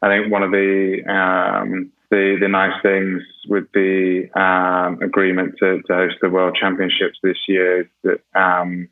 I 0.00 0.08
think 0.08 0.32
one 0.32 0.42
of 0.42 0.50
the 0.50 1.02
um, 1.08 1.90
the 2.10 2.36
the 2.40 2.48
nice 2.48 2.80
things 2.82 3.22
with 3.48 3.64
the 3.72 4.28
um, 4.38 5.02
agreement 5.02 5.54
to, 5.58 5.82
to, 5.82 5.94
host 5.94 6.16
the 6.22 6.28
World 6.28 6.56
Championships 6.60 7.18
this 7.22 7.38
year 7.48 7.82
is 7.82 7.86
that 8.04 8.20
um, 8.40 8.88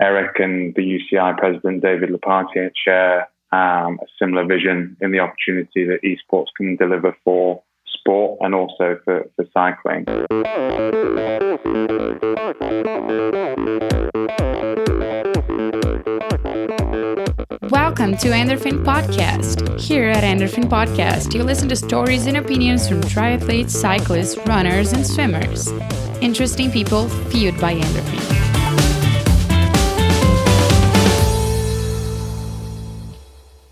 Eric 0.00 0.38
and 0.38 0.74
the 0.74 0.82
UCI 0.82 1.36
president 1.36 1.82
David 1.82 2.10
Lappartient 2.10 2.72
share 2.84 3.28
um, 3.52 3.98
a 4.00 4.06
similar 4.18 4.46
vision 4.46 4.96
in 5.00 5.10
the 5.10 5.20
opportunity 5.20 5.84
that 5.86 6.00
esports 6.02 6.48
can 6.56 6.76
deliver 6.76 7.16
for 7.24 7.62
sport 7.86 8.38
and 8.40 8.54
also 8.54 8.98
for, 9.04 9.28
for 9.36 9.46
cycling. 9.52 10.04
Welcome 17.96 18.16
to 18.16 18.30
Endorphin 18.30 18.82
Podcast. 18.82 19.80
Here 19.80 20.08
at 20.08 20.24
Endorphin 20.24 20.64
Podcast, 20.64 21.32
you 21.32 21.44
listen 21.44 21.68
to 21.68 21.76
stories 21.76 22.26
and 22.26 22.36
opinions 22.36 22.88
from 22.88 23.00
triathletes, 23.02 23.70
cyclists, 23.70 24.36
runners, 24.48 24.92
and 24.92 25.06
swimmers. 25.06 25.68
Interesting 26.20 26.72
people 26.72 27.08
fueled 27.30 27.60
by 27.60 27.76
Endorphin. 27.76 28.18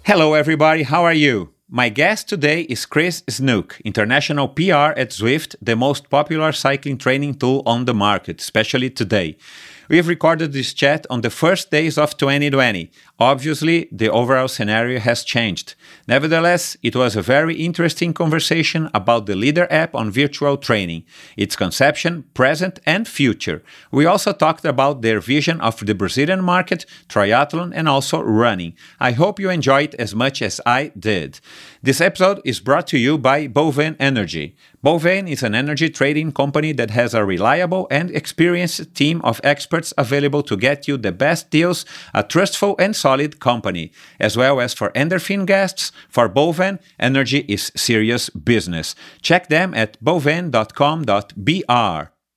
Hello, 0.05 0.35
everybody. 0.35 0.85
How 0.85 1.03
are 1.03 1.13
you? 1.13 1.53
My 1.69 1.89
guest 1.89 2.29
today 2.29 2.61
is 2.69 2.85
Chris 2.85 3.25
Snook, 3.31 3.81
international 3.83 4.47
PR 4.47 4.93
at 4.95 5.09
Zwift, 5.09 5.57
the 5.63 5.75
most 5.75 6.11
popular 6.11 6.53
cycling 6.53 6.99
training 6.99 7.37
tool 7.37 7.63
on 7.65 7.87
the 7.87 7.95
market, 7.95 8.43
especially 8.43 8.91
today. 8.91 9.39
We've 9.89 10.07
recorded 10.07 10.53
this 10.53 10.75
chat 10.75 11.07
on 11.09 11.23
the 11.23 11.31
first 11.31 11.71
days 11.71 11.97
of 11.97 12.17
2020. 12.17 12.91
Obviously, 13.23 13.89
the 13.93 14.11
overall 14.11 14.49
scenario 14.49 14.99
has 14.99 15.23
changed. 15.23 15.77
Nevertheless, 16.09 16.77
it 16.83 16.97
was 16.97 17.15
a 17.15 17.23
very 17.23 17.55
interesting 17.55 18.13
conversation 18.13 18.91
about 18.93 19.27
the 19.27 19.37
Leader 19.37 19.69
app 19.71 19.95
on 19.95 20.11
virtual 20.11 20.57
training, 20.57 21.05
its 21.37 21.55
conception, 21.55 22.25
present, 22.35 22.81
and 22.85 23.07
future. 23.07 23.63
We 23.93 24.07
also 24.07 24.33
talked 24.33 24.65
about 24.65 25.03
their 25.03 25.21
vision 25.21 25.61
of 25.61 25.79
the 25.87 25.95
Brazilian 25.95 26.43
market, 26.43 26.85
triathlon, 27.09 27.71
and 27.73 27.89
also 27.89 28.21
running. 28.21 28.75
I 28.99 29.13
hope 29.13 29.39
you 29.39 29.51
enjoyed 29.51 29.95
as 30.01 30.17
much 30.17 30.43
as 30.43 30.61
I 30.67 30.91
did. 30.99 31.39
This 31.81 32.01
episode 32.01 32.41
is 32.45 32.59
brought 32.59 32.89
to 32.89 32.99
you 32.99 33.19
by 33.19 33.47
Bovane 33.47 33.97
Energy. 34.01 34.57
Bovane 34.85 35.31
is 35.31 35.45
an 35.45 35.55
energy 35.55 35.89
trading 35.89 36.33
company 36.33 36.73
that 36.73 36.91
has 36.91 37.15
a 37.15 37.25
reliable 37.25 37.87
and 37.89 38.11
experienced 38.11 38.93
team 38.97 39.21
of 39.23 39.41
experts 39.45 39.95
available 39.97 40.43
to 40.43 40.57
get 40.57 40.89
you 40.89 40.97
the 40.97 41.13
best 41.13 41.51
deals, 41.51 41.85
a 42.13 42.25
trustful 42.25 42.75
and 42.81 42.97
solid 42.97 43.12
company. 43.41 43.93
As 44.19 44.37
well 44.37 44.61
as 44.61 44.75
for 44.75 44.91
endorphin 44.91 45.47
guests, 45.47 45.93
for 46.09 46.29
Bovane, 46.29 46.79
energy 46.99 47.45
is 47.49 47.73
serious 47.77 48.31
business. 48.31 48.95
Check 49.21 49.49
them 49.49 49.75
at 49.75 50.03
bovane.com.br. 50.03 50.53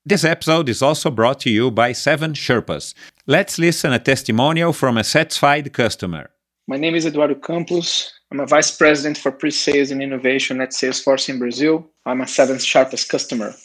This 0.08 0.24
episode 0.24 0.70
is 0.70 0.84
also 0.84 1.10
brought 1.10 1.40
to 1.40 1.50
you 1.50 1.72
by 1.72 1.92
Seven 1.92 2.34
Sherpas. 2.34 2.94
Let's 3.26 3.58
listen 3.58 3.92
a 3.92 3.98
testimonial 3.98 4.72
from 4.72 4.98
a 4.98 5.04
satisfied 5.04 5.74
customer. 5.74 6.30
My 6.68 6.78
name 6.78 6.94
is 6.94 7.06
Eduardo 7.06 7.36
Campos. 7.36 8.12
I'm 8.32 8.40
a 8.40 8.46
vice 8.46 8.76
president 8.76 9.18
for 9.18 9.32
pre-sales 9.32 9.92
and 9.92 10.02
innovation 10.02 10.62
at 10.62 10.72
Salesforce 10.72 11.30
in 11.30 11.40
Brazil. 11.40 11.90
I'm 12.06 12.22
a 12.22 12.28
Seven 12.28 12.58
Sherpas 12.58 13.08
customer. 13.08 13.56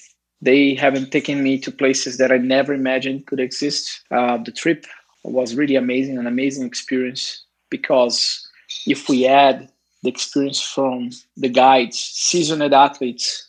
They 0.42 0.74
haven't 0.74 1.11
taken 1.11 1.42
me 1.42 1.58
to 1.58 1.70
places 1.70 2.17
that 2.17 2.33
I 2.33 2.39
never 2.39 2.72
imagined 2.72 3.27
could 3.27 3.41
exist. 3.41 4.02
Uh, 4.11 4.39
the 4.39 4.52
trip 4.52 4.86
was 5.25 5.55
really 5.55 5.77
amazing, 5.77 6.19
an 6.19 6.27
amazing 6.27 6.67
experience 6.67 7.45
because 7.71 8.49
if 8.87 9.09
we 9.09 9.27
add 9.27 9.69
the 10.03 10.09
experience 10.09 10.61
from 10.61 11.11
the 11.37 11.49
guides, 11.49 11.99
seasoned 11.99 12.63
athletes, 12.75 13.48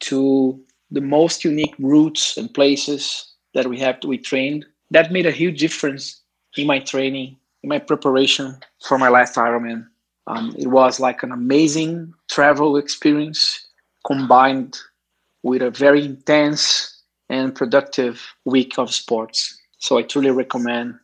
to 0.00 0.60
the 0.90 1.00
most 1.00 1.44
unique 1.44 1.74
routes 1.78 2.36
and 2.36 2.52
places 2.54 3.32
that 3.54 3.66
we 3.66 3.78
have 3.78 4.00
to, 4.00 4.08
we 4.08 4.18
trained, 4.18 4.64
that 4.90 5.12
made 5.12 5.26
a 5.26 5.30
huge 5.30 5.58
difference 5.58 6.22
in 6.56 6.66
my 6.66 6.78
training, 6.78 7.36
in 7.62 7.68
my 7.68 7.78
preparation 7.78 8.56
for 8.82 8.98
my 8.98 9.08
last 9.08 9.34
Ironman. 9.34 9.86
Um, 10.26 10.54
it 10.58 10.68
was 10.68 11.00
like 11.00 11.22
an 11.22 11.32
amazing 11.32 12.14
travel 12.30 12.76
experience 12.76 13.66
combined 14.06 14.78
with 15.42 15.62
a 15.62 15.70
very 15.70 16.04
intense 16.04 17.02
and 17.28 17.54
productive 17.54 18.22
week 18.44 18.78
of 18.78 18.92
sports. 18.92 19.57
So 19.78 19.98
I 19.98 20.02
truly 20.02 20.30
recommend 20.30 20.98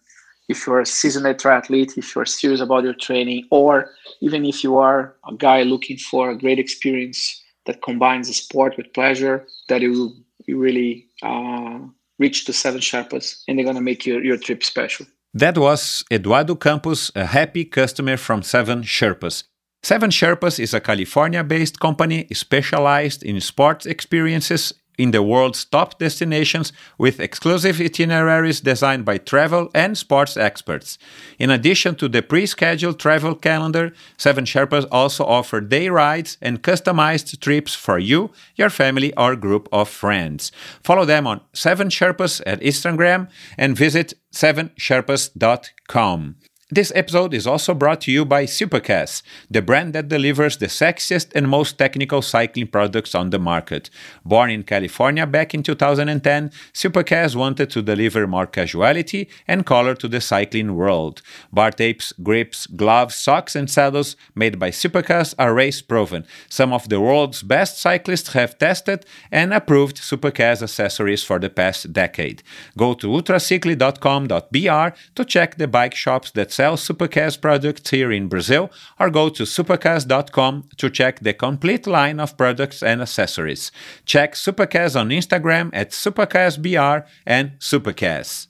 if 0.48 0.66
you're 0.66 0.80
a 0.80 0.86
seasoned 0.86 1.26
triathlete, 1.38 1.96
if 1.96 2.14
you're 2.14 2.26
serious 2.26 2.60
about 2.60 2.84
your 2.84 2.94
training, 2.94 3.46
or 3.50 3.90
even 4.20 4.44
if 4.44 4.62
you 4.62 4.76
are 4.78 5.16
a 5.26 5.34
guy 5.34 5.62
looking 5.62 5.96
for 5.96 6.30
a 6.30 6.38
great 6.38 6.58
experience 6.58 7.42
that 7.66 7.82
combines 7.82 8.28
the 8.28 8.34
sport 8.34 8.76
with 8.76 8.92
pleasure, 8.92 9.46
that 9.68 9.80
you, 9.80 10.12
you 10.46 10.58
really 10.58 11.06
uh, 11.22 11.78
reach 12.18 12.44
the 12.44 12.52
seven 12.52 12.80
Sherpas 12.80 13.42
and 13.48 13.56
they're 13.56 13.64
going 13.64 13.76
to 13.76 13.82
make 13.82 14.04
your, 14.04 14.22
your 14.22 14.36
trip 14.36 14.62
special. 14.62 15.06
That 15.32 15.58
was 15.58 16.04
Eduardo 16.12 16.54
Campos, 16.54 17.10
a 17.16 17.24
happy 17.24 17.64
customer 17.64 18.16
from 18.16 18.42
Seven 18.42 18.82
Sherpas. 18.82 19.44
Seven 19.82 20.10
Sherpas 20.10 20.60
is 20.60 20.72
a 20.72 20.80
California 20.80 21.42
based 21.42 21.80
company 21.80 22.26
specialized 22.32 23.22
in 23.22 23.40
sports 23.40 23.84
experiences 23.84 24.72
in 24.99 25.10
the 25.10 25.22
world's 25.22 25.65
top 25.65 25.99
destinations 25.99 26.72
with 26.99 27.21
exclusive 27.21 27.81
itineraries 27.81 28.60
designed 28.60 29.05
by 29.05 29.19
travel 29.19 29.71
and 29.75 29.99
sports 29.99 30.37
experts. 30.37 30.99
In 31.38 31.50
addition 31.50 31.94
to 31.97 32.09
the 32.09 32.22
pre 32.22 32.47
scheduled 32.47 32.99
travel 32.99 33.34
calendar, 33.34 33.93
Seven 34.16 34.44
Sherpas 34.44 34.87
also 34.91 35.25
offer 35.25 35.60
day 35.60 35.88
rides 35.88 36.38
and 36.41 36.62
customized 36.62 37.38
trips 37.41 37.75
for 37.75 37.99
you, 37.99 38.31
your 38.56 38.71
family, 38.71 39.15
or 39.16 39.37
group 39.37 39.69
of 39.72 39.88
friends. 39.88 40.53
Follow 40.82 41.05
them 41.05 41.26
on 41.26 41.41
Seven 41.53 41.88
Sherpas 41.88 42.41
at 42.47 42.61
Instagram 42.61 43.28
and 43.59 43.76
visit 43.76 44.15
sevensherpas.com. 44.32 46.37
This 46.70 46.91
episode 46.94 47.34
is 47.34 47.47
also 47.47 47.75
brought 47.75 48.00
to 48.02 48.10
you 48.10 48.25
by 48.25 48.47
Supacaz, 48.47 49.22
the 49.50 49.60
brand 49.60 49.92
that 49.92 50.08
delivers 50.08 50.56
the 50.56 50.69
sexiest 50.69 51.30
and 51.34 51.47
most 51.47 51.76
technical 51.76 52.22
cycling 52.22 52.69
products 52.69 53.14
on 53.14 53.28
the 53.28 53.38
market. 53.38 53.91
Born 54.25 54.48
in 54.48 54.62
California 54.62 55.26
back 55.26 55.52
in 55.52 55.62
2010, 55.62 56.48
Supacaz 56.72 57.36
wanted 57.36 57.69
to 57.69 57.82
deliver 57.82 58.26
more 58.26 58.47
casuality 58.47 59.28
and 59.47 59.66
color 59.66 59.94
to 59.94 60.08
the 60.08 60.22
cycling 60.22 60.75
world. 60.75 61.20
Bar 61.52 61.70
tapes, 61.72 62.14
grips, 62.22 62.66
gloves, 62.66 63.14
socks, 63.14 63.54
and 63.54 63.70
saddles 63.70 64.16
made 64.34 64.58
by 64.58 64.70
Supacaz 64.70 65.34
are 65.38 65.52
race 65.52 65.82
proven. 65.82 66.25
Some 66.48 66.72
of 66.72 66.88
the 66.88 66.98
world's 66.98 67.42
best 67.42 67.78
cyclists 67.78 68.32
have 68.32 68.56
tested 68.56 69.04
and 69.31 69.52
approved 69.52 69.98
Supacaz 69.98 70.62
accessories 70.62 71.25
for 71.25 71.38
the 71.38 71.50
past 71.50 71.92
decade. 71.92 72.42
Go 72.78 72.94
to 72.94 73.08
ultracycli.com.br 73.08 74.96
to 75.14 75.25
check 75.26 75.58
the 75.58 75.69
bike 75.69 75.94
shops 75.94 76.31
that 76.31 76.53
sell 76.54 76.76
Supacaz 76.76 77.41
products 77.41 77.91
here 77.91 78.12
in 78.12 78.28
Brazil 78.28 78.70
or 79.00 79.10
go 79.10 79.28
to 79.28 79.42
supacaz.com 79.42 80.69
to 80.76 80.88
check 80.88 81.20
the 81.20 81.34
complete 81.34 81.87
line 81.87 82.20
of 82.20 82.37
products 82.37 82.81
and 82.82 83.03
accessories. 83.03 83.72
Check 84.06 84.34
Supacaz 84.34 84.98
on 84.98 85.09
Instagram 85.09 85.70
at 85.72 85.91
supacazbr 85.91 87.04
and 87.26 87.53
supacaz. 87.59 88.47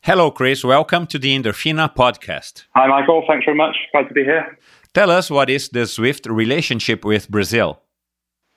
Hello, 0.00 0.30
Chris. 0.30 0.64
Welcome 0.64 1.06
to 1.08 1.18
the 1.18 1.36
Endorphina 1.36 1.94
podcast. 1.94 2.64
Hi, 2.74 2.86
Michael. 2.86 3.24
Thanks 3.28 3.44
very 3.44 3.56
much. 3.56 3.76
Glad 3.92 4.08
to 4.08 4.14
be 4.14 4.24
here. 4.24 4.56
Tell 4.94 5.10
us 5.10 5.30
what 5.30 5.50
is 5.50 5.68
the 5.68 5.80
Zwift 5.80 6.24
relationship 6.30 7.04
with 7.04 7.28
Brazil? 7.28 7.82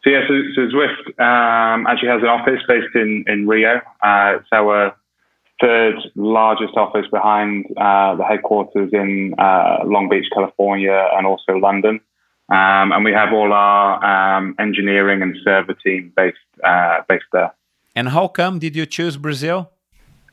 So, 0.04 0.10
yeah, 0.12 0.22
so, 0.28 0.36
so 0.56 0.62
Zwift 0.74 1.06
um, 1.20 1.86
actually 1.88 2.10
has 2.10 2.22
an 2.22 2.30
office 2.30 2.62
based 2.66 2.96
in, 2.96 3.26
in 3.28 3.46
Rio. 3.46 3.82
Uh, 4.02 4.38
it's 4.38 4.48
our 4.54 4.96
third 5.62 5.96
largest 6.16 6.76
office 6.76 7.06
behind 7.12 7.66
uh, 7.78 8.16
the 8.16 8.24
headquarters 8.24 8.90
in 8.94 9.34
uh, 9.38 9.80
Long 9.86 10.10
Beach, 10.10 10.26
California, 10.34 11.08
and 11.14 11.26
also 11.28 11.54
London. 11.54 12.00
Um, 12.50 12.92
and 12.92 13.06
we 13.06 13.12
have 13.12 13.32
all 13.32 13.54
our 13.54 14.38
um, 14.38 14.56
engineering 14.58 15.22
and 15.22 15.36
server 15.44 15.74
team 15.74 16.12
based 16.16 16.38
uh, 16.64 17.02
based 17.08 17.26
there. 17.32 17.54
And 17.96 18.10
how 18.10 18.28
come 18.28 18.60
did 18.60 18.76
you 18.76 18.86
choose 18.86 19.18
Brazil? 19.18 19.70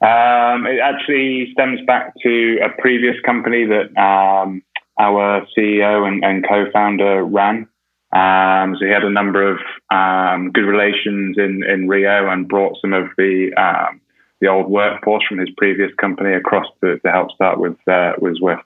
Um, 0.00 0.66
it 0.66 0.78
actually 0.82 1.50
stems 1.52 1.80
back 1.86 2.14
to 2.22 2.58
a 2.64 2.80
previous 2.80 3.16
company 3.24 3.66
that 3.66 3.96
um, 4.00 4.62
our 4.98 5.46
CEO 5.56 6.06
and, 6.06 6.24
and 6.24 6.46
co-founder 6.46 7.24
ran. 7.24 7.68
Um, 8.12 8.76
so 8.78 8.86
he 8.86 8.92
had 8.92 9.04
a 9.04 9.10
number 9.10 9.42
of 9.50 9.58
um, 9.90 10.52
good 10.52 10.64
relations 10.64 11.36
in, 11.38 11.64
in 11.64 11.88
Rio 11.88 12.30
and 12.30 12.48
brought 12.48 12.78
some 12.80 12.92
of 12.92 13.08
the 13.16 13.52
um, 13.56 14.00
the 14.40 14.48
old 14.48 14.70
workforce 14.70 15.24
from 15.28 15.38
his 15.38 15.50
previous 15.56 15.92
company 15.94 16.34
across 16.34 16.66
to, 16.82 16.98
to 16.98 17.10
help 17.10 17.30
start 17.32 17.58
with 17.58 17.76
uh, 17.88 18.12
with 18.18 18.38
Zwift. 18.40 18.62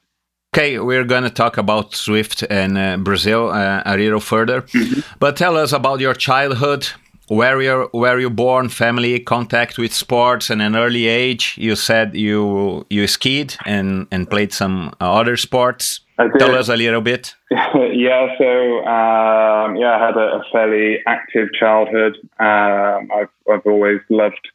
Okay, 0.52 0.80
we're 0.80 1.04
going 1.04 1.22
to 1.22 1.30
talk 1.30 1.58
about 1.58 1.92
Zwift 1.92 2.44
and 2.50 2.76
uh, 2.76 2.96
Brazil 2.96 3.50
uh, 3.50 3.82
a 3.86 3.96
little 3.96 4.18
further. 4.18 4.62
Mm-hmm. 4.62 5.00
But 5.20 5.36
tell 5.36 5.56
us 5.56 5.72
about 5.72 6.00
your 6.00 6.14
childhood. 6.14 6.88
where 7.30 7.62
you 7.62 7.88
were 7.92 8.18
you 8.18 8.28
born, 8.28 8.68
family, 8.68 9.20
contact 9.20 9.78
with 9.78 9.94
sports, 9.94 10.50
and 10.50 10.60
an 10.60 10.74
early 10.74 11.06
age. 11.06 11.54
You 11.56 11.76
said 11.76 12.14
you 12.14 12.84
you 12.90 13.06
skied 13.06 13.54
and 13.64 14.08
and 14.10 14.28
played 14.28 14.52
some 14.52 14.92
other 15.00 15.36
sports. 15.36 16.00
Tell 16.38 16.54
us 16.56 16.68
a 16.68 16.76
little 16.76 17.00
bit. 17.00 17.34
yeah, 17.50 18.26
so 18.36 18.78
um, 18.84 19.76
yeah, 19.76 19.96
I 19.96 20.06
had 20.06 20.16
a, 20.16 20.40
a 20.40 20.42
fairly 20.52 20.98
active 21.06 21.48
childhood. 21.58 22.16
Um, 22.40 23.08
I've 23.14 23.32
I've 23.50 23.64
always 23.64 24.00
loved 24.08 24.48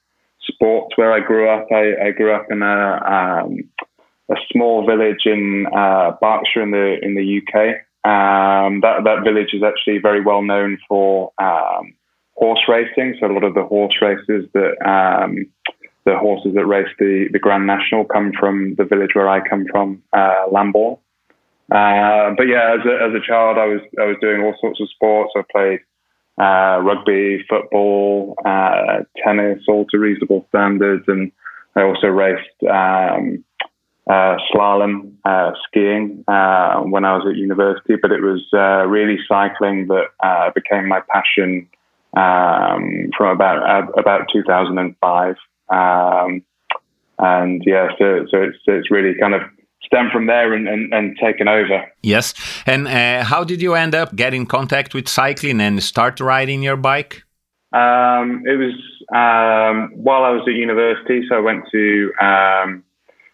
sports. 0.47 0.97
Where 0.97 1.11
I 1.11 1.19
grew 1.19 1.49
up, 1.49 1.67
I, 1.71 2.07
I 2.07 2.11
grew 2.11 2.33
up 2.33 2.47
in 2.49 2.61
a 2.61 3.43
um, 3.45 3.69
a 4.29 4.35
small 4.51 4.85
village 4.85 5.25
in 5.25 5.67
uh, 5.75 6.11
Berkshire 6.21 6.63
in 6.63 6.71
the 6.71 6.97
in 7.01 7.15
the 7.15 7.41
UK. 7.41 7.81
Um, 8.05 8.81
that 8.81 9.03
that 9.03 9.23
village 9.23 9.53
is 9.53 9.63
actually 9.63 9.99
very 9.99 10.21
well 10.21 10.41
known 10.41 10.77
for 10.87 11.31
um, 11.39 11.93
horse 12.35 12.61
racing. 12.67 13.17
So 13.19 13.27
a 13.27 13.33
lot 13.33 13.43
of 13.43 13.53
the 13.53 13.63
horse 13.63 13.95
races 14.01 14.47
that 14.53 14.75
um, 14.87 15.45
the 16.05 16.17
horses 16.17 16.53
that 16.55 16.65
race 16.65 16.89
the 16.99 17.27
the 17.31 17.39
Grand 17.39 17.65
National 17.65 18.05
come 18.05 18.31
from 18.39 18.75
the 18.75 18.85
village 18.85 19.11
where 19.13 19.29
I 19.29 19.47
come 19.47 19.65
from, 19.71 20.03
uh, 20.13 20.45
Lambourn. 20.51 20.97
Uh, 21.71 22.29
but 22.37 22.43
yeah, 22.43 22.77
as 22.77 22.85
a, 22.85 23.09
as 23.09 23.13
a 23.15 23.25
child, 23.25 23.57
I 23.57 23.65
was 23.65 23.81
I 23.99 24.05
was 24.05 24.17
doing 24.21 24.41
all 24.41 24.55
sorts 24.61 24.79
of 24.79 24.89
sports. 24.89 25.33
I 25.35 25.41
played 25.51 25.79
uh, 26.37 26.79
rugby, 26.81 27.43
football, 27.49 28.35
uh, 28.45 29.03
tennis, 29.23 29.63
all 29.67 29.85
to 29.91 29.97
reasonable 29.97 30.45
standards, 30.49 31.05
and 31.07 31.31
I 31.75 31.83
also 31.83 32.07
raced 32.07 32.63
um, 32.69 33.43
uh, 34.09 34.37
slalom, 34.53 35.13
uh, 35.25 35.51
skiing 35.67 36.23
uh, 36.27 36.81
when 36.81 37.05
I 37.05 37.15
was 37.15 37.25
at 37.29 37.35
university, 37.37 37.95
but 38.01 38.11
it 38.11 38.21
was 38.21 38.45
uh, 38.53 38.85
really 38.87 39.17
cycling 39.27 39.87
that 39.87 40.53
became 40.53 40.87
my 40.87 41.01
passion 41.11 41.67
um, 42.15 43.09
from 43.17 43.35
about 43.35 43.97
about 43.97 44.27
2005. 44.31 45.35
Um, 45.69 46.43
and 47.17 47.63
yeah, 47.65 47.89
so 47.97 48.25
so 48.29 48.41
it's 48.41 48.57
it's 48.67 48.91
really 48.91 49.17
kind 49.19 49.33
of 49.33 49.41
stemmed 49.85 50.11
from 50.11 50.25
there 50.27 50.53
and, 50.53 50.67
and, 50.67 50.93
and 50.93 51.17
taken 51.21 51.47
over. 51.47 51.85
Yes. 52.01 52.33
And 52.65 52.87
how 52.87 53.43
did 53.43 53.61
you 53.61 53.73
end 53.75 53.95
up 53.95 54.15
getting 54.15 54.41
in 54.41 54.45
contact 54.47 54.93
with 54.93 55.07
cycling 55.07 55.61
and 55.61 55.81
start 55.81 56.19
riding 56.19 56.63
your 56.63 56.77
bike? 56.77 57.23
Um, 57.71 58.43
it 58.45 58.57
was 58.57 58.75
um, 59.13 59.91
while 59.95 60.23
I 60.23 60.31
was 60.31 60.43
at 60.47 60.53
university, 60.53 61.25
so 61.27 61.35
I 61.35 61.39
went 61.39 61.65
to 61.71 62.11
um, 62.21 62.83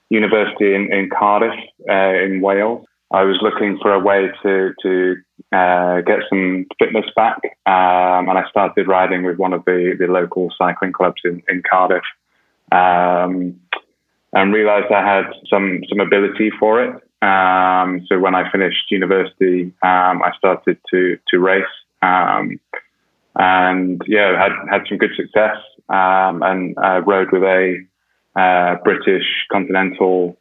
university 0.10 0.74
in, 0.74 0.92
in 0.92 1.10
Cardiff 1.10 1.54
uh, 1.90 2.14
in 2.26 2.42
Wales. 2.42 2.86
I 3.12 3.24
was 3.24 3.38
looking 3.42 3.78
for 3.82 3.94
a 3.94 4.00
way 4.00 4.30
to 4.42 4.74
to 4.82 5.16
uh, 5.52 6.02
get 6.02 6.20
some 6.30 6.66
fitness 6.80 7.06
back, 7.16 7.40
um, 7.66 8.30
and 8.30 8.38
I 8.38 8.44
started 8.50 8.88
riding 8.88 9.24
with 9.24 9.38
one 9.38 9.54
of 9.54 9.64
the, 9.66 9.96
the 10.00 10.08
local 10.08 10.50
cycling 10.58 10.94
clubs 10.94 11.22
in, 11.24 11.44
in 11.48 11.62
Cardiff, 11.70 12.04
um, 12.72 13.60
and 14.34 14.54
realised 14.54 14.92
I 14.92 15.04
had 15.06 15.26
some 15.50 15.82
some 15.90 16.00
ability 16.00 16.52
for 16.60 16.84
it. 16.84 16.96
Um, 17.24 18.06
so 18.08 18.20
when 18.20 18.34
I 18.34 18.52
finished 18.52 18.90
university, 18.90 19.74
um, 19.84 20.24
I 20.24 20.32
started 20.38 20.78
to 20.92 21.18
to 21.30 21.40
race, 21.40 21.64
um, 22.02 22.60
and 23.36 24.02
yeah, 24.08 24.42
had 24.42 24.54
had 24.70 24.82
some 24.88 24.98
good 24.98 25.12
success, 25.16 25.58
um, 25.90 26.42
and 26.44 26.76
I 26.80 26.98
rode 26.98 27.32
with 27.32 27.44
a 27.44 27.86
uh, 28.36 28.76
British 28.84 29.26
Continental 29.52 30.38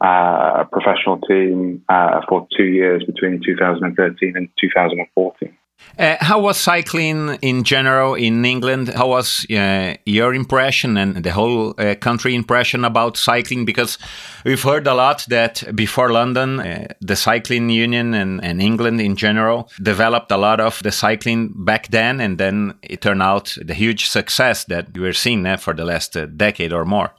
uh, 0.00 0.64
professional 0.72 1.18
team 1.20 1.84
uh, 1.88 2.20
for 2.28 2.46
two 2.56 2.64
years 2.64 3.04
between 3.04 3.40
2013 3.44 4.36
and 4.36 4.48
2014. 4.60 5.56
Uh, 5.98 6.16
how 6.20 6.40
was 6.40 6.56
cycling 6.56 7.38
in 7.42 7.64
general 7.64 8.14
in 8.14 8.44
England? 8.44 8.88
How 8.88 9.08
was 9.08 9.46
uh, 9.50 9.94
your 10.06 10.32
impression 10.34 10.96
and 10.96 11.22
the 11.22 11.32
whole 11.32 11.74
uh, 11.78 11.94
country 11.96 12.34
impression 12.34 12.84
about 12.84 13.18
cycling? 13.18 13.66
Because 13.66 13.98
we've 14.44 14.62
heard 14.62 14.86
a 14.86 14.94
lot 14.94 15.26
that 15.28 15.64
before 15.74 16.10
London, 16.10 16.60
uh, 16.60 16.88
the 17.00 17.16
cycling 17.16 17.68
union 17.68 18.14
and, 18.14 18.42
and, 18.42 18.62
England 18.62 19.00
in 19.00 19.16
general 19.16 19.68
developed 19.82 20.32
a 20.32 20.36
lot 20.36 20.60
of 20.60 20.82
the 20.82 20.92
cycling 20.92 21.52
back 21.54 21.88
then, 21.88 22.20
and 22.20 22.38
then 22.38 22.74
it 22.82 23.02
turned 23.02 23.22
out 23.22 23.56
the 23.62 23.74
huge 23.74 24.08
success 24.08 24.64
that 24.64 24.96
we're 24.96 25.12
seeing 25.12 25.44
uh, 25.44 25.56
for 25.56 25.74
the 25.74 25.84
last 25.84 26.16
uh, 26.16 26.26
decade 26.26 26.72
or 26.72 26.84
more. 26.84 27.10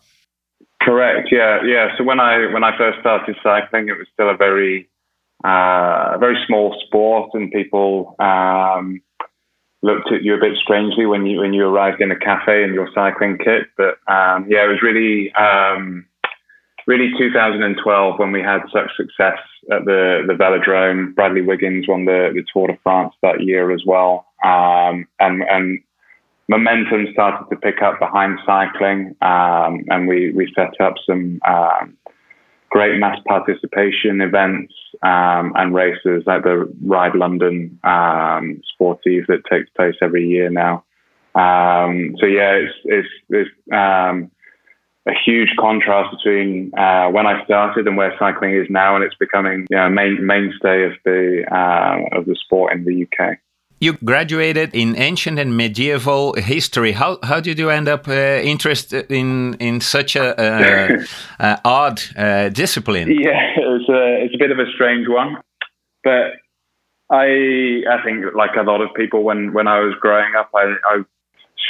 Correct. 0.81 1.29
Yeah, 1.31 1.59
yeah. 1.63 1.95
So 1.97 2.03
when 2.03 2.19
I 2.19 2.51
when 2.51 2.63
I 2.63 2.75
first 2.77 2.99
started 2.99 3.35
cycling, 3.43 3.87
it 3.87 3.97
was 3.97 4.07
still 4.13 4.29
a 4.29 4.35
very 4.35 4.89
uh, 5.43 6.17
very 6.19 6.37
small 6.47 6.75
sport, 6.85 7.31
and 7.33 7.51
people 7.51 8.15
um, 8.19 9.01
looked 9.81 10.11
at 10.11 10.23
you 10.23 10.33
a 10.33 10.39
bit 10.39 10.57
strangely 10.57 11.05
when 11.05 11.25
you 11.25 11.39
when 11.39 11.53
you 11.53 11.65
arrived 11.65 12.01
in 12.01 12.11
a 12.11 12.19
cafe 12.19 12.63
in 12.63 12.73
your 12.73 12.89
cycling 12.95 13.37
kit. 13.37 13.67
But 13.77 13.99
um, 14.11 14.47
yeah, 14.49 14.65
it 14.65 14.69
was 14.69 14.81
really 14.81 15.33
um, 15.33 16.05
really 16.87 17.11
2012 17.17 18.19
when 18.19 18.31
we 18.31 18.41
had 18.41 18.61
such 18.71 18.95
success 18.95 19.39
at 19.71 19.85
the 19.85 20.23
the 20.25 20.33
velodrome. 20.33 21.13
Bradley 21.13 21.41
Wiggins 21.41 21.87
won 21.87 22.05
the, 22.05 22.31
the 22.33 22.43
Tour 22.51 22.67
de 22.67 22.77
France 22.83 23.13
that 23.21 23.41
year 23.41 23.71
as 23.71 23.83
well, 23.85 24.25
um, 24.43 25.05
and 25.19 25.43
and 25.43 25.79
momentum 26.47 27.07
started 27.11 27.45
to 27.49 27.55
pick 27.57 27.81
up 27.81 27.99
behind 27.99 28.39
cycling, 28.45 29.15
um, 29.21 29.83
and 29.89 30.07
we 30.07 30.31
we 30.31 30.51
set 30.55 30.79
up 30.79 30.95
some 31.05 31.39
um, 31.47 31.97
great 32.73 32.99
mass 32.99 33.19
participation 33.27 34.19
events 34.19 34.73
um, 35.03 35.53
and 35.55 35.75
races 35.75 36.23
like 36.25 36.41
the 36.41 36.67
Ride 36.83 37.13
London 37.13 37.79
um, 37.83 38.61
Sportive 38.73 39.25
that 39.27 39.43
takes 39.49 39.69
place 39.77 39.93
every 40.01 40.27
year 40.27 40.49
now. 40.49 40.83
Um, 41.35 42.15
so 42.19 42.25
yeah, 42.25 42.53
it's 42.53 42.73
it's, 42.83 43.07
it's 43.29 43.49
um, 43.71 44.31
a 45.07 45.13
huge 45.23 45.49
contrast 45.59 46.17
between 46.17 46.71
uh, 46.75 47.09
when 47.09 47.27
I 47.27 47.45
started 47.45 47.85
and 47.85 47.95
where 47.95 48.15
cycling 48.17 48.55
is 48.55 48.67
now, 48.71 48.95
and 48.95 49.03
it's 49.03 49.15
becoming 49.19 49.67
you 49.69 49.77
know, 49.77 49.89
main 49.89 50.25
mainstay 50.25 50.85
of 50.85 50.93
the 51.05 51.43
uh, 51.51 52.17
of 52.17 52.25
the 52.25 52.35
sport 52.43 52.73
in 52.73 52.85
the 52.85 53.03
UK. 53.05 53.37
You 53.83 53.97
graduated 54.05 54.73
in 54.73 54.95
ancient 54.95 55.37
and 55.39 55.57
medieval 55.57 56.35
history. 56.35 56.93
How 56.93 57.17
how 57.21 57.41
did 57.41 57.59
you 57.59 57.69
end 57.69 57.89
up 57.89 58.07
uh, 58.07 58.39
interested 58.53 59.11
in 59.11 59.55
in 59.59 59.81
such 59.81 60.15
a, 60.15 60.27
a 61.39 61.59
odd 61.65 62.01
uh, 62.15 62.47
discipline? 62.47 63.11
Yeah, 63.11 63.41
it's 63.57 63.89
a 63.89 64.23
it's 64.23 64.35
a 64.35 64.37
bit 64.37 64.51
of 64.51 64.59
a 64.59 64.71
strange 64.75 65.07
one, 65.09 65.35
but 66.01 66.31
I 67.11 67.83
I 67.95 67.97
think 68.05 68.33
like 68.33 68.55
a 68.55 68.63
lot 68.63 68.79
of 68.79 68.89
people 68.95 69.23
when 69.23 69.51
when 69.51 69.67
I 69.67 69.79
was 69.79 69.93
growing 69.99 70.33
up, 70.39 70.49
I, 70.55 70.75
I 70.91 71.03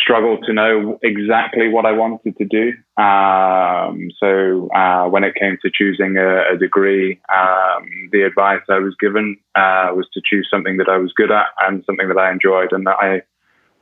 struggled 0.03 0.43
to 0.45 0.53
know 0.53 0.99
exactly 1.01 1.69
what 1.69 1.85
I 1.85 1.93
wanted 1.93 2.35
to 2.37 2.45
do. 2.45 2.73
Um, 3.01 4.09
so 4.19 4.69
uh, 4.75 5.07
when 5.07 5.23
it 5.23 5.35
came 5.35 5.57
to 5.61 5.71
choosing 5.73 6.17
a, 6.17 6.53
a 6.53 6.57
degree, 6.57 7.19
um, 7.33 7.87
the 8.11 8.23
advice 8.23 8.61
I 8.69 8.79
was 8.79 8.95
given 8.99 9.37
uh, 9.55 9.95
was 9.95 10.07
to 10.13 10.21
choose 10.23 10.47
something 10.51 10.77
that 10.77 10.89
I 10.89 10.97
was 10.97 11.13
good 11.15 11.31
at 11.31 11.47
and 11.65 11.83
something 11.85 12.09
that 12.09 12.17
I 12.17 12.31
enjoyed, 12.31 12.71
and 12.73 12.85
that 12.85 12.97
I 12.99 13.21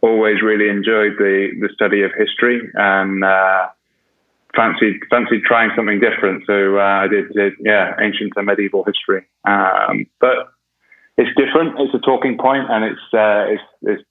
always 0.01 0.41
really 0.41 0.69
enjoyed 0.69 1.13
the 1.17 1.49
the 1.59 1.69
study 1.73 2.03
of 2.03 2.11
history 2.17 2.61
and. 2.75 3.23
Uh, 3.23 3.67
fancied 4.53 4.99
fancied 5.09 5.43
trying 5.45 5.71
something 5.77 6.01
different, 6.01 6.43
so 6.45 6.77
uh, 6.77 6.81
I 7.03 7.07
did, 7.07 7.31
did, 7.31 7.53
yeah 7.61 7.95
ancient 8.01 8.33
and 8.35 8.45
medieval 8.45 8.83
history. 8.83 9.25
Um, 9.47 10.07
but 10.19 10.51
it's 11.17 11.29
different. 11.37 11.79
It's 11.79 11.93
a 11.93 11.99
talking 11.99 12.37
point, 12.37 12.69
and 12.69 12.83
it's 12.83 13.13
uh, 13.13 13.45
it's, 13.53 13.63
it's 13.83 14.03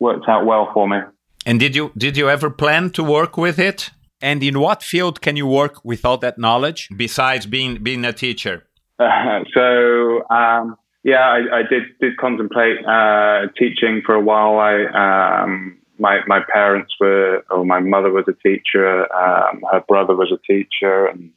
worked 0.00 0.28
out 0.28 0.46
well 0.46 0.70
for 0.74 0.88
me. 0.88 0.98
And 1.46 1.60
did 1.60 1.76
you 1.76 1.92
did 1.96 2.16
you 2.16 2.28
ever 2.28 2.50
plan 2.50 2.90
to 2.90 3.02
work 3.02 3.36
with 3.36 3.58
it? 3.58 3.90
And 4.22 4.42
in 4.42 4.58
what 4.58 4.82
field 4.82 5.20
can 5.20 5.36
you 5.36 5.46
work 5.46 5.84
with 5.84 6.04
all 6.04 6.16
that 6.18 6.38
knowledge 6.38 6.88
besides 6.96 7.46
being 7.46 7.82
being 7.82 8.04
a 8.04 8.12
teacher? 8.12 8.64
Uh, 8.98 9.40
so 9.54 10.28
um, 10.30 10.76
yeah, 11.02 11.20
I, 11.20 11.58
I, 11.58 11.62
did 11.68 11.82
did 12.00 12.16
contemplate 12.16 12.78
uh, 12.86 13.48
teaching 13.58 14.02
for 14.06 14.14
a 14.14 14.20
while. 14.20 14.58
I 14.58 15.42
um, 15.42 15.78
my 15.98 16.20
my 16.26 16.40
parents 16.52 16.92
were, 16.98 17.44
or 17.50 17.64
my 17.64 17.80
mother 17.80 18.10
was 18.10 18.24
a 18.26 18.48
teacher. 18.48 19.12
Um, 19.14 19.62
her 19.70 19.80
brother 19.86 20.16
was 20.16 20.32
a 20.32 20.40
teacher, 20.50 21.06
and 21.06 21.30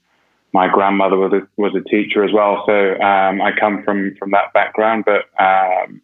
my 0.54 0.70
grandmother 0.72 1.18
was 1.18 1.34
a, 1.34 1.62
was 1.62 1.76
a 1.76 1.88
teacher 1.90 2.24
as 2.24 2.32
well. 2.34 2.64
So 2.66 2.94
um, 3.02 3.42
I 3.42 3.52
come 3.60 3.84
from 3.84 4.16
from 4.18 4.32
that 4.32 4.54
background, 4.54 5.04
but 5.06 5.26
um, 5.44 6.02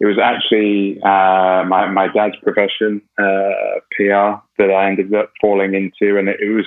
it 0.00 0.06
was 0.06 0.18
actually 0.18 0.98
uh, 1.02 1.62
my, 1.68 1.90
my 1.90 2.08
dad's 2.08 2.36
profession, 2.42 3.02
uh, 3.18 3.80
PR, 3.92 4.40
that 4.56 4.70
I 4.70 4.88
ended 4.88 5.14
up 5.14 5.30
falling 5.40 5.74
into. 5.74 6.18
And 6.18 6.28
it, 6.28 6.40
it 6.40 6.50
was 6.50 6.66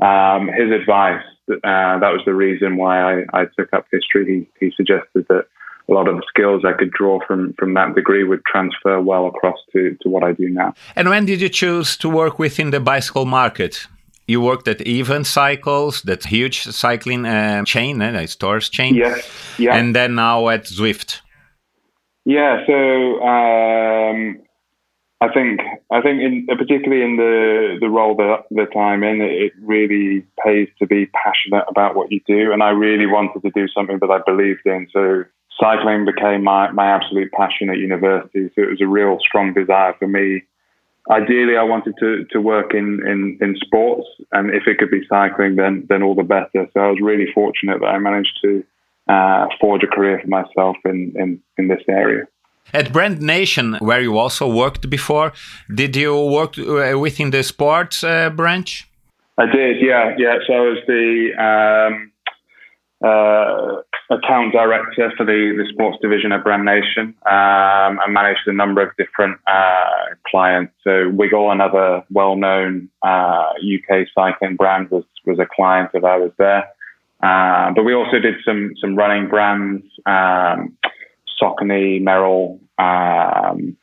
um, 0.00 0.48
his 0.48 0.70
advice. 0.70 1.24
That, 1.48 1.64
uh, 1.64 1.98
that 1.98 2.12
was 2.12 2.20
the 2.26 2.34
reason 2.34 2.76
why 2.76 3.00
I, 3.00 3.24
I 3.32 3.44
took 3.58 3.72
up 3.72 3.86
history. 3.90 4.48
He, 4.60 4.66
he 4.66 4.72
suggested 4.76 5.24
that 5.30 5.46
a 5.88 5.92
lot 5.92 6.08
of 6.08 6.16
the 6.16 6.22
skills 6.28 6.62
I 6.66 6.74
could 6.74 6.90
draw 6.90 7.20
from, 7.26 7.54
from 7.58 7.72
that 7.72 7.94
degree 7.94 8.22
would 8.22 8.44
transfer 8.44 9.00
well 9.00 9.26
across 9.26 9.56
to, 9.72 9.96
to 10.02 10.10
what 10.10 10.22
I 10.22 10.32
do 10.32 10.50
now. 10.50 10.74
And 10.94 11.08
when 11.08 11.24
did 11.24 11.40
you 11.40 11.48
choose 11.48 11.96
to 11.96 12.10
work 12.10 12.38
within 12.38 12.70
the 12.70 12.80
bicycle 12.80 13.24
market? 13.24 13.86
You 14.26 14.42
worked 14.42 14.68
at 14.68 14.86
Evans 14.86 15.28
Cycles, 15.28 16.02
that 16.02 16.24
huge 16.24 16.64
cycling 16.64 17.24
uh, 17.24 17.64
chain, 17.64 18.02
uh, 18.02 18.26
stores 18.26 18.68
chain. 18.68 18.94
Yes. 18.94 19.26
Yeah. 19.58 19.74
And 19.74 19.96
then 19.96 20.16
now 20.16 20.50
at 20.50 20.64
Zwift. 20.64 21.22
Yeah, 22.28 22.58
so 22.66 23.22
um, 23.24 24.42
I 25.18 25.32
think 25.32 25.60
I 25.90 26.02
think 26.02 26.20
in 26.20 26.46
particularly 26.46 27.02
in 27.02 27.16
the 27.16 27.78
the 27.80 27.88
role 27.88 28.14
that 28.16 28.44
that 28.50 28.78
I'm 28.78 29.02
in, 29.02 29.22
it 29.22 29.54
really 29.62 30.26
pays 30.44 30.68
to 30.78 30.86
be 30.86 31.06
passionate 31.06 31.64
about 31.70 31.96
what 31.96 32.12
you 32.12 32.20
do, 32.26 32.52
and 32.52 32.62
I 32.62 32.68
really 32.68 33.06
wanted 33.06 33.40
to 33.40 33.50
do 33.54 33.66
something 33.68 33.98
that 34.02 34.10
I 34.10 34.18
believed 34.30 34.66
in. 34.66 34.88
So 34.92 35.24
cycling 35.58 36.04
became 36.04 36.44
my 36.44 36.70
my 36.70 36.90
absolute 36.90 37.32
passion 37.32 37.70
at 37.70 37.78
university. 37.78 38.50
So 38.54 38.60
it 38.60 38.72
was 38.72 38.82
a 38.82 38.86
real 38.86 39.16
strong 39.26 39.54
desire 39.54 39.94
for 39.98 40.06
me. 40.06 40.42
Ideally, 41.10 41.56
I 41.56 41.62
wanted 41.62 41.94
to 41.98 42.26
to 42.26 42.42
work 42.42 42.74
in 42.74 43.00
in 43.08 43.38
in 43.40 43.56
sports, 43.56 44.06
and 44.32 44.50
if 44.50 44.66
it 44.66 44.76
could 44.76 44.90
be 44.90 45.08
cycling, 45.08 45.56
then 45.56 45.86
then 45.88 46.02
all 46.02 46.14
the 46.14 46.24
better. 46.24 46.68
So 46.74 46.78
I 46.78 46.90
was 46.90 47.00
really 47.00 47.32
fortunate 47.32 47.80
that 47.80 47.86
I 47.86 47.98
managed 47.98 48.38
to 48.42 48.62
uh, 49.08 49.46
forge 49.60 49.82
a 49.82 49.86
career 49.86 50.20
for 50.22 50.28
myself 50.28 50.76
in 50.84 51.12
in 51.16 51.40
in 51.56 51.68
this 51.68 51.82
area. 51.88 52.24
At 52.74 52.92
Brand 52.92 53.20
Nation, 53.22 53.76
where 53.80 54.00
you 54.00 54.18
also 54.18 54.46
worked 54.46 54.90
before, 54.90 55.32
did 55.74 55.96
you 55.96 56.14
work 56.14 56.58
uh, 56.58 56.98
within 56.98 57.30
the 57.30 57.42
sports 57.42 58.04
uh, 58.04 58.28
branch? 58.28 58.86
I 59.38 59.46
did, 59.46 59.80
yeah, 59.80 60.14
yeah. 60.18 60.38
So 60.46 60.52
I 60.52 60.60
was 60.60 60.78
the 60.86 61.32
um, 61.48 62.12
uh, 63.02 63.82
account 64.10 64.52
director 64.52 65.12
for 65.16 65.24
the, 65.24 65.54
the 65.56 65.66
sports 65.72 65.98
division 66.02 66.32
at 66.32 66.42
Brand 66.42 66.64
Nation. 66.64 67.14
Um, 67.24 68.00
I 68.00 68.06
managed 68.08 68.46
a 68.46 68.52
number 68.52 68.82
of 68.82 68.90
different 68.96 69.38
uh, 69.46 70.14
clients. 70.26 70.72
So 70.82 71.08
Wiggle, 71.10 71.50
another 71.50 72.02
well-known 72.10 72.90
UK 73.02 73.90
uh, 73.90 74.04
cycling 74.14 74.56
brand, 74.56 74.90
was 74.90 75.04
was 75.24 75.38
a 75.38 75.46
client 75.54 75.90
of 75.94 76.04
ours 76.04 76.32
there. 76.38 76.64
Uh, 77.22 77.72
but 77.74 77.84
we 77.84 77.94
also 77.94 78.18
did 78.18 78.34
some 78.44 78.72
some 78.80 78.96
running 78.96 79.28
brands. 79.28 79.84
Um, 80.06 80.76
Saucony, 81.40 82.02
Merrell, 82.02 82.58
um, 82.78 83.76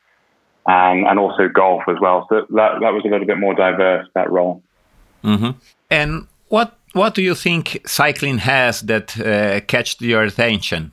and 0.66 1.06
and 1.06 1.18
also 1.18 1.48
golf 1.48 1.82
as 1.88 1.96
well. 2.00 2.26
So 2.28 2.46
that 2.50 2.80
that 2.80 2.92
was 2.92 3.02
a 3.04 3.08
little 3.08 3.26
bit 3.26 3.38
more 3.38 3.54
diverse 3.54 4.06
that 4.14 4.30
role. 4.30 4.62
Mm-hmm. 5.24 5.50
And 5.90 6.26
what 6.48 6.78
what 6.92 7.14
do 7.14 7.22
you 7.22 7.34
think 7.34 7.82
cycling 7.86 8.38
has 8.38 8.80
that 8.82 9.18
uh, 9.18 9.60
catched 9.66 10.00
your 10.00 10.22
attention? 10.22 10.92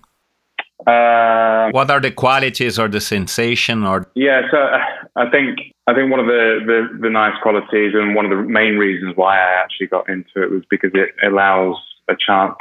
Uh, 0.85 1.69
what 1.71 1.89
are 1.89 2.01
the 2.01 2.11
qualities 2.11 2.77
or 2.77 2.89
the 2.89 2.99
sensation 2.99 3.85
or? 3.85 4.05
Yeah, 4.15 4.41
so 4.51 4.57
uh, 4.57 4.79
I 5.15 5.29
think 5.29 5.59
I 5.87 5.93
think 5.93 6.11
one 6.11 6.19
of 6.19 6.25
the, 6.25 6.59
the, 6.65 6.99
the 7.03 7.09
nice 7.09 7.35
qualities 7.41 7.93
and 7.93 8.15
one 8.15 8.25
of 8.25 8.31
the 8.31 8.43
main 8.43 8.77
reasons 8.77 9.15
why 9.15 9.37
I 9.37 9.61
actually 9.63 9.87
got 9.87 10.09
into 10.09 10.43
it 10.43 10.51
was 10.51 10.63
because 10.69 10.91
it 10.93 11.15
allows 11.25 11.77
a 12.09 12.15
chance 12.25 12.55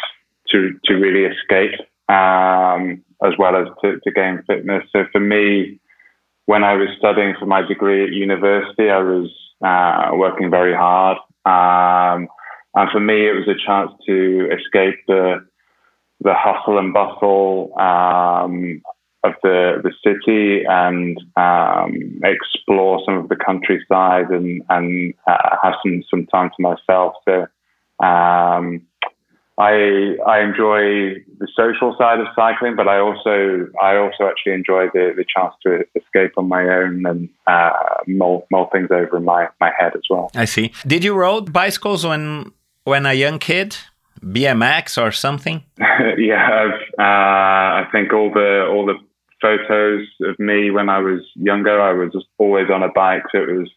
to 0.51 0.79
to 0.85 0.95
really 0.95 1.25
escape 1.25 1.79
um, 2.09 3.03
as 3.25 3.33
well 3.39 3.57
as 3.57 3.69
to, 3.83 4.01
to 4.01 4.11
gain 4.11 4.43
fitness. 4.47 4.85
So 4.93 5.05
for 5.13 5.21
me, 5.21 5.81
when 6.47 6.65
I 6.65 6.75
was 6.75 6.89
studying 6.99 7.35
for 7.39 7.47
my 7.47 7.63
degree 7.63 8.05
at 8.05 8.13
university, 8.13 8.91
I 8.91 8.99
was 8.99 9.31
uh, 9.65 10.11
working 10.15 10.51
very 10.51 10.75
hard. 10.75 11.19
Um, 11.47 12.29
and 12.75 12.91
for 12.91 13.01
me, 13.01 13.29
it 13.29 13.33
was 13.33 13.49
a 13.49 13.67
chance 13.67 13.93
to 14.07 14.49
escape 14.53 15.01
the 15.07 15.47
the 16.21 16.35
hustle 16.35 16.79
and 16.79 16.95
bustle 16.95 17.73
um, 17.79 18.81
of 19.25 19.33
the 19.43 19.81
the 19.83 19.93
city 20.05 20.65
and 20.65 21.19
um, 21.37 22.21
explore 22.25 23.03
some 23.05 23.19
of 23.19 23.29
the 23.29 23.37
countryside 23.37 24.31
and 24.31 24.63
and 24.69 25.15
uh, 25.27 25.57
have 25.63 25.75
some 25.85 26.03
some 26.11 26.27
time 26.27 26.51
to 26.57 26.63
myself. 26.63 27.15
So 27.29 27.47
um, 28.05 28.83
I 29.63 30.17
I 30.27 30.41
enjoy 30.41 30.81
the 31.39 31.49
social 31.55 31.95
side 31.99 32.19
of 32.21 32.27
cycling, 32.35 32.75
but 32.77 32.89
I 32.89 32.99
also 32.99 33.69
I 33.81 33.97
also 33.97 34.23
actually 34.31 34.55
enjoy 34.55 34.87
the, 34.93 35.13
the 35.17 35.25
chance 35.35 35.55
to 35.65 35.85
escape 35.95 36.33
on 36.37 36.49
my 36.49 36.63
own 36.63 37.07
and 37.07 37.29
uh, 37.47 37.71
mull, 38.07 38.47
mull 38.51 38.69
things 38.73 38.89
over 38.91 39.17
in 39.17 39.25
my, 39.25 39.49
my 39.61 39.71
head 39.79 39.93
as 39.95 40.03
well. 40.11 40.31
I 40.35 40.47
see. 40.47 40.73
Did 40.87 41.05
you 41.05 41.15
ride 41.15 41.53
bicycles 41.53 42.05
when 42.05 42.53
when 42.85 43.07
a 43.07 43.15
young 43.15 43.39
kid? 43.39 43.77
BMX 44.23 45.03
or 45.03 45.11
something? 45.11 45.65
yeah, 46.17 46.71
uh, 46.97 47.03
I 47.03 47.89
think 47.91 48.13
all 48.13 48.31
the 48.31 48.69
all 48.71 48.87
the 48.87 48.99
photos 49.41 50.07
of 50.21 50.39
me 50.39 50.71
when 50.71 50.89
I 50.89 51.01
was 51.01 51.21
younger, 51.35 51.81
I 51.81 51.93
was 51.93 52.13
just 52.13 52.27
always 52.39 52.71
on 52.71 52.85
a 52.85 52.89
bike. 52.89 53.25
So 53.33 53.39
it 53.39 53.59
was 53.59 53.71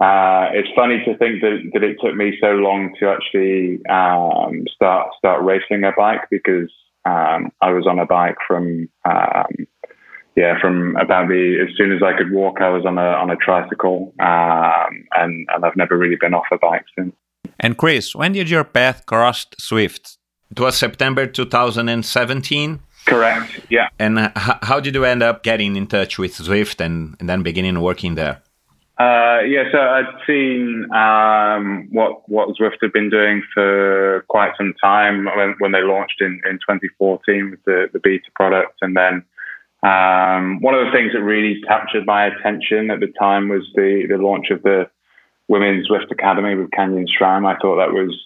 uh, 0.00 0.50
it's 0.52 0.68
funny 0.76 1.02
to 1.06 1.16
think 1.16 1.40
that, 1.40 1.70
that 1.72 1.82
it 1.82 1.96
took 2.02 2.14
me 2.14 2.36
so 2.40 2.48
long 2.48 2.94
to 3.00 3.08
actually 3.08 3.80
um, 3.86 4.64
start 4.74 5.08
start 5.16 5.42
racing 5.42 5.84
a 5.84 5.92
bike 5.96 6.28
because 6.30 6.70
um, 7.06 7.50
I 7.62 7.70
was 7.72 7.86
on 7.86 7.98
a 7.98 8.04
bike 8.04 8.36
from 8.46 8.90
um, 9.06 9.66
yeah 10.34 10.60
from 10.60 10.96
about 10.96 11.28
the 11.28 11.66
as 11.66 11.74
soon 11.78 11.92
as 11.92 12.02
I 12.02 12.16
could 12.16 12.30
walk 12.30 12.60
I 12.60 12.68
was 12.68 12.84
on 12.84 12.98
a 12.98 13.06
on 13.06 13.30
a 13.30 13.36
tricycle 13.36 14.12
um, 14.20 15.06
and 15.12 15.46
and 15.48 15.64
I've 15.64 15.76
never 15.76 15.96
really 15.96 16.16
been 16.20 16.34
off 16.34 16.46
a 16.52 16.58
bike 16.58 16.84
since. 16.98 17.14
And 17.58 17.78
Chris, 17.78 18.14
when 18.14 18.32
did 18.32 18.50
your 18.50 18.64
path 18.64 19.06
cross 19.06 19.46
Zwift? 19.58 20.18
It 20.50 20.60
was 20.60 20.76
September 20.76 21.26
2017. 21.26 22.80
Correct. 23.06 23.60
Yeah. 23.70 23.88
And 23.98 24.32
how 24.34 24.80
did 24.80 24.94
you 24.94 25.04
end 25.04 25.22
up 25.22 25.42
getting 25.42 25.76
in 25.76 25.86
touch 25.86 26.18
with 26.18 26.36
Zwift 26.36 26.84
and, 26.84 27.16
and 27.18 27.28
then 27.28 27.42
beginning 27.42 27.80
working 27.80 28.14
there? 28.14 28.42
Uh, 28.98 29.40
yeah, 29.46 29.64
so 29.70 29.78
I'd 29.78 30.08
seen 30.26 30.86
um, 30.94 31.88
what 31.92 32.26
what 32.30 32.48
Zwift 32.56 32.78
had 32.80 32.92
been 32.92 33.10
doing 33.10 33.42
for 33.52 34.24
quite 34.28 34.52
some 34.56 34.72
time 34.82 35.26
when, 35.26 35.54
when 35.58 35.72
they 35.72 35.82
launched 35.82 36.22
in, 36.22 36.40
in 36.48 36.54
2014 36.54 37.50
with 37.50 37.62
the, 37.64 37.90
the 37.92 37.98
beta 37.98 38.30
product, 38.34 38.78
and 38.80 38.96
then 38.96 39.22
um, 39.82 40.60
one 40.62 40.74
of 40.74 40.86
the 40.86 40.92
things 40.92 41.12
that 41.12 41.20
really 41.20 41.60
captured 41.68 42.06
my 42.06 42.24
attention 42.24 42.90
at 42.90 43.00
the 43.00 43.12
time 43.18 43.50
was 43.50 43.68
the 43.74 44.06
the 44.08 44.16
launch 44.16 44.46
of 44.50 44.62
the 44.62 44.88
Women's 45.46 45.88
Zwift 45.88 46.10
Academy 46.10 46.54
with 46.54 46.70
Canyon 46.70 47.06
SRAM. 47.06 47.46
I 47.46 47.58
thought 47.58 47.76
that 47.76 47.92
was 47.92 48.16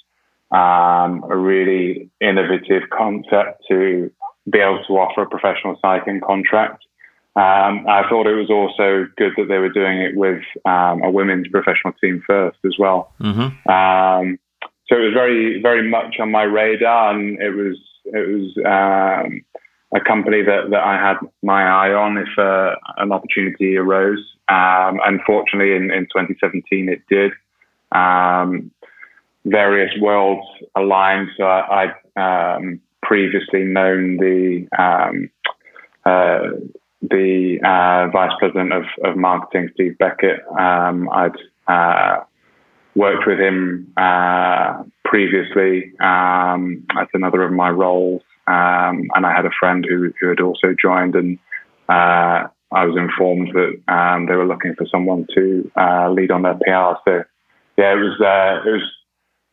um, 0.52 1.28
a 1.28 1.36
really 1.36 2.08
innovative 2.20 2.88
concept 2.96 3.64
to 3.68 4.12
be 4.48 4.60
able 4.60 4.84
to 4.86 4.92
offer 4.94 5.22
a 5.22 5.28
professional 5.28 5.76
cycling 5.82 6.20
contract 6.20 6.84
um, 7.36 7.86
I 7.88 8.02
thought 8.08 8.26
it 8.26 8.34
was 8.34 8.50
also 8.50 9.06
good 9.16 9.32
that 9.36 9.46
they 9.48 9.58
were 9.58 9.68
doing 9.68 9.98
it 9.98 10.16
with 10.16 10.42
um, 10.64 11.02
a 11.02 11.10
women's 11.10 11.46
professional 11.48 11.92
team 12.02 12.22
first 12.26 12.58
as 12.64 12.74
well. 12.78 13.12
Mm-hmm. 13.20 13.70
Um, 13.70 14.38
so 14.88 14.96
it 14.96 15.04
was 15.04 15.14
very, 15.14 15.62
very 15.62 15.88
much 15.88 16.16
on 16.18 16.32
my 16.32 16.42
radar, 16.42 17.14
and 17.14 17.40
it 17.40 17.50
was 17.50 17.76
it 18.06 18.28
was 18.28 18.56
um, 18.66 19.42
a 19.94 20.00
company 20.00 20.42
that, 20.42 20.70
that 20.70 20.80
I 20.80 20.94
had 20.94 21.18
my 21.42 21.62
eye 21.62 21.92
on 21.92 22.18
if 22.18 22.36
uh, 22.36 22.74
an 22.96 23.12
opportunity 23.12 23.76
arose. 23.76 24.24
Um, 24.48 24.98
unfortunately, 25.04 25.76
in, 25.76 25.92
in 25.92 26.06
2017, 26.06 26.88
it 26.88 27.02
did. 27.08 27.32
Um, 27.92 28.72
various 29.44 29.92
worlds 30.00 30.46
aligned, 30.74 31.28
so 31.36 31.44
I, 31.44 31.94
would 32.16 32.80
previously 33.02 33.64
known 33.64 34.16
the 34.16 34.66
uh, 36.04 36.50
the 37.02 37.58
uh, 37.64 38.10
vice 38.10 38.32
president 38.38 38.72
of, 38.72 38.84
of 39.04 39.16
marketing, 39.16 39.70
Steve 39.74 39.96
Beckett. 39.98 40.40
Um, 40.58 41.08
I'd 41.10 41.36
uh, 41.66 42.24
worked 42.94 43.26
with 43.26 43.38
him 43.38 43.92
uh, 43.96 44.82
previously 45.04 45.92
um, 46.00 46.84
at 46.98 47.08
another 47.14 47.42
of 47.42 47.52
my 47.52 47.70
roles, 47.70 48.22
um, 48.46 49.08
and 49.14 49.24
I 49.24 49.34
had 49.34 49.46
a 49.46 49.50
friend 49.58 49.86
who, 49.88 50.12
who 50.20 50.28
had 50.28 50.40
also 50.40 50.74
joined, 50.80 51.14
and 51.14 51.38
uh, 51.88 52.48
I 52.72 52.84
was 52.84 52.96
informed 52.96 53.52
that 53.54 53.92
um, 53.92 54.26
they 54.26 54.34
were 54.34 54.46
looking 54.46 54.74
for 54.76 54.86
someone 54.86 55.26
to 55.34 55.70
uh, 55.76 56.10
lead 56.10 56.30
on 56.30 56.42
their 56.42 56.54
PR. 56.54 56.98
So, 57.06 57.24
yeah, 57.78 57.94
it 57.94 57.96
was 57.96 58.20
uh, 58.20 58.68
it 58.68 58.72
was 58.72 58.82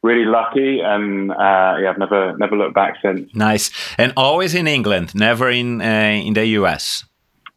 really 0.04 0.26
lucky, 0.26 0.82
and 0.82 1.30
yeah, 1.30 1.90
I've 1.90 1.98
never 1.98 2.38
never 2.38 2.58
looked 2.58 2.76
back 2.76 2.96
since. 3.02 3.34
Nice, 3.34 3.72
and 3.98 4.12
always 4.18 4.54
in 4.54 4.68
England, 4.68 5.16
never 5.16 5.50
in 5.50 5.80
in 5.82 6.34
the 6.34 6.46
US. 6.60 7.06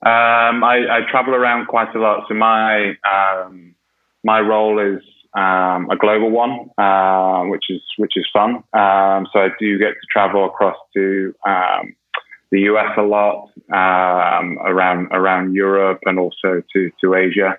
Um, 0.02 0.64
I, 0.64 0.87
I, 0.90 1.00
travel 1.11 1.35
around 1.35 1.66
quite 1.66 1.95
a 1.95 1.99
lot, 1.99 2.25
so 2.26 2.35
my 2.35 2.97
um, 3.04 3.75
my 4.25 4.40
role 4.40 4.78
is 4.78 5.02
um, 5.35 5.90
a 5.90 5.97
global 5.99 6.30
one, 6.30 6.71
uh, 6.78 7.45
which 7.50 7.64
is 7.69 7.83
which 7.99 8.16
is 8.16 8.26
fun. 8.33 8.62
Um, 8.73 9.26
so 9.30 9.40
I 9.40 9.49
do 9.59 9.78
get 9.78 9.90
to 9.90 10.07
travel 10.11 10.47
across 10.47 10.76
to 10.95 11.35
um, 11.47 11.95
the 12.50 12.61
US 12.73 12.97
a 12.97 13.02
lot, 13.02 13.50
um, 13.71 14.59
around 14.64 15.09
around 15.12 15.54
Europe, 15.54 16.00
and 16.07 16.19
also 16.19 16.62
to 16.73 16.90
to 17.02 17.14
Asia. 17.14 17.59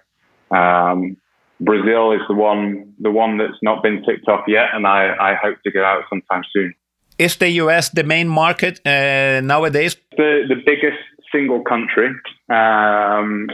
Brazil 1.61 2.11
is 2.11 2.21
the 2.27 2.33
one 2.33 2.93
the 2.99 3.11
one 3.11 3.37
that's 3.37 3.61
not 3.61 3.83
been 3.83 4.03
ticked 4.03 4.27
off 4.27 4.45
yet, 4.47 4.69
and 4.73 4.87
I, 4.87 5.13
I 5.31 5.35
hope 5.35 5.57
to 5.63 5.71
go 5.71 5.83
out 5.85 6.03
sometime 6.09 6.43
soon. 6.51 6.73
Is 7.17 7.35
the 7.37 7.49
US 7.63 7.89
the 7.89 8.03
main 8.03 8.27
market 8.27 8.81
uh, 8.85 9.41
nowadays? 9.41 9.95
The 10.17 10.45
the 10.49 10.55
biggest 10.55 11.03
single 11.31 11.61
country, 11.61 12.09
um, 12.49 13.49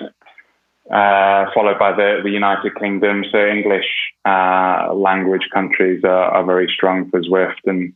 uh, 0.91 1.45
followed 1.53 1.79
by 1.79 1.91
the, 1.91 2.19
the 2.23 2.29
United 2.29 2.75
Kingdom. 2.79 3.23
So 3.31 3.45
English 3.45 3.85
uh, 4.25 4.93
language 4.93 5.47
countries 5.53 6.03
are, 6.03 6.29
are, 6.35 6.45
very 6.45 6.71
strong 6.73 7.09
for 7.09 7.21
Zwift, 7.21 7.65
and 7.65 7.93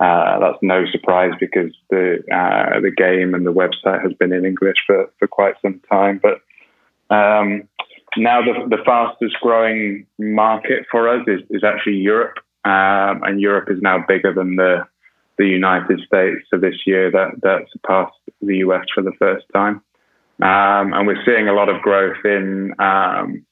uh, 0.00 0.38
that's 0.40 0.58
no 0.62 0.84
surprise 0.90 1.32
because 1.40 1.72
the 1.90 2.18
uh, 2.32 2.80
the 2.80 2.90
game 2.90 3.34
and 3.34 3.46
the 3.46 3.52
website 3.52 4.02
has 4.02 4.12
been 4.14 4.32
in 4.32 4.44
English 4.44 4.76
for, 4.86 5.10
for 5.18 5.26
quite 5.26 5.54
some 5.62 5.80
time. 5.90 6.20
But 6.22 6.40
um, 7.14 7.68
now 8.16 8.42
the, 8.42 8.76
the 8.76 8.82
fastest 8.84 9.36
growing 9.40 10.06
market 10.18 10.86
for 10.90 11.08
us 11.08 11.26
is, 11.26 11.40
is 11.50 11.64
actually 11.64 11.96
Europe, 11.96 12.38
um, 12.64 13.22
and 13.22 13.40
Europe 13.40 13.70
is 13.70 13.80
now 13.80 14.04
bigger 14.06 14.32
than 14.32 14.56
the 14.56 14.86
the 15.38 15.46
United 15.46 16.00
States. 16.06 16.42
So 16.50 16.58
this 16.58 16.74
year 16.86 17.10
that 17.10 17.40
that 17.42 17.66
surpassed 17.72 18.18
the 18.40 18.58
US 18.58 18.86
for 18.94 19.02
the 19.02 19.12
first 19.18 19.46
time, 19.52 19.82
um, 20.42 20.92
and 20.92 21.06
we're 21.06 21.24
seeing 21.24 21.48
a 21.48 21.52
lot 21.52 21.68
of 21.68 21.80
growth 21.82 22.24
in 22.24 22.74
um, 22.78 23.44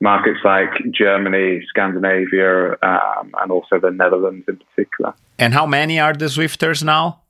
markets 0.00 0.40
like 0.44 0.70
Germany, 0.90 1.62
Scandinavia, 1.68 2.72
um, 2.82 3.32
and 3.40 3.50
also 3.50 3.78
the 3.80 3.90
Netherlands 3.90 4.44
in 4.48 4.58
particular. 4.58 5.14
And 5.38 5.54
how 5.54 5.66
many 5.66 5.98
are 6.00 6.12
the 6.12 6.26
Zwifters 6.26 6.82
now? 6.82 7.22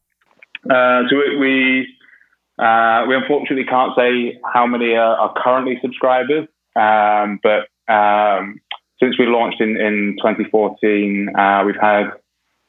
Uh, 0.68 1.02
so 1.08 1.16
we 1.16 1.36
we, 1.36 2.64
uh, 2.64 3.04
we, 3.08 3.14
unfortunately 3.14 3.64
can't 3.64 3.92
say 3.96 4.38
how 4.52 4.66
many 4.66 4.94
are, 4.94 5.16
are 5.16 5.34
currently 5.36 5.78
subscribers, 5.82 6.48
um, 6.74 7.38
but 7.42 7.68
um, 7.92 8.60
since 9.00 9.18
we 9.18 9.26
launched 9.26 9.60
in, 9.60 9.76
in 9.76 10.16
2014, 10.18 11.28
uh, 11.36 11.62
we've 11.66 11.76
had 11.80 12.12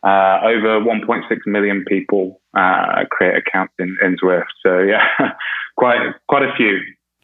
uh, 0.07 0.39
over 0.43 0.79
1.6 0.79 1.23
million 1.45 1.83
people 1.85 2.41
uh, 2.57 3.03
create 3.11 3.35
accounts 3.35 3.73
in, 3.77 3.97
in 4.01 4.15
Zwift. 4.23 4.45
So 4.65 4.79
yeah, 4.79 5.05
quite 5.77 5.99
quite 6.29 6.43
a 6.43 6.53
few. 6.55 6.79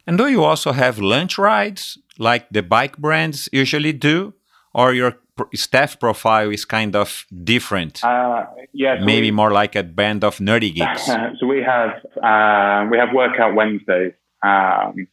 And 0.06 0.18
do 0.18 0.28
you 0.28 0.44
also 0.44 0.72
have 0.72 0.98
lunch 0.98 1.38
rides 1.38 1.98
like 2.18 2.46
the 2.50 2.62
bike 2.62 2.98
brands 2.98 3.48
usually 3.52 3.92
do, 3.92 4.34
or 4.74 4.92
your 4.92 5.14
staff 5.54 5.98
profile 5.98 6.50
is 6.50 6.66
kind 6.66 6.94
of 6.94 7.24
different? 7.42 8.04
Uh, 8.04 8.44
yeah, 8.74 8.98
so 8.98 9.04
maybe 9.04 9.30
we, 9.30 9.36
more 9.36 9.50
like 9.50 9.74
a 9.74 9.82
band 9.82 10.22
of 10.22 10.38
nerdy 10.38 10.74
geeks. 10.74 11.06
so 11.40 11.46
we 11.46 11.62
have 11.62 11.90
uh, 12.22 12.86
we 12.90 12.98
have 12.98 13.14
workout 13.14 13.54
Wednesdays. 13.54 14.12
Um, 14.42 15.08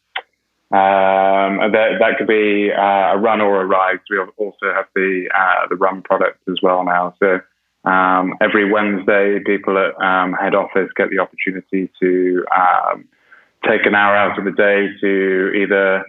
um, 0.74 1.72
that 1.72 2.00
that 2.00 2.18
could 2.18 2.28
be 2.28 2.70
uh, 2.72 3.16
a 3.16 3.18
run 3.18 3.40
or 3.40 3.62
a 3.62 3.66
ride. 3.66 4.00
We 4.10 4.20
also 4.38 4.74
have 4.76 4.88
the 4.94 5.30
uh, 5.34 5.68
the 5.70 5.76
run 5.78 6.02
product 6.02 6.40
as 6.50 6.58
well 6.62 6.84
now. 6.84 7.14
So 7.20 7.40
um, 7.84 8.36
every 8.42 8.72
Wednesday, 8.72 9.40
people 9.46 9.78
at 9.78 10.00
um, 10.04 10.34
head 10.34 10.56
office 10.56 10.90
get 10.96 11.10
the 11.10 11.20
opportunity 11.20 11.90
to 12.02 12.46
um, 12.56 13.06
take 13.68 13.86
an 13.86 13.96
hour 13.96 14.16
out 14.16 14.38
of 14.38 14.46
the 14.46 14.52
day 14.52 14.88
to 15.02 15.52
either 15.54 16.06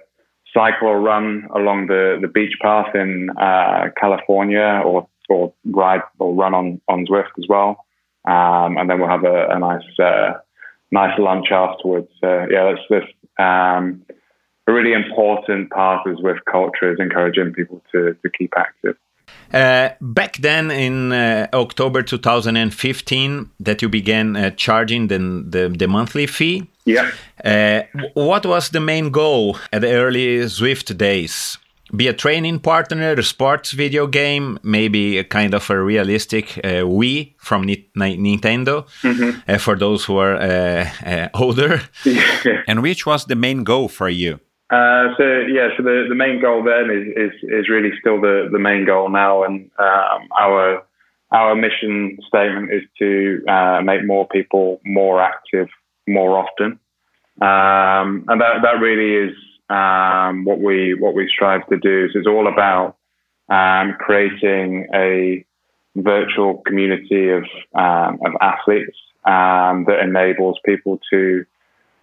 cycle 0.52 0.88
or 0.88 1.00
run 1.00 1.48
along 1.54 1.86
the, 1.86 2.18
the 2.20 2.28
beach 2.28 2.54
path 2.60 2.94
in 2.94 3.30
uh, 3.40 3.88
California, 3.98 4.82
or 4.84 5.08
or 5.28 5.52
ride 5.64 6.02
or 6.18 6.34
run 6.34 6.54
on 6.54 6.80
on 6.88 7.06
Zwift 7.06 7.38
as 7.38 7.46
well. 7.48 7.84
Um, 8.24 8.76
and 8.76 8.88
then 8.88 9.00
we'll 9.00 9.08
have 9.08 9.24
a, 9.24 9.48
a 9.48 9.58
nice 9.58 9.98
uh, 9.98 10.32
nice 10.90 11.18
lunch 11.18 11.46
afterwards. 11.50 12.10
Yeah, 12.22 12.74
that's 12.74 12.86
this 12.90 13.04
um, 13.38 14.04
a 14.66 14.72
really 14.72 14.92
important 14.92 15.70
part 15.70 16.06
of 16.06 16.16
Zwift 16.16 16.44
culture 16.50 16.92
is 16.92 17.00
encouraging 17.00 17.52
people 17.52 17.82
to, 17.92 18.16
to 18.22 18.30
keep 18.30 18.52
active. 18.56 18.96
Uh, 19.52 19.90
back 20.00 20.38
then 20.38 20.70
in 20.70 21.12
uh, 21.12 21.46
October 21.52 22.02
2015 22.02 23.50
that 23.60 23.82
you 23.82 23.88
began 23.88 24.34
uh, 24.34 24.50
charging 24.50 25.08
the, 25.08 25.18
the, 25.18 25.68
the, 25.68 25.86
monthly 25.86 26.26
fee. 26.26 26.66
Yeah. 26.86 27.10
Uh, 27.44 27.82
what 28.14 28.46
was 28.46 28.70
the 28.70 28.80
main 28.80 29.10
goal 29.10 29.58
at 29.72 29.82
the 29.82 29.92
early 29.92 30.38
Zwift 30.46 30.96
days? 30.96 31.58
Be 31.94 32.08
a 32.08 32.14
training 32.14 32.60
partner, 32.60 33.12
a 33.12 33.22
sports 33.22 33.72
video 33.72 34.06
game, 34.06 34.58
maybe 34.62 35.18
a 35.18 35.24
kind 35.24 35.52
of 35.52 35.68
a 35.68 35.82
realistic 35.82 36.56
uh, 36.64 36.86
Wii 36.86 37.34
from 37.36 37.66
Ni 37.66 37.86
Nintendo 37.94 38.86
mm-hmm. 39.02 39.40
Uh, 39.46 39.58
for 39.58 39.76
those 39.76 40.06
who 40.06 40.16
are 40.16 40.90
older. 41.34 41.82
Yeah. 42.06 42.62
And 42.66 42.80
which 42.80 43.04
was 43.04 43.26
the 43.26 43.36
main 43.36 43.64
goal 43.64 43.88
for 43.88 44.08
you? 44.08 44.40
Uh, 44.72 45.12
so 45.18 45.24
yeah, 45.52 45.68
so 45.76 45.82
the, 45.82 46.06
the 46.08 46.14
main 46.14 46.40
goal 46.40 46.64
then 46.64 46.88
is, 46.90 47.06
is, 47.14 47.50
is 47.50 47.68
really 47.68 47.90
still 48.00 48.18
the, 48.22 48.48
the 48.50 48.58
main 48.58 48.86
goal 48.86 49.10
now, 49.10 49.42
and 49.42 49.70
um, 49.78 50.28
our 50.40 50.82
our 51.30 51.54
mission 51.54 52.16
statement 52.26 52.72
is 52.72 52.82
to 52.98 53.44
uh, 53.48 53.82
make 53.82 54.06
more 54.06 54.26
people 54.28 54.80
more 54.82 55.20
active 55.20 55.68
more 56.08 56.38
often, 56.38 56.78
um, 57.42 58.24
and 58.28 58.40
that 58.40 58.62
that 58.62 58.80
really 58.80 59.28
is 59.28 59.36
um, 59.68 60.46
what 60.46 60.58
we 60.58 60.94
what 60.98 61.14
we 61.14 61.28
strive 61.28 61.66
to 61.68 61.76
do. 61.76 62.08
So 62.10 62.20
it's 62.20 62.28
all 62.28 62.48
about 62.48 62.96
um, 63.50 63.94
creating 63.98 64.88
a 64.94 65.44
virtual 65.96 66.62
community 66.66 67.28
of 67.28 67.44
um, 67.74 68.20
of 68.24 68.32
athletes 68.40 68.96
um, 69.26 69.84
that 69.84 70.00
enables 70.02 70.58
people 70.64 70.98
to 71.12 71.44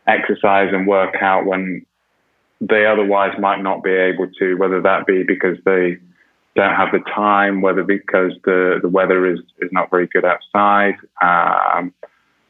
exercise 0.08 0.70
and 0.72 0.86
work 0.86 1.16
out 1.20 1.48
when 1.48 1.84
they 2.62 2.86
otherwise 2.86 3.34
might 3.40 3.62
not 3.62 3.84
be 3.84 3.92
able 3.92 4.28
to, 4.40 4.56
whether 4.56 4.82
that 4.82 5.06
be 5.08 5.24
because 5.24 5.58
they 5.66 5.98
don't 6.56 6.76
have 6.76 6.90
the 6.92 7.00
time, 7.16 7.62
whether 7.62 7.84
because 7.84 8.34
the, 8.44 8.80
the 8.82 8.90
weather 8.90 9.26
is, 9.26 9.40
is 9.60 9.70
not 9.72 9.90
very 9.90 10.08
good 10.08 10.26
outside, 10.26 10.96
um, 11.22 11.94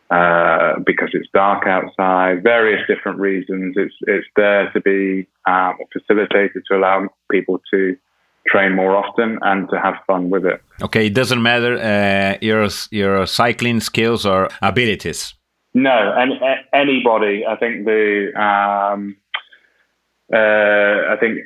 uh, 0.10 0.80
because 0.86 1.10
it's 1.14 1.30
dark 1.34 1.68
outside, 1.68 2.42
various 2.42 2.82
different 2.88 3.20
reasons. 3.20 3.76
It's, 3.78 3.94
it's 4.02 4.28
there 4.36 4.72
to 4.72 4.82
be 4.82 5.28
um, 5.46 5.78
facilitated 5.94 6.64
to 6.68 6.78
allow 6.78 7.08
people 7.30 7.62
to 7.72 7.96
train 8.48 8.76
more 8.76 8.96
often 8.96 9.38
and 9.44 9.70
to 9.70 9.80
have 9.80 9.94
fun 10.08 10.32
with 10.32 10.46
it. 10.46 10.60
Okay, 10.82 11.06
it 11.08 11.14
doesn't 11.14 11.42
matter 11.42 11.78
uh, 11.78 12.38
your, 12.42 12.68
your 12.90 13.28
cycling 13.28 13.80
skills 13.80 14.26
or 14.26 14.50
abilities. 14.64 15.36
No, 15.76 16.14
and 16.18 16.34
anybody. 16.74 17.46
I 17.46 17.56
think 17.58 17.86
the 17.86 18.32
um, 18.42 19.18
I 20.38 21.16
think 21.20 21.40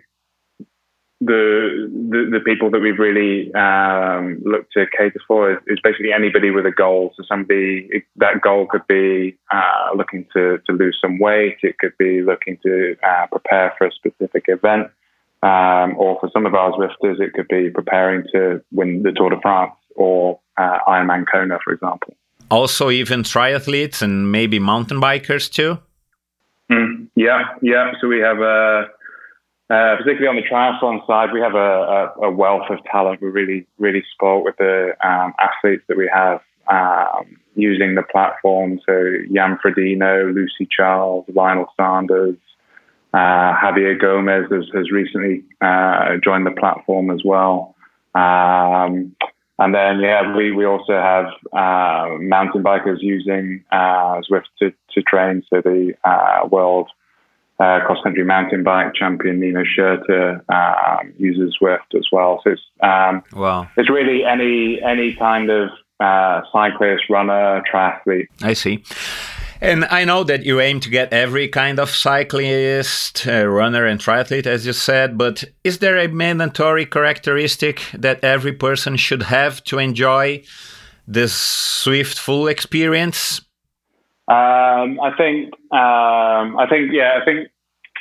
the, 1.25 1.89
the, 2.09 2.37
the 2.37 2.39
people 2.39 2.69
that 2.71 2.79
we've 2.79 2.99
really 2.99 3.53
um, 3.53 4.41
looked 4.45 4.73
to 4.73 4.85
cater 4.97 5.19
for 5.27 5.51
is, 5.51 5.57
is, 5.67 5.79
basically 5.83 6.11
anybody 6.11 6.51
with 6.51 6.65
a 6.65 6.71
goal. 6.71 7.13
So 7.15 7.23
somebody 7.27 8.03
that 8.17 8.41
goal 8.41 8.67
could 8.69 8.85
be 8.87 9.37
uh, 9.51 9.95
looking 9.95 10.25
to 10.33 10.59
to 10.67 10.73
lose 10.73 10.97
some 11.01 11.19
weight. 11.19 11.57
It 11.61 11.77
could 11.79 11.97
be 11.97 12.21
looking 12.21 12.57
to 12.63 12.95
uh, 13.03 13.27
prepare 13.27 13.73
for 13.77 13.87
a 13.87 13.91
specific 13.91 14.45
event. 14.47 14.87
Um, 15.43 15.97
or 15.97 16.17
for 16.21 16.29
some 16.31 16.45
of 16.45 16.55
our 16.55 16.71
Zwifters, 16.71 17.19
it 17.19 17.33
could 17.33 17.49
be 17.49 17.69
preparing 17.69 18.23
to 18.33 18.63
win 18.71 19.03
the 19.03 19.11
Tour 19.11 19.29
de 19.29 19.41
France 19.41 19.73
or 19.95 20.39
uh, 20.57 20.79
Ironman 20.87 21.25
Kona, 21.29 21.59
for 21.63 21.73
example. 21.73 22.15
Also, 22.49 22.89
even 22.89 23.23
triathletes 23.23 24.01
and 24.01 24.31
maybe 24.31 24.57
mountain 24.57 25.01
bikers 25.01 25.51
too. 25.51 25.79
Mm, 26.71 27.07
yeah, 27.15 27.43
yeah. 27.61 27.91
So 27.99 28.07
we 28.07 28.19
have 28.19 28.39
a, 28.39 28.87
uh, 29.69 29.95
particularly 29.97 30.27
on 30.27 30.35
the 30.35 30.43
triathlon 30.49 31.05
side, 31.07 31.33
we 31.33 31.41
have 31.41 31.55
a, 31.55 31.57
a, 32.21 32.27
a, 32.27 32.31
wealth 32.31 32.69
of 32.69 32.79
talent. 32.91 33.21
We're 33.21 33.31
really, 33.31 33.65
really 33.77 34.03
spoiled 34.13 34.45
with 34.45 34.57
the 34.57 34.93
um, 35.05 35.33
athletes 35.39 35.83
that 35.87 35.97
we 35.97 36.09
have 36.13 36.41
um, 36.67 37.37
using 37.55 37.95
the 37.95 38.03
platform. 38.03 38.79
So 38.85 39.17
Jan 39.33 39.57
Frodeno, 39.63 40.33
Lucy 40.33 40.67
Charles, 40.69 41.25
Lionel 41.33 41.67
Sanders, 41.77 42.37
uh, 43.13 43.53
Javier 43.55 43.99
Gomez 43.99 44.45
has, 44.51 44.65
has 44.73 44.91
recently 44.91 45.43
uh, 45.61 46.17
joined 46.23 46.45
the 46.45 46.51
platform 46.51 47.11
as 47.11 47.21
well. 47.23 47.75
Um, 48.15 49.15
and 49.59 49.73
then, 49.73 49.99
yeah, 49.99 50.35
we, 50.35 50.51
we 50.51 50.65
also 50.65 50.93
have 50.93 51.25
uh, 51.53 52.17
mountain 52.19 52.63
bikers 52.63 52.97
using 53.01 53.63
uh, 53.71 54.21
Zwift 54.29 54.45
to, 54.59 54.73
to 54.93 55.01
train. 55.03 55.43
So 55.49 55.61
the 55.61 55.93
uh, 56.03 56.47
world 56.47 56.89
uh, 57.59 57.79
cross 57.85 57.99
country 58.03 58.23
mountain 58.23 58.63
bike 58.63 58.93
champion 58.95 59.39
Nino 59.39 59.63
Schurter 59.63 60.41
um, 60.51 61.13
uses 61.17 61.55
Zwift 61.61 61.95
as 61.95 62.07
well. 62.11 62.41
So 62.43 62.51
it's 62.51 62.61
um, 62.81 63.23
wow. 63.33 63.69
it's 63.77 63.89
really 63.89 64.25
any 64.25 64.81
any 64.81 65.13
kind 65.13 65.49
of 65.49 65.69
uh, 65.99 66.41
cyclist, 66.51 67.03
runner, 67.09 67.63
triathlete. 67.71 68.27
I 68.41 68.53
see. 68.53 68.83
And 69.61 69.85
I 69.85 70.05
know 70.05 70.23
that 70.23 70.43
you 70.43 70.59
aim 70.59 70.79
to 70.81 70.89
get 70.89 71.13
every 71.13 71.47
kind 71.47 71.79
of 71.79 71.89
cyclist, 71.89 73.25
uh, 73.27 73.45
runner, 73.45 73.85
and 73.85 73.99
triathlete, 73.99 74.45
as 74.45 74.65
you 74.65 74.73
said, 74.73 75.17
but 75.17 75.43
is 75.63 75.79
there 75.79 75.97
a 75.97 76.07
mandatory 76.07 76.85
characteristic 76.85 77.81
that 77.93 78.23
every 78.23 78.53
person 78.53 78.97
should 78.97 79.23
have 79.23 79.63
to 79.65 79.79
enjoy 79.79 80.43
this 81.07 81.33
Zwift 81.85 82.19
full 82.19 82.47
experience? 82.47 83.41
Um, 84.27 84.99
I 84.99 85.11
think, 85.17 85.53
um, 85.71 86.57
I 86.57 86.65
think, 86.69 86.91
yeah, 86.93 87.19
I 87.21 87.25
think 87.25 87.49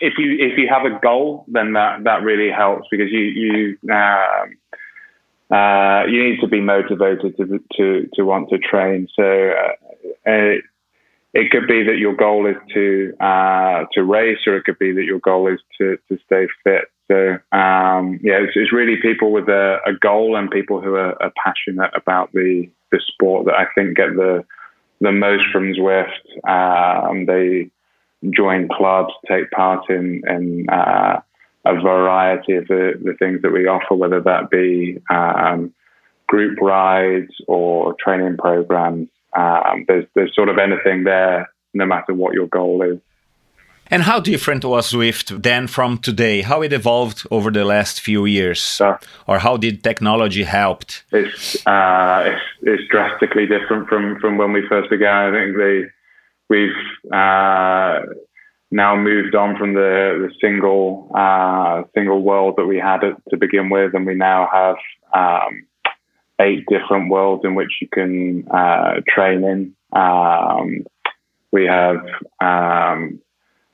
if 0.03 0.15
you 0.19 0.37
if 0.39 0.59
you 0.59 0.69
have 0.69 0.85
a 0.85 0.99
goal, 1.01 1.45
then 1.47 1.75
that 1.75 2.03
that 2.05 2.23
really 2.23 2.51
helps 2.51 2.89
because 2.91 3.11
you 3.11 3.21
you 3.21 3.79
um, 3.93 4.57
uh, 5.51 6.05
you 6.07 6.25
need 6.25 6.41
to 6.41 6.49
be 6.49 6.61
motivated 6.61 7.37
to 7.37 7.61
to 7.77 8.09
to 8.15 8.23
want 8.25 8.51
to 8.51 8.59
train. 8.59 9.07
So 9.15 9.23
uh, 9.23 9.73
it 10.27 10.65
could 11.51 11.67
be 11.67 11.83
that 11.85 11.97
your 11.99 12.15
goal 12.15 12.47
is 12.47 12.57
to 12.75 13.15
uh, 13.21 13.85
to 13.93 14.03
race, 14.03 14.39
or 14.47 14.57
it 14.57 14.65
could 14.65 14.79
be 14.79 14.93
that 14.93 15.05
your 15.05 15.21
goal 15.21 15.49
is 15.53 15.61
to 15.79 15.99
to 16.09 16.19
stay 16.27 16.47
fit. 16.65 16.91
So 17.09 17.39
um, 17.57 18.21
yeah, 18.23 18.39
it's, 18.41 18.53
it's, 18.55 18.73
really 18.73 18.97
people 19.03 19.33
with 19.33 19.49
a, 19.49 19.79
a, 19.87 19.93
goal 19.93 20.37
and 20.37 20.51
people 20.51 20.81
who 20.81 20.95
are, 20.95 21.21
are, 21.23 21.33
passionate 21.45 21.91
about 21.95 22.33
the 22.33 22.71
the 22.91 23.01
sport 23.07 23.47
that 23.47 23.55
I 23.55 23.67
think 23.75 23.97
get 23.97 24.15
the 24.15 24.45
the 25.01 25.13
most 25.13 25.45
from 25.53 25.73
Zwift. 25.75 26.49
Um, 26.49 27.27
they 27.27 27.71
join 28.31 28.69
clubs, 28.69 29.13
take 29.29 29.51
part 29.51 29.91
in 29.91 30.23
in 30.29 30.67
uh, 30.71 31.21
a 31.65 31.75
variety 31.81 32.57
of 32.57 32.67
the, 32.69 32.93
the 33.03 33.15
things 33.19 33.43
that 33.43 33.53
we 33.53 33.67
offer, 33.67 33.95
whether 33.95 34.21
that 34.21 34.51
be 34.51 34.99
um, 35.11 35.73
group 36.27 36.59
rides 36.61 37.33
or 37.47 37.95
training 38.03 38.37
programs. 38.37 39.09
Um, 39.37 39.85
there's 39.89 40.07
there's 40.15 40.35
sort 40.35 40.49
of 40.49 40.59
anything 40.59 41.05
there, 41.05 41.51
no 41.75 41.87
matter 41.87 42.15
what 42.15 42.35
your 42.35 42.47
goal 42.47 42.83
is. 42.83 42.99
And 43.93 44.05
how 44.05 44.21
different 44.21 44.65
was 44.65 44.93
Zwift 44.93 45.43
then 45.43 45.67
from 45.67 45.99
today? 45.99 46.41
How 46.41 46.63
it 46.63 46.73
evolved 46.73 47.27
over 47.31 47.51
the 47.51 47.65
last 47.65 48.01
few 48.01 48.25
years, 48.25 48.61
so, 48.63 48.97
or 49.27 49.39
how 49.39 49.59
did 49.59 49.85
technology 49.85 50.45
helped? 50.45 51.05
It's, 51.13 51.67
uh, 51.67 52.23
it's 52.27 52.43
it's 52.63 52.89
drastically 52.91 53.47
different 53.47 53.89
from 53.89 54.19
from 54.19 54.39
when 54.39 54.53
we 54.53 54.67
first 54.67 54.89
began. 54.89 55.35
I 55.35 55.39
think 55.39 55.57
they 55.59 55.83
we've 56.49 57.13
uh, 57.13 58.01
now 58.71 58.97
moved 58.97 59.35
on 59.35 59.59
from 59.59 59.75
the, 59.75 60.27
the 60.27 60.35
single 60.41 61.11
uh, 61.15 61.83
single 61.95 62.23
world 62.23 62.55
that 62.57 62.67
we 62.67 62.79
had 62.79 63.05
at, 63.05 63.17
to 63.29 63.37
begin 63.37 63.69
with, 63.69 63.95
and 63.95 64.07
we 64.07 64.15
now 64.15 64.49
have 64.51 64.77
um, 65.15 65.67
eight 66.41 66.65
different 66.69 67.11
worlds 67.11 67.43
in 67.45 67.55
which 67.55 67.73
you 67.81 67.89
can 67.93 68.47
uh, 68.51 69.01
train 69.09 69.45
in. 69.45 69.75
Um, 69.99 70.87
we 71.53 71.67
have, 71.67 71.97
um, 72.41 73.21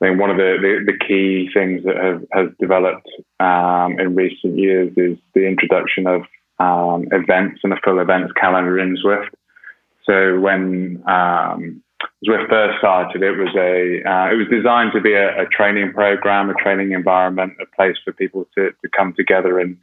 I 0.00 0.08
mean, 0.08 0.18
one 0.18 0.30
of 0.30 0.36
the, 0.36 0.56
the, 0.60 0.92
the, 0.92 0.98
key 1.06 1.48
things 1.54 1.84
that 1.84 1.96
have 1.96 2.24
has 2.32 2.48
developed 2.60 3.08
um, 3.40 3.98
in 3.98 4.14
recent 4.14 4.58
years 4.58 4.92
is 4.96 5.16
the 5.34 5.46
introduction 5.46 6.06
of 6.06 6.22
um, 6.58 7.06
events 7.12 7.60
and 7.62 7.72
a 7.72 7.76
full 7.84 8.00
events 8.00 8.32
calendar 8.40 8.78
in 8.78 8.96
Zwift. 8.96 9.30
So 10.04 10.40
when 10.40 11.02
um, 11.06 11.82
Zwift 12.26 12.48
first 12.48 12.78
started, 12.78 13.22
it 13.22 13.32
was 13.32 13.54
a 13.56 14.02
uh, 14.08 14.32
it 14.32 14.36
was 14.36 14.48
designed 14.50 14.92
to 14.94 15.00
be 15.00 15.12
a, 15.12 15.42
a, 15.42 15.46
training 15.46 15.92
program, 15.92 16.50
a 16.50 16.54
training 16.54 16.92
environment, 16.92 17.54
a 17.60 17.76
place 17.76 17.96
for 18.04 18.12
people 18.12 18.48
to, 18.56 18.70
to 18.70 18.88
come 18.96 19.14
together 19.16 19.60
and 19.60 19.76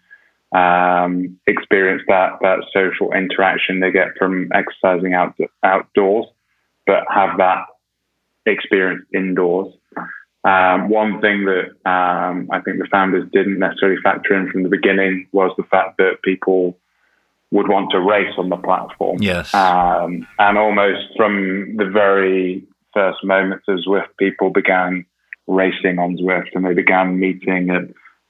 um, 0.55 1.37
experience 1.47 2.03
that 2.07 2.37
that 2.41 2.59
social 2.73 3.11
interaction 3.11 3.81
they 3.81 3.91
get 3.91 4.17
from 4.17 4.49
exercising 4.53 5.13
out, 5.13 5.35
outdoors, 5.63 6.27
but 6.87 7.03
have 7.13 7.37
that 7.37 7.65
experience 8.45 9.05
indoors. 9.13 9.73
Um, 10.45 10.89
one 10.89 11.19
thing 11.21 11.45
that 11.45 11.89
um, 11.89 12.47
I 12.51 12.61
think 12.61 12.77
the 12.77 12.87
founders 12.89 13.29
didn't 13.33 13.59
necessarily 13.59 13.99
factor 14.01 14.35
in 14.35 14.49
from 14.51 14.63
the 14.63 14.69
beginning 14.69 15.27
was 15.33 15.51
the 15.57 15.63
fact 15.63 15.97
that 15.97 16.21
people 16.23 16.77
would 17.51 17.67
want 17.67 17.91
to 17.91 17.99
race 17.99 18.33
on 18.37 18.49
the 18.49 18.57
platform. 18.57 19.17
Yes. 19.19 19.53
Um, 19.53 20.27
and 20.39 20.57
almost 20.57 21.17
from 21.17 21.75
the 21.77 21.85
very 21.85 22.63
first 22.93 23.23
moments 23.23 23.65
of 23.67 23.79
Zwift, 23.79 24.15
people 24.17 24.51
began 24.51 25.05
racing 25.47 25.99
on 25.99 26.17
Zwift 26.17 26.49
and 26.53 26.63
they 26.63 26.73
began 26.73 27.19
meeting 27.19 27.71
at 27.71 27.83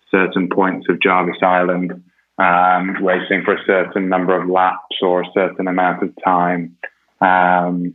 certain 0.09 0.49
points 0.49 0.87
of 0.89 1.01
Jarvis 1.01 1.41
Island 1.41 2.01
um, 2.37 3.03
racing 3.03 3.43
for 3.43 3.55
a 3.55 3.65
certain 3.65 4.09
number 4.09 4.39
of 4.39 4.49
laps 4.49 4.97
or 5.01 5.21
a 5.21 5.31
certain 5.33 5.67
amount 5.67 6.03
of 6.03 6.13
time, 6.23 6.75
um, 7.21 7.93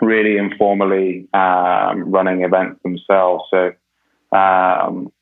really 0.00 0.36
informally 0.36 1.28
um, 1.34 2.10
running 2.10 2.42
events 2.42 2.80
themselves. 2.82 3.44
So 3.50 3.72
um, 4.36 5.12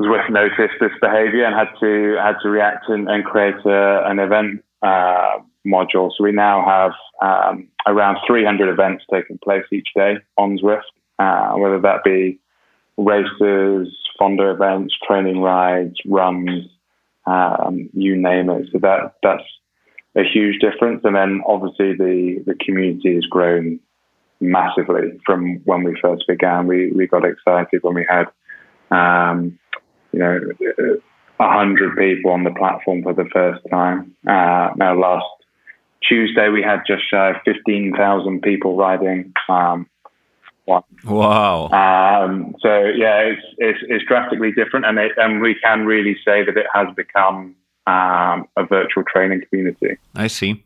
Zwift 0.00 0.30
noticed 0.30 0.74
this 0.80 0.90
behaviour 1.00 1.44
and 1.44 1.54
had 1.54 1.68
to 1.80 2.16
had 2.20 2.36
to 2.42 2.48
react 2.48 2.88
and, 2.88 3.08
and 3.08 3.24
create 3.24 3.54
a, 3.64 4.02
an 4.06 4.18
event 4.18 4.64
uh, 4.82 5.38
module. 5.66 6.10
So 6.16 6.24
we 6.24 6.32
now 6.32 6.64
have 6.64 6.92
um, 7.22 7.68
around 7.86 8.18
300 8.26 8.68
events 8.68 9.04
taking 9.12 9.38
place 9.38 9.64
each 9.72 9.88
day 9.94 10.16
on 10.36 10.58
Zwift, 10.58 10.82
uh, 11.18 11.56
whether 11.56 11.80
that 11.80 12.02
be 12.04 12.40
races, 12.96 13.88
Fondo 14.20 14.52
events, 14.52 14.94
training 15.06 15.40
rides, 15.40 15.94
runs, 16.06 16.66
um, 17.26 17.88
you 17.92 18.16
name 18.16 18.50
it. 18.50 18.68
So 18.72 18.78
that 18.80 19.14
that's 19.22 19.42
a 20.16 20.22
huge 20.22 20.60
difference. 20.60 21.02
And 21.04 21.16
then 21.16 21.42
obviously 21.46 21.94
the 21.94 22.42
the 22.46 22.54
community 22.64 23.14
has 23.14 23.24
grown 23.24 23.80
massively 24.40 25.18
from 25.24 25.60
when 25.64 25.84
we 25.84 25.98
first 26.00 26.24
began. 26.28 26.66
We 26.66 26.92
we 26.92 27.06
got 27.06 27.24
excited 27.24 27.82
when 27.82 27.94
we 27.94 28.06
had 28.08 28.26
um, 28.90 29.58
you 30.12 30.18
know 30.18 30.40
a 31.40 31.48
hundred 31.52 31.96
people 31.96 32.30
on 32.30 32.44
the 32.44 32.54
platform 32.54 33.02
for 33.02 33.14
the 33.14 33.28
first 33.32 33.60
time. 33.70 34.14
Uh, 34.26 34.70
now 34.76 34.98
last 34.98 35.26
Tuesday 36.06 36.48
we 36.48 36.62
had 36.62 36.82
just 36.86 37.08
shy 37.10 37.30
of 37.30 37.36
fifteen 37.44 37.94
thousand 37.96 38.42
people 38.42 38.76
riding. 38.76 39.32
Um, 39.48 39.86
Wow. 40.66 41.68
Um, 41.68 42.54
so 42.60 42.84
yeah, 42.84 43.20
it's, 43.20 43.42
it's, 43.58 43.78
it's 43.88 44.04
drastically 44.06 44.52
different, 44.52 44.86
and 44.86 44.98
it, 44.98 45.12
and 45.16 45.40
we 45.40 45.54
can 45.62 45.84
really 45.86 46.16
say 46.24 46.44
that 46.44 46.56
it 46.56 46.66
has 46.72 46.88
become 46.96 47.54
um, 47.86 48.48
a 48.56 48.64
virtual 48.68 49.04
training 49.04 49.42
community. 49.48 49.98
I 50.14 50.28
see. 50.28 50.64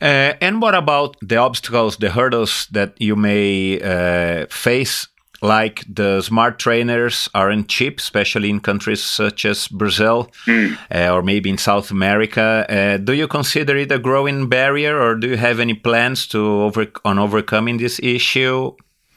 Uh, 0.00 0.34
and 0.42 0.60
what 0.60 0.74
about 0.74 1.16
the 1.22 1.36
obstacles, 1.36 1.96
the 1.96 2.10
hurdles 2.10 2.66
that 2.72 3.00
you 3.00 3.16
may 3.16 3.80
uh, 3.80 4.46
face? 4.50 5.08
Like 5.42 5.84
the 5.86 6.22
smart 6.22 6.58
trainers 6.58 7.28
aren't 7.34 7.68
cheap, 7.68 8.00
especially 8.00 8.48
in 8.48 8.60
countries 8.60 9.02
such 9.02 9.44
as 9.44 9.68
Brazil 9.68 10.30
mm. 10.46 10.78
uh, 10.90 11.14
or 11.14 11.22
maybe 11.22 11.50
in 11.50 11.58
South 11.58 11.90
America. 11.90 12.64
Uh, 12.68 12.96
do 12.96 13.12
you 13.12 13.28
consider 13.28 13.76
it 13.76 13.92
a 13.92 13.98
growing 13.98 14.48
barrier, 14.48 14.98
or 14.98 15.14
do 15.14 15.28
you 15.28 15.36
have 15.36 15.60
any 15.60 15.74
plans 15.74 16.26
to 16.28 16.38
over 16.38 16.86
on 17.04 17.18
overcoming 17.18 17.76
this 17.76 18.00
issue? 18.02 18.72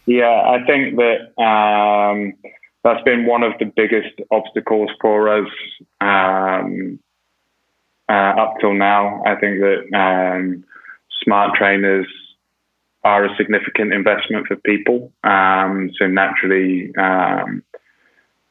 Yeah, 0.09 0.41
I 0.41 0.65
think 0.65 0.95
that 0.95 1.39
um, 1.39 2.33
that's 2.83 3.03
been 3.03 3.27
one 3.27 3.43
of 3.43 3.53
the 3.59 3.65
biggest 3.65 4.19
obstacles 4.31 4.89
for 4.99 5.29
us 5.29 5.51
um, 6.01 6.97
uh, 8.09 8.33
up 8.41 8.55
till 8.59 8.73
now. 8.73 9.21
I 9.23 9.35
think 9.35 9.59
that 9.59 9.95
um, 9.95 10.63
smart 11.23 11.55
trainers 11.55 12.07
are 13.03 13.23
a 13.23 13.35
significant 13.37 13.93
investment 13.93 14.47
for 14.47 14.55
people. 14.55 15.13
Um, 15.23 15.91
so 15.99 16.07
naturally, 16.07 16.91
um, 16.97 17.61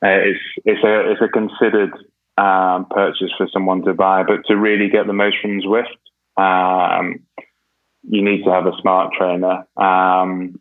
uh, 0.01 0.31
it's 0.31 0.40
it's 0.64 0.85
a 0.85 1.11
it's 1.11 1.21
a 1.21 1.27
considered 1.27 1.92
um, 2.37 2.87
purchase 2.88 3.33
for 3.37 3.49
someone 3.53 3.83
to 3.83 3.94
buy. 3.94 4.23
But 4.23 4.47
to 4.47 4.55
really 4.55 4.90
get 4.90 5.09
the 5.09 5.12
most 5.12 5.38
from 5.42 5.61
Zwift, 5.61 7.18
you 8.09 8.23
need 8.23 8.44
to 8.44 8.51
have 8.53 8.66
a 8.66 8.81
smart 8.81 9.12
trainer. 9.18 9.66
Um, 9.77 10.61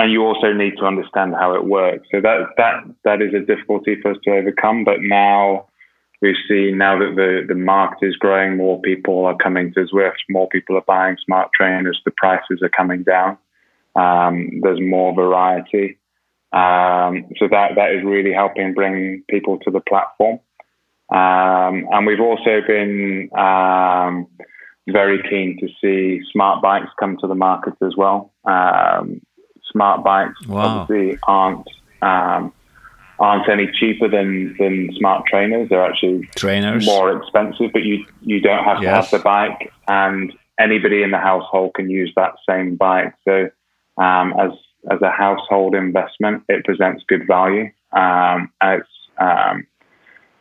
and 0.00 0.10
you 0.10 0.22
also 0.22 0.52
need 0.54 0.76
to 0.78 0.86
understand 0.86 1.34
how 1.34 1.54
it 1.54 1.64
works. 1.66 2.08
So 2.10 2.22
that 2.22 2.38
that 2.56 2.84
that 3.04 3.20
is 3.20 3.34
a 3.34 3.40
difficulty 3.40 3.96
for 4.00 4.12
us 4.12 4.16
to 4.24 4.30
overcome. 4.30 4.82
But 4.82 4.96
now 5.00 5.66
we 6.22 6.34
see 6.48 6.72
now 6.72 6.98
that 6.98 7.12
the 7.16 7.44
the 7.46 7.54
market 7.54 8.06
is 8.06 8.16
growing, 8.16 8.56
more 8.56 8.80
people 8.80 9.26
are 9.26 9.36
coming 9.36 9.74
to 9.74 9.80
Zwift, 9.80 10.22
more 10.30 10.48
people 10.48 10.76
are 10.76 10.84
buying 10.86 11.16
smart 11.24 11.50
trainers, 11.54 12.00
the 12.06 12.12
prices 12.16 12.60
are 12.62 12.70
coming 12.70 13.02
down. 13.02 13.36
Um, 13.94 14.60
there's 14.62 14.80
more 14.80 15.14
variety, 15.14 15.98
um, 16.52 17.26
so 17.38 17.48
that 17.50 17.72
that 17.76 17.92
is 17.92 18.02
really 18.02 18.32
helping 18.32 18.72
bring 18.72 19.22
people 19.28 19.58
to 19.58 19.70
the 19.70 19.80
platform. 19.80 20.40
Um, 21.10 21.88
and 21.90 22.06
we've 22.06 22.20
also 22.20 22.60
been 22.66 23.28
um, 23.36 24.28
very 24.88 25.20
keen 25.28 25.58
to 25.60 25.68
see 25.80 26.22
smart 26.32 26.62
bikes 26.62 26.88
come 26.98 27.18
to 27.20 27.26
the 27.26 27.34
market 27.34 27.74
as 27.84 27.94
well. 27.96 28.32
Um, 28.44 29.20
smart 29.70 30.04
bikes 30.04 30.46
wow. 30.46 30.80
obviously 30.80 31.18
aren't 31.26 31.66
um, 32.02 32.52
aren't 33.18 33.48
any 33.48 33.70
cheaper 33.78 34.08
than 34.08 34.56
than 34.58 34.90
smart 34.96 35.26
trainers. 35.26 35.68
They're 35.68 35.84
actually 35.84 36.28
trainers 36.36 36.86
more 36.86 37.16
expensive, 37.16 37.70
but 37.72 37.82
you 37.82 38.04
you 38.22 38.40
don't 38.40 38.64
have 38.64 38.82
yes. 38.82 39.10
to 39.10 39.16
have 39.16 39.22
the 39.22 39.24
bike, 39.24 39.72
and 39.88 40.32
anybody 40.58 41.02
in 41.02 41.10
the 41.10 41.18
household 41.18 41.74
can 41.74 41.90
use 41.90 42.12
that 42.16 42.34
same 42.48 42.76
bike. 42.76 43.14
So 43.26 43.50
um, 43.96 44.34
as 44.38 44.52
as 44.90 45.02
a 45.02 45.10
household 45.10 45.74
investment, 45.74 46.44
it 46.48 46.64
presents 46.64 47.04
good 47.06 47.26
value. 47.26 47.70
Um, 47.92 48.52
it's 48.62 48.88
um, 49.18 49.66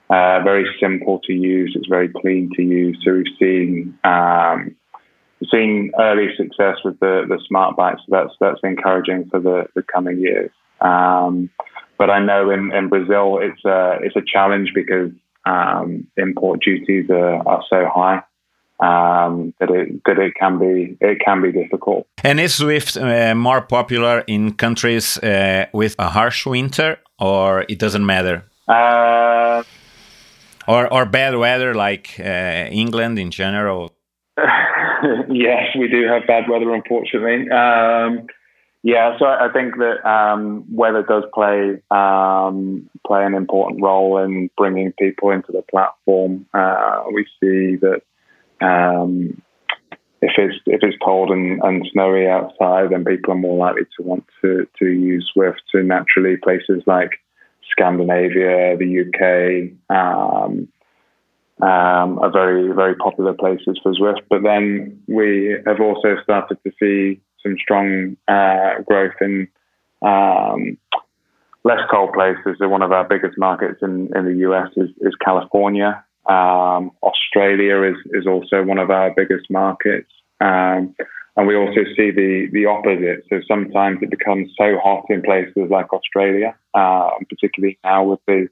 uh, 0.09 0.39
very 0.43 0.65
simple 0.79 1.19
to 1.25 1.33
use. 1.33 1.73
It's 1.75 1.87
very 1.87 2.09
clean 2.09 2.49
to 2.55 2.63
use. 2.63 2.97
So 3.03 3.13
we've 3.13 3.25
seen 3.37 3.99
um, 4.03 4.75
seen 5.47 5.91
early 5.99 6.28
success 6.36 6.78
with 6.84 6.99
the, 6.99 7.25
the 7.28 7.39
smart 7.47 7.75
bikes. 7.75 8.02
So 8.06 8.15
that's 8.15 8.34
that's 8.39 8.60
encouraging 8.63 9.30
for 9.30 9.39
the, 9.39 9.67
the 9.75 9.84
coming 9.84 10.19
years. 10.19 10.52
Um, 10.82 11.49
but 11.97 12.10
I 12.10 12.19
know 12.19 12.49
in, 12.49 12.71
in 12.73 12.89
Brazil 12.89 13.39
it's 13.41 13.63
a 13.65 13.99
it's 14.02 14.15
a 14.15 14.21
challenge 14.21 14.71
because 14.73 15.12
um, 15.45 16.08
import 16.17 16.62
duties 16.63 17.10
are, 17.10 17.47
are 17.47 17.63
so 17.69 17.88
high. 17.93 18.23
Um, 18.82 19.54
that 19.60 19.69
it 19.71 20.02
that 20.06 20.17
it 20.19 20.36
can 20.39 20.58
be 20.58 20.97
it 21.02 21.19
can 21.19 21.41
be 21.41 21.52
difficult. 21.52 22.08
And 22.23 22.39
is 22.39 22.60
Zwift 22.60 22.95
uh, 22.95 23.36
more 23.36 23.62
popular 23.62 24.23
in 24.25 24.54
countries 24.54 25.17
uh, 25.17 25.65
with 25.73 25.95
a 25.99 26.10
harsh 26.10 26.45
winter, 26.45 26.97
or 27.19 27.65
it 27.67 27.78
doesn't 27.78 28.06
matter? 28.06 28.45
Uh, 28.69 29.63
or 30.65 30.93
or 30.93 31.06
bad 31.06 31.36
weather 31.36 31.73
like 31.73 32.15
uh, 32.19 32.69
England 32.71 33.19
in 33.19 33.32
general? 33.32 33.91
yes, 35.29 35.75
we 35.77 35.88
do 35.88 36.07
have 36.07 36.27
bad 36.27 36.49
weather, 36.49 36.73
unfortunately. 36.73 37.49
Um, 37.49 38.27
Yeah, 38.81 39.17
so 39.19 39.25
I 39.25 39.49
think 39.51 39.75
that 39.77 40.09
um, 40.09 40.63
weather 40.73 41.03
does 41.03 41.23
play 41.33 41.81
um, 41.91 42.89
play 43.05 43.25
an 43.25 43.33
important 43.33 43.81
role 43.81 44.17
in 44.19 44.49
bringing 44.57 44.93
people 44.93 45.31
into 45.31 45.51
the 45.51 45.62
platform. 45.62 46.45
Uh, 46.53 47.03
we 47.13 47.25
see 47.41 47.75
that 47.75 48.01
um, 48.62 49.41
if 50.21 50.31
it's 50.38 50.55
if 50.65 50.79
it's 50.81 50.97
cold 51.03 51.29
and, 51.29 51.62
and 51.62 51.85
snowy 51.91 52.27
outside, 52.27 52.91
then 52.91 53.03
people 53.03 53.33
are 53.33 53.38
more 53.38 53.57
likely 53.57 53.83
to 53.97 54.03
want 54.03 54.25
to 54.41 54.65
to 54.79 54.85
use 54.85 55.29
Zwift. 55.35 55.59
So 55.73 55.81
naturally, 55.81 56.38
places 56.38 56.81
like 56.85 57.19
Scandinavia, 57.71 58.77
the 58.77 59.01
UK, 59.01 59.95
um, 61.62 62.19
are 62.19 62.32
very 62.32 62.72
very 62.74 62.95
popular 62.95 63.34
places 63.34 63.80
for 63.84 63.93
Zwift. 63.93 64.22
But 64.30 64.43
then 64.43 65.02
we 65.08 65.58
have 65.65 65.80
also 65.80 66.15
started 66.24 66.58
to 66.63 66.72
see 66.80 67.22
some 67.43 67.56
strong 67.60 68.17
uh, 68.28 68.82
growth 68.86 69.15
in 69.22 69.48
um, 70.02 70.78
less 71.63 71.80
cold 71.91 72.13
places. 72.13 72.58
So 72.60 72.67
one 72.67 72.82
of 72.82 72.91
our 72.91 73.04
biggest 73.04 73.38
markets 73.38 73.80
in, 73.82 74.10
in 74.15 74.26
the 74.26 74.36
US 74.50 74.69
is, 74.76 74.89
is 75.02 75.13
California. 75.24 76.04
Um, 76.26 76.91
Australia 77.04 77.84
is, 77.84 77.98
is 78.12 78.28
also 78.28 78.63
one 78.63 78.78
of 78.78 78.89
our 78.89 79.12
biggest 79.15 79.50
markets. 79.50 80.12
Um, 80.41 80.95
and 81.36 81.48
we 81.48 81.56
also 81.56 81.84
see 81.95 82.12
the, 82.12 82.50
the 82.52 82.65
opposite. 82.65 83.24
So 83.30 83.41
sometimes 83.48 84.00
it 84.02 84.10
becomes 84.10 84.52
so 84.58 84.78
hot 84.84 85.06
in 85.10 85.22
places 85.22 85.69
like 85.69 85.93
Australia, 85.93 86.56
uh, 86.74 87.12
particularly 87.30 87.78
now 87.84 88.04
with 88.04 88.19
the 88.28 88.50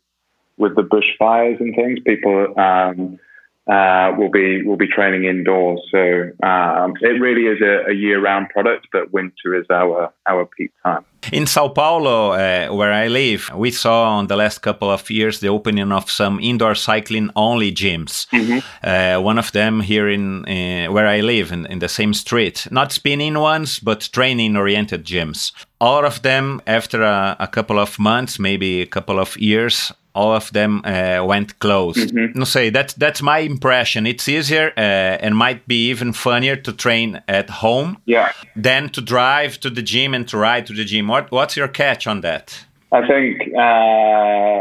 with 0.58 0.76
the 0.76 0.84
bushfires 0.84 1.60
and 1.60 1.76
things. 1.76 2.00
People 2.06 2.54
um, 2.60 3.20
uh, 3.68 4.14
will 4.18 4.30
be 4.30 4.64
will 4.64 4.78
be 4.78 4.88
training 4.88 5.26
indoors. 5.26 5.82
So 5.92 6.00
um, 6.48 6.94
it 7.02 7.20
really 7.20 7.48
is 7.48 7.62
a, 7.62 7.92
a, 7.92 7.94
year-round 7.94 8.50
product, 8.50 8.88
but 8.94 9.12
winter 9.12 9.56
is 9.56 9.66
our 9.70 10.14
our 10.26 10.46
peak 10.46 10.72
time. 10.84 11.04
In 11.34 11.46
Sao 11.46 11.68
Paulo, 11.68 12.32
uh, 12.32 12.74
where 12.74 12.94
I 12.94 13.08
live, 13.08 13.52
we 13.54 13.72
saw 13.72 14.20
in 14.20 14.28
the 14.28 14.38
last 14.38 14.60
couple 14.60 14.90
of 14.90 15.10
years 15.10 15.42
the 15.42 15.50
opening 15.50 15.92
of 15.92 16.10
some 16.10 16.40
indoor 16.40 16.76
cycling 16.76 17.30
only 17.36 17.74
gyms. 17.74 18.28
Mm-hmm. 18.30 18.60
Uh, 18.82 19.22
one 19.22 19.38
of 19.38 19.52
them 19.52 19.82
here 19.82 20.08
in 20.08 20.46
uh, 20.46 20.90
where 20.90 21.08
I 21.08 21.20
live, 21.20 21.52
in, 21.52 21.66
in 21.66 21.80
the 21.80 21.90
same 21.90 22.14
street, 22.14 22.68
not 22.72 22.94
spinning 22.94 23.38
ones, 23.38 23.80
but 23.80 24.10
training-oriented 24.14 25.04
gyms. 25.04 25.52
All 25.82 26.06
of 26.06 26.22
them, 26.22 26.62
after 26.66 27.04
a, 27.04 27.36
a 27.40 27.48
couple 27.48 27.80
of 27.80 28.00
months, 28.00 28.40
maybe 28.40 28.82
a 28.82 28.88
couple 28.88 29.20
of 29.20 29.36
years, 29.38 29.92
all 30.18 30.34
of 30.34 30.52
them 30.52 30.82
uh, 30.84 31.24
went 31.24 31.60
closed. 31.60 32.10
Mm-hmm. 32.10 32.40
No, 32.40 32.46
say 32.46 32.70
that 32.72 32.96
that's 32.98 33.22
my 33.22 33.40
impression. 33.40 34.08
It's 34.08 34.28
easier 34.28 34.74
uh, 34.76 35.26
and 35.26 35.36
might 35.36 35.68
be 35.68 35.90
even 35.90 36.14
funnier 36.14 36.56
to 36.56 36.74
train 36.74 37.22
at 37.28 37.50
home 37.50 37.98
yeah. 38.06 38.32
than 38.56 38.90
to 38.90 39.02
drive 39.02 39.60
to 39.60 39.70
the 39.70 39.84
gym 39.84 40.14
and 40.14 40.28
to 40.30 40.38
ride 40.38 40.66
to 40.68 40.74
the 40.74 40.84
gym. 40.84 41.08
What 41.08 41.32
what's 41.32 41.56
your 41.56 41.68
catch 41.68 42.08
on 42.08 42.22
that? 42.22 42.66
I 42.92 43.02
think 43.12 43.42
uh, 43.66 44.58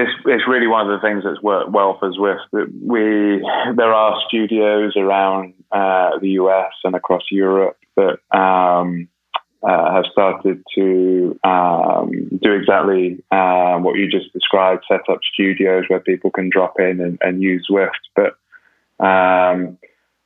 it's 0.00 0.14
it's 0.34 0.46
really 0.48 0.68
one 0.68 0.88
of 0.88 0.92
the 0.94 1.06
things 1.06 1.24
that's 1.24 1.42
worked 1.42 1.70
well 1.70 1.98
for 1.98 2.10
Zwift. 2.12 2.46
That 2.52 2.68
we 2.94 3.04
there 3.76 3.92
are 3.92 4.16
studios 4.28 4.94
around 4.96 5.54
uh, 5.70 6.18
the 6.20 6.30
US 6.42 6.72
and 6.84 6.94
across 6.94 7.24
Europe 7.30 7.76
that. 7.96 8.18
Um, 8.36 9.08
uh, 9.62 9.92
have 9.92 10.04
started 10.12 10.62
to 10.74 11.38
um, 11.42 12.10
do 12.42 12.52
exactly 12.52 13.22
uh, 13.30 13.76
what 13.78 13.96
you 13.96 14.08
just 14.08 14.32
described, 14.32 14.84
set 14.88 15.00
up 15.10 15.18
studios 15.32 15.84
where 15.88 16.00
people 16.00 16.30
can 16.30 16.48
drop 16.48 16.74
in 16.78 17.00
and, 17.00 17.18
and 17.22 17.42
use 17.42 17.66
Zwift. 17.70 17.90
But 18.14 18.36
um, 19.04 19.78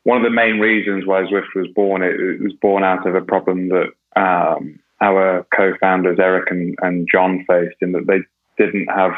one 0.04 0.18
of 0.18 0.24
the 0.24 0.30
main 0.30 0.58
reasons 0.58 1.06
why 1.06 1.22
Zwift 1.22 1.54
was 1.54 1.68
born, 1.74 2.02
it, 2.02 2.18
it 2.20 2.42
was 2.42 2.52
born 2.60 2.84
out 2.84 3.06
of 3.06 3.14
a 3.14 3.22
problem 3.22 3.70
that 3.70 3.92
um, 4.16 4.78
our 5.00 5.46
co-founders 5.56 6.18
Eric 6.20 6.50
and, 6.50 6.76
and, 6.82 7.08
John 7.10 7.44
faced, 7.48 7.76
in 7.80 7.92
that 7.92 8.06
they 8.06 8.20
didn't 8.62 8.88
have 8.88 9.12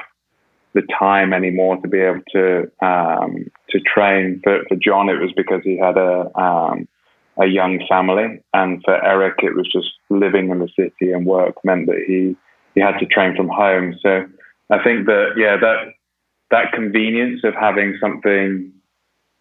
the 0.74 0.82
time 0.98 1.32
anymore 1.32 1.76
to 1.78 1.88
be 1.88 1.98
able 1.98 2.22
to 2.32 2.70
um, 2.84 3.50
to 3.70 3.80
train. 3.80 4.40
For, 4.44 4.62
for 4.68 4.76
John, 4.76 5.08
it 5.08 5.20
was 5.20 5.32
because 5.36 5.62
he 5.64 5.76
had 5.76 5.96
a 5.96 6.30
um, 6.38 6.88
a 7.40 7.46
young 7.46 7.80
family. 7.88 8.42
And 8.52 8.82
for 8.84 9.02
Eric, 9.04 9.36
it 9.38 9.54
was 9.54 9.70
just 9.70 9.88
living 10.10 10.50
in 10.50 10.58
the 10.58 10.68
city 10.76 11.12
and 11.12 11.26
work 11.26 11.56
meant 11.64 11.86
that 11.86 12.02
he, 12.06 12.36
he 12.74 12.80
had 12.80 12.98
to 12.98 13.06
train 13.06 13.36
from 13.36 13.48
home. 13.48 13.94
So 14.02 14.26
I 14.70 14.82
think 14.82 15.06
that, 15.06 15.34
yeah, 15.36 15.56
that, 15.60 15.94
that 16.50 16.72
convenience 16.72 17.40
of 17.44 17.54
having 17.54 17.98
something 18.00 18.72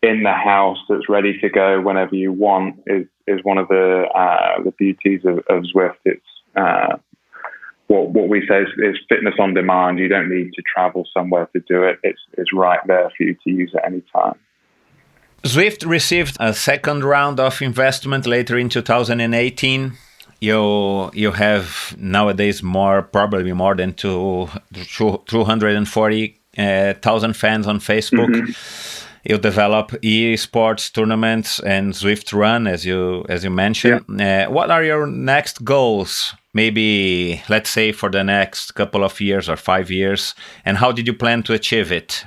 in 0.01 0.23
the 0.23 0.34
house 0.34 0.79
that's 0.89 1.08
ready 1.08 1.39
to 1.39 1.49
go 1.49 1.79
whenever 1.82 2.15
you 2.15 2.32
want 2.32 2.75
is, 2.88 3.06
is 3.27 3.39
one 3.43 3.58
of 3.58 3.67
the, 3.69 4.06
uh, 4.13 4.62
the 4.63 4.71
beauties 4.71 5.21
of, 5.23 5.38
of 5.49 5.63
Zwift. 5.63 5.95
It's, 6.06 6.21
uh, 6.56 6.97
what, 7.88 8.10
what 8.10 8.27
we 8.27 8.45
say 8.47 8.62
is, 8.62 8.69
is, 8.77 8.97
fitness 9.08 9.36
on 9.39 9.53
demand. 9.53 9.99
You 9.99 10.08
don't 10.08 10.29
need 10.29 10.51
to 10.53 10.62
travel 10.62 11.08
somewhere 11.13 11.47
to 11.53 11.60
do 11.67 11.84
it. 11.84 11.99
It's, 12.03 12.19
it's 12.34 12.53
right 12.53 12.79
there 12.88 13.12
for 13.15 13.23
you 13.23 13.36
to 13.43 13.49
use 13.49 13.73
at 13.75 13.86
any 13.86 14.01
time. 14.13 14.39
Zwift 15.45 15.86
received 15.86 16.38
a 16.39 16.53
second 16.53 17.03
round 17.03 17.39
of 17.39 17.62
investment 17.62 18.25
later 18.25 18.58
in 18.58 18.69
2018. 18.69 19.93
You 20.39 21.12
you 21.13 21.32
have 21.32 21.95
nowadays 21.97 22.63
more 22.63 23.01
probably 23.01 23.53
more 23.53 23.75
than 23.75 23.93
two, 23.93 24.49
240,000 25.25 26.38
uh, 26.58 27.34
fans 27.34 27.67
on 27.67 27.79
Facebook. 27.79 28.29
Mm-hmm. 28.29 29.10
You 29.25 29.38
develop 29.38 29.91
esports 30.01 30.91
tournaments 30.91 31.60
and 31.62 31.93
Zwift 31.93 32.34
Run, 32.34 32.67
as 32.67 32.86
you 32.86 33.25
as 33.29 33.43
you 33.43 33.49
mentioned. 33.49 34.06
Yeah. 34.10 34.47
Uh, 34.47 34.51
what 34.51 34.69
are 34.69 34.84
your 34.84 35.08
next 35.08 35.63
goals? 35.63 36.36
Maybe 36.53 37.41
let's 37.49 37.69
say 37.69 37.93
for 37.93 38.10
the 38.10 38.23
next 38.23 38.75
couple 38.75 39.03
of 39.03 39.19
years 39.21 39.49
or 39.49 39.58
five 39.58 39.89
years, 39.89 40.36
and 40.65 40.77
how 40.77 40.91
did 40.91 41.08
you 41.08 41.13
plan 41.13 41.43
to 41.43 41.53
achieve 41.53 41.91
it? 41.91 42.25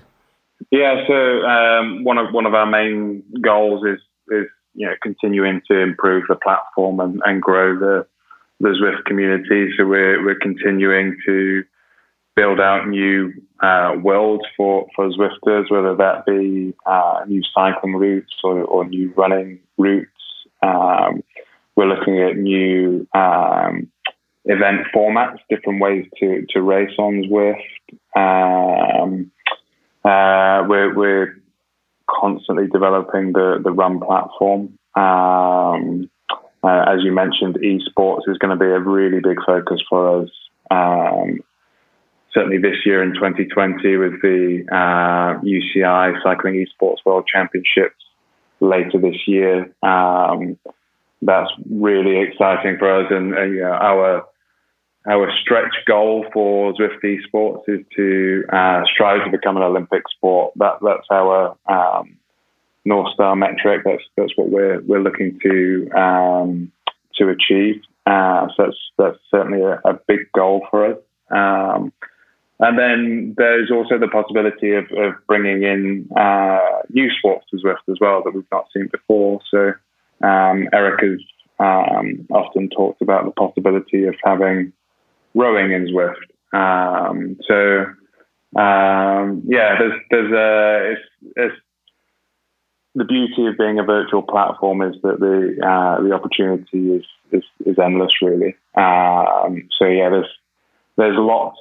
Yeah, 0.70 1.06
so 1.06 1.14
um, 1.14 2.04
one 2.04 2.18
of 2.18 2.32
one 2.32 2.46
of 2.46 2.54
our 2.54 2.66
main 2.66 3.22
goals 3.40 3.84
is 3.86 4.00
is 4.28 4.46
you 4.74 4.86
know 4.86 4.94
continuing 5.02 5.60
to 5.70 5.78
improve 5.78 6.24
the 6.28 6.36
platform 6.36 7.00
and, 7.00 7.20
and 7.24 7.40
grow 7.40 7.78
the 7.78 8.06
the 8.60 8.70
Zwift 8.70 9.04
community. 9.04 9.70
So 9.76 9.86
we're 9.86 10.24
we're 10.24 10.38
continuing 10.38 11.16
to 11.26 11.64
build 12.34 12.60
out 12.60 12.88
new 12.88 13.32
uh, 13.62 13.92
worlds 14.02 14.44
for 14.56 14.86
for 14.94 15.08
Zwifters, 15.10 15.70
whether 15.70 15.94
that 15.96 16.26
be 16.26 16.74
uh, 16.84 17.20
new 17.26 17.42
cycling 17.54 17.94
routes 17.94 18.32
or, 18.42 18.62
or 18.62 18.86
new 18.86 19.12
running 19.16 19.60
routes. 19.78 20.10
Um, 20.62 21.22
we're 21.76 21.86
looking 21.86 22.20
at 22.22 22.36
new 22.36 23.06
um, 23.14 23.88
event 24.46 24.86
formats, 24.94 25.38
different 25.48 25.80
ways 25.80 26.06
to 26.18 26.44
to 26.50 26.62
race 26.62 26.94
on 26.98 27.24
Zwift. 27.30 27.62
Um, 28.16 29.30
uh, 30.06 30.64
we're, 30.68 30.94
we're 30.94 31.42
constantly 32.08 32.66
developing 32.68 33.32
the, 33.32 33.60
the 33.62 33.72
Run 33.72 34.00
platform. 34.00 34.78
Um, 34.94 36.10
uh, 36.62 36.84
as 36.88 37.00
you 37.02 37.12
mentioned, 37.12 37.56
esports 37.56 38.28
is 38.28 38.38
going 38.38 38.56
to 38.56 38.56
be 38.56 38.70
a 38.70 38.80
really 38.80 39.20
big 39.20 39.38
focus 39.44 39.80
for 39.88 40.22
us. 40.22 40.30
Um, 40.70 41.40
certainly 42.32 42.58
this 42.58 42.76
year 42.84 43.02
in 43.02 43.14
2020 43.14 43.96
with 43.96 44.20
the 44.22 44.64
uh, 44.70 45.40
UCI 45.42 46.22
Cycling 46.22 46.64
Esports 46.64 46.98
World 47.04 47.24
Championships 47.32 48.04
later 48.60 48.98
this 49.00 49.16
year. 49.26 49.74
Um, 49.82 50.58
that's 51.22 51.50
really 51.70 52.20
exciting 52.20 52.76
for 52.78 53.00
us, 53.00 53.06
and 53.10 53.30
you 53.54 53.62
know, 53.62 53.72
our 53.72 54.24
our 55.08 55.30
stretch 55.40 55.74
goal 55.86 56.26
for 56.32 56.72
Zwift 56.74 57.02
Esports 57.02 57.62
is 57.68 57.84
to 57.96 58.44
uh, 58.52 58.82
strive 58.92 59.24
to 59.24 59.30
become 59.30 59.56
an 59.56 59.62
Olympic 59.62 60.02
sport. 60.14 60.52
That 60.56 60.78
that's 60.82 61.06
our 61.10 61.56
um, 61.66 62.16
North 62.84 63.12
Star 63.14 63.36
metric. 63.36 63.82
That's 63.84 64.02
that's 64.16 64.32
what 64.36 64.50
we're 64.50 64.80
we're 64.80 65.02
looking 65.02 65.38
to 65.42 65.90
um, 65.92 66.72
to 67.16 67.28
achieve. 67.28 67.82
Uh, 68.06 68.48
so 68.56 68.64
that's 68.64 68.76
that's 68.98 69.18
certainly 69.30 69.62
a, 69.62 69.80
a 69.84 69.94
big 70.06 70.30
goal 70.32 70.66
for 70.70 70.86
us. 70.92 70.98
Um, 71.30 71.92
and 72.58 72.78
then 72.78 73.34
there's 73.36 73.70
also 73.70 73.98
the 73.98 74.08
possibility 74.08 74.72
of, 74.72 74.84
of 74.92 75.14
bringing 75.26 75.62
in 75.62 76.08
uh, 76.16 76.82
new 76.88 77.10
sports 77.18 77.44
to 77.50 77.58
Zwift 77.58 77.86
as 77.90 77.98
well 78.00 78.22
that 78.24 78.34
we've 78.34 78.44
not 78.50 78.68
seen 78.74 78.88
before. 78.90 79.40
So 79.50 79.74
um, 80.26 80.68
Eric 80.72 81.00
has 81.02 81.20
um, 81.58 82.26
often 82.30 82.70
talked 82.70 83.02
about 83.02 83.26
the 83.26 83.32
possibility 83.32 84.04
of 84.04 84.14
having 84.24 84.72
rowing 85.36 85.70
in 85.70 85.86
Zwift. 85.86 86.16
Um, 86.52 87.36
so 87.46 87.84
um, 88.58 89.42
yeah, 89.46 89.76
there's 89.78 90.00
there's 90.10 90.32
a 90.32 90.92
it's, 90.92 91.34
it's 91.36 91.56
the 92.94 93.04
beauty 93.04 93.46
of 93.46 93.58
being 93.58 93.78
a 93.78 93.84
virtual 93.84 94.22
platform 94.22 94.80
is 94.80 94.96
that 95.02 95.20
the 95.20 95.62
uh, 95.64 96.02
the 96.02 96.12
opportunity 96.12 96.92
is, 96.94 97.04
is, 97.30 97.42
is 97.66 97.78
endless 97.78 98.12
really. 98.22 98.56
Um, 98.74 99.68
so 99.78 99.86
yeah, 99.86 100.08
there's 100.08 100.32
there's 100.96 101.16
lots 101.18 101.58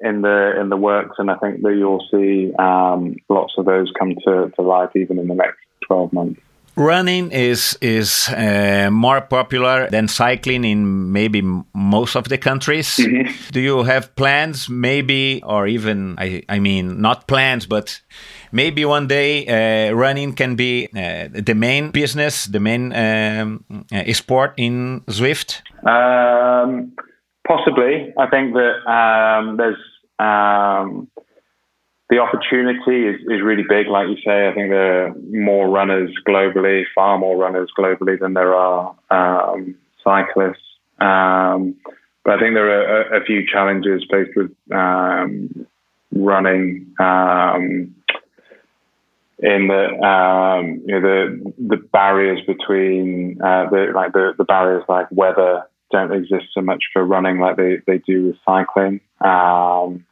in 0.00 0.20
the 0.20 0.60
in 0.60 0.68
the 0.68 0.76
works, 0.76 1.16
and 1.18 1.30
I 1.30 1.36
think 1.36 1.62
that 1.62 1.74
you'll 1.74 2.06
see 2.10 2.52
um, 2.58 3.16
lots 3.30 3.54
of 3.56 3.64
those 3.64 3.90
come 3.98 4.14
to, 4.26 4.52
to 4.54 4.62
light 4.62 4.90
even 4.94 5.18
in 5.18 5.28
the 5.28 5.34
next 5.34 5.58
twelve 5.86 6.12
months. 6.12 6.40
Running 6.76 7.30
is 7.32 7.78
is 7.80 8.28
uh, 8.28 8.88
more 8.90 9.20
popular 9.20 9.88
than 9.90 10.08
cycling 10.08 10.64
in 10.64 11.12
maybe 11.12 11.42
most 11.72 12.16
of 12.16 12.28
the 12.28 12.38
countries. 12.38 12.98
Mm 12.98 13.04
-hmm. 13.04 13.52
Do 13.52 13.60
you 13.60 13.84
have 13.84 14.08
plans, 14.14 14.68
maybe, 14.68 15.40
or 15.44 15.66
even 15.66 16.16
I, 16.20 16.42
I 16.56 16.60
mean, 16.60 17.00
not 17.00 17.26
plans, 17.26 17.66
but 17.66 18.04
maybe 18.52 18.84
one 18.86 19.06
day 19.06 19.44
uh, 19.46 19.98
running 20.00 20.36
can 20.36 20.56
be 20.56 20.88
uh, 20.94 21.42
the 21.44 21.54
main 21.54 21.90
business, 21.90 22.48
the 22.50 22.60
main 22.60 22.92
um, 22.92 23.64
uh, 23.92 24.12
sport 24.12 24.52
in 24.56 25.02
Zwift? 25.06 25.62
Um, 25.82 26.94
possibly. 27.48 28.12
I 28.16 28.26
think 28.30 28.54
that 28.54 28.74
um, 28.86 29.56
there's 29.56 29.82
um, 30.18 31.08
the 32.10 32.18
opportunity 32.18 33.06
is, 33.08 33.20
is 33.22 33.42
really 33.42 33.64
big, 33.68 33.86
like 33.86 34.08
you 34.08 34.16
say. 34.24 34.48
I 34.48 34.54
think 34.54 34.70
there 34.70 35.06
are 35.06 35.14
more 35.30 35.68
runners 35.68 36.10
globally, 36.28 36.84
far 36.94 37.18
more 37.18 37.36
runners 37.36 37.70
globally 37.78 38.18
than 38.18 38.34
there 38.34 38.54
are 38.54 38.94
um, 39.10 39.74
cyclists. 40.02 40.58
Um, 41.00 41.76
but 42.24 42.34
I 42.34 42.38
think 42.40 42.54
there 42.54 42.68
are 42.68 43.02
a, 43.14 43.20
a 43.20 43.24
few 43.24 43.46
challenges 43.46 44.04
faced 44.10 44.36
with 44.36 44.52
um, 44.72 45.66
running 46.12 46.94
um, 46.98 47.94
in 49.38 49.68
the 49.68 50.06
um, 50.06 50.82
you 50.86 51.00
know 51.00 51.00
the 51.00 51.52
the 51.58 51.76
barriers 51.76 52.40
between 52.46 53.40
uh, 53.42 53.68
the 53.70 53.92
like 53.94 54.12
the, 54.12 54.32
the 54.38 54.44
barriers 54.44 54.84
like 54.88 55.06
weather 55.10 55.64
don't 55.90 56.12
exist 56.12 56.46
so 56.52 56.60
much 56.60 56.84
for 56.92 57.04
running 57.04 57.38
like 57.38 57.56
they, 57.56 57.78
they 57.86 57.98
do 57.98 58.26
with 58.26 58.36
cycling. 58.44 59.00
Um, 59.20 60.04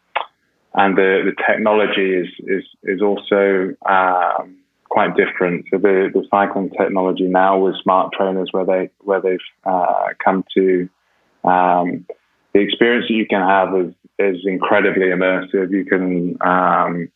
and 0.74 0.96
the, 0.96 1.22
the 1.24 1.42
technology 1.46 2.14
is 2.14 2.28
is 2.40 2.64
is 2.84 3.02
also 3.02 3.74
um, 3.88 4.56
quite 4.88 5.16
different. 5.16 5.66
So 5.70 5.78
the, 5.78 6.10
the 6.12 6.24
cycling 6.30 6.70
technology 6.70 7.24
now 7.24 7.58
with 7.58 7.74
smart 7.82 8.12
trainers, 8.16 8.48
where 8.52 8.64
they 8.64 8.90
where 9.00 9.20
they've 9.20 9.38
uh, 9.64 10.08
come 10.24 10.44
to 10.54 10.88
um, 11.44 12.06
the 12.52 12.60
experience 12.60 13.06
that 13.08 13.14
you 13.14 13.26
can 13.26 13.40
have 13.40 13.74
is 13.76 13.94
is 14.18 14.42
incredibly 14.44 15.06
immersive. 15.06 15.70
You 15.70 15.84
can 15.84 16.36
um, 16.42 17.10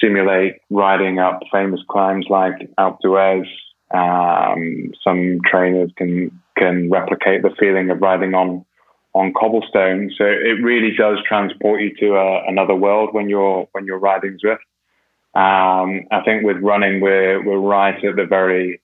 simulate 0.00 0.56
riding 0.70 1.18
up 1.18 1.40
famous 1.52 1.80
climbs 1.88 2.26
like 2.28 2.54
Alpe 2.78 2.98
d'Huez. 3.02 3.46
Um, 3.92 4.92
some 5.02 5.40
trainers 5.50 5.90
can 5.96 6.30
can 6.56 6.90
replicate 6.90 7.42
the 7.42 7.54
feeling 7.58 7.90
of 7.90 8.00
riding 8.00 8.34
on 8.34 8.64
on 9.14 9.32
cobblestone. 9.32 10.10
So 10.16 10.24
it 10.24 10.62
really 10.62 10.94
does 10.96 11.18
transport 11.26 11.80
you 11.80 11.94
to 12.00 12.16
a, 12.16 12.44
another 12.48 12.74
world 12.74 13.10
when 13.12 13.28
you're 13.28 13.68
when 13.72 13.86
you're 13.86 13.98
riding 13.98 14.38
Zwift. 14.44 14.58
Um, 15.36 16.02
I 16.12 16.22
think 16.24 16.44
with 16.44 16.58
running, 16.58 17.00
we're 17.00 17.42
we're 17.44 17.58
right 17.58 18.04
at 18.04 18.16
the 18.16 18.26
very 18.26 18.80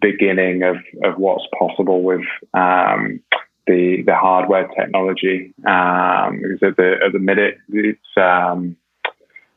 beginning 0.00 0.62
of, 0.62 0.76
of 1.04 1.18
what's 1.18 1.44
possible 1.58 2.02
with 2.02 2.24
um, 2.54 3.20
the 3.66 4.02
the 4.06 4.14
hardware 4.14 4.68
technology. 4.68 5.54
Um, 5.66 6.40
because 6.42 6.62
at 6.62 6.76
the 6.76 6.94
at 7.04 7.12
the 7.12 7.18
minute, 7.18 7.58
it's 7.68 8.00
um, 8.16 8.76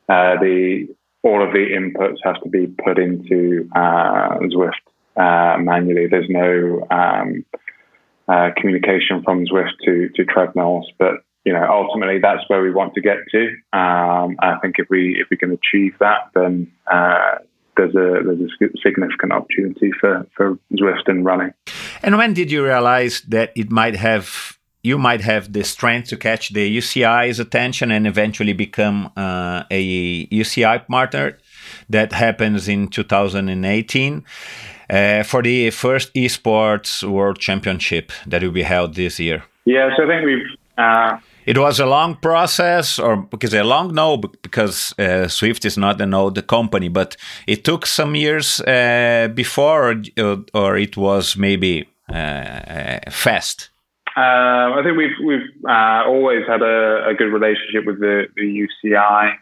uh, 0.08 0.36
the 0.40 0.88
all 1.22 1.46
of 1.46 1.52
the 1.52 1.58
inputs 1.58 2.16
have 2.24 2.42
to 2.42 2.48
be 2.48 2.66
put 2.66 2.98
into 2.98 3.68
uh, 3.76 4.38
Zwift 4.54 4.80
uh, 5.16 5.58
manually. 5.58 6.06
There's 6.08 6.30
no 6.30 6.86
um, 6.90 7.44
uh, 8.28 8.50
communication 8.56 9.22
from 9.22 9.46
Zwift 9.46 9.72
to, 9.84 10.08
to 10.14 10.24
treadmills. 10.24 10.90
But 10.98 11.24
you 11.44 11.52
know, 11.52 11.66
ultimately, 11.68 12.18
that's 12.20 12.42
where 12.48 12.62
we 12.62 12.70
want 12.70 12.94
to 12.94 13.00
get 13.00 13.16
to. 13.32 13.46
Um, 13.72 14.36
I 14.40 14.58
think 14.60 14.76
if 14.78 14.88
we 14.90 15.18
if 15.20 15.28
we 15.30 15.36
can 15.36 15.52
achieve 15.52 15.94
that, 15.98 16.30
then 16.34 16.70
uh, 16.90 17.36
there's 17.76 17.94
a 17.94 18.22
there's 18.24 18.40
a 18.40 18.78
significant 18.82 19.32
opportunity 19.32 19.90
for 20.00 20.26
for 20.36 20.58
Zwift 20.72 21.06
and 21.06 21.24
running. 21.24 21.52
And 22.02 22.18
when 22.18 22.34
did 22.34 22.50
you 22.52 22.64
realize 22.64 23.22
that 23.22 23.52
it 23.56 23.70
might 23.70 23.96
have 23.96 24.58
you 24.82 24.98
might 24.98 25.22
have 25.22 25.52
the 25.52 25.64
strength 25.64 26.08
to 26.08 26.16
catch 26.16 26.50
the 26.50 26.76
UCI's 26.76 27.38
attention 27.38 27.90
and 27.90 28.06
eventually 28.06 28.54
become 28.54 29.10
uh, 29.16 29.64
a 29.70 30.26
UCI 30.26 30.86
partner? 30.86 31.38
That 31.88 32.12
happens 32.12 32.68
in 32.68 32.88
2018 32.88 34.24
uh, 34.90 35.22
for 35.22 35.42
the 35.42 35.70
first 35.70 36.12
esports 36.14 37.02
world 37.08 37.38
championship 37.38 38.12
that 38.26 38.42
will 38.42 38.50
be 38.50 38.62
held 38.62 38.94
this 38.94 39.20
year? 39.20 39.44
Yeah, 39.64 39.90
so 39.96 40.04
I 40.04 40.08
think 40.08 40.26
we've. 40.26 40.46
Uh, 40.76 41.18
it 41.46 41.58
was 41.58 41.80
a 41.80 41.86
long 41.86 42.16
process, 42.16 42.98
or 42.98 43.16
because 43.16 43.54
a 43.54 43.62
long 43.62 43.94
no, 43.94 44.16
because 44.16 44.94
uh, 44.98 45.26
Zwift 45.28 45.64
is 45.64 45.76
not 45.76 46.00
an 46.00 46.14
old 46.14 46.46
company, 46.46 46.88
but 46.88 47.16
it 47.46 47.64
took 47.64 47.86
some 47.86 48.14
years 48.14 48.60
uh, 48.60 49.28
before, 49.34 49.96
or, 50.18 50.44
or, 50.54 50.76
it 50.76 50.96
was 50.96 51.36
maybe 51.36 51.88
uh, 52.08 52.98
fast. 53.10 53.70
I 54.16 54.82
think 54.84 54.96
we've 54.96 55.16
we've 55.24 55.48
uh, 55.68 56.04
always 56.06 56.46
had 56.46 56.62
a, 56.62 57.08
a, 57.08 57.14
good 57.14 57.32
relationship 57.32 57.86
with 57.86 58.00
the, 58.00 58.26
the 58.36 58.66
UCI. 58.86 59.34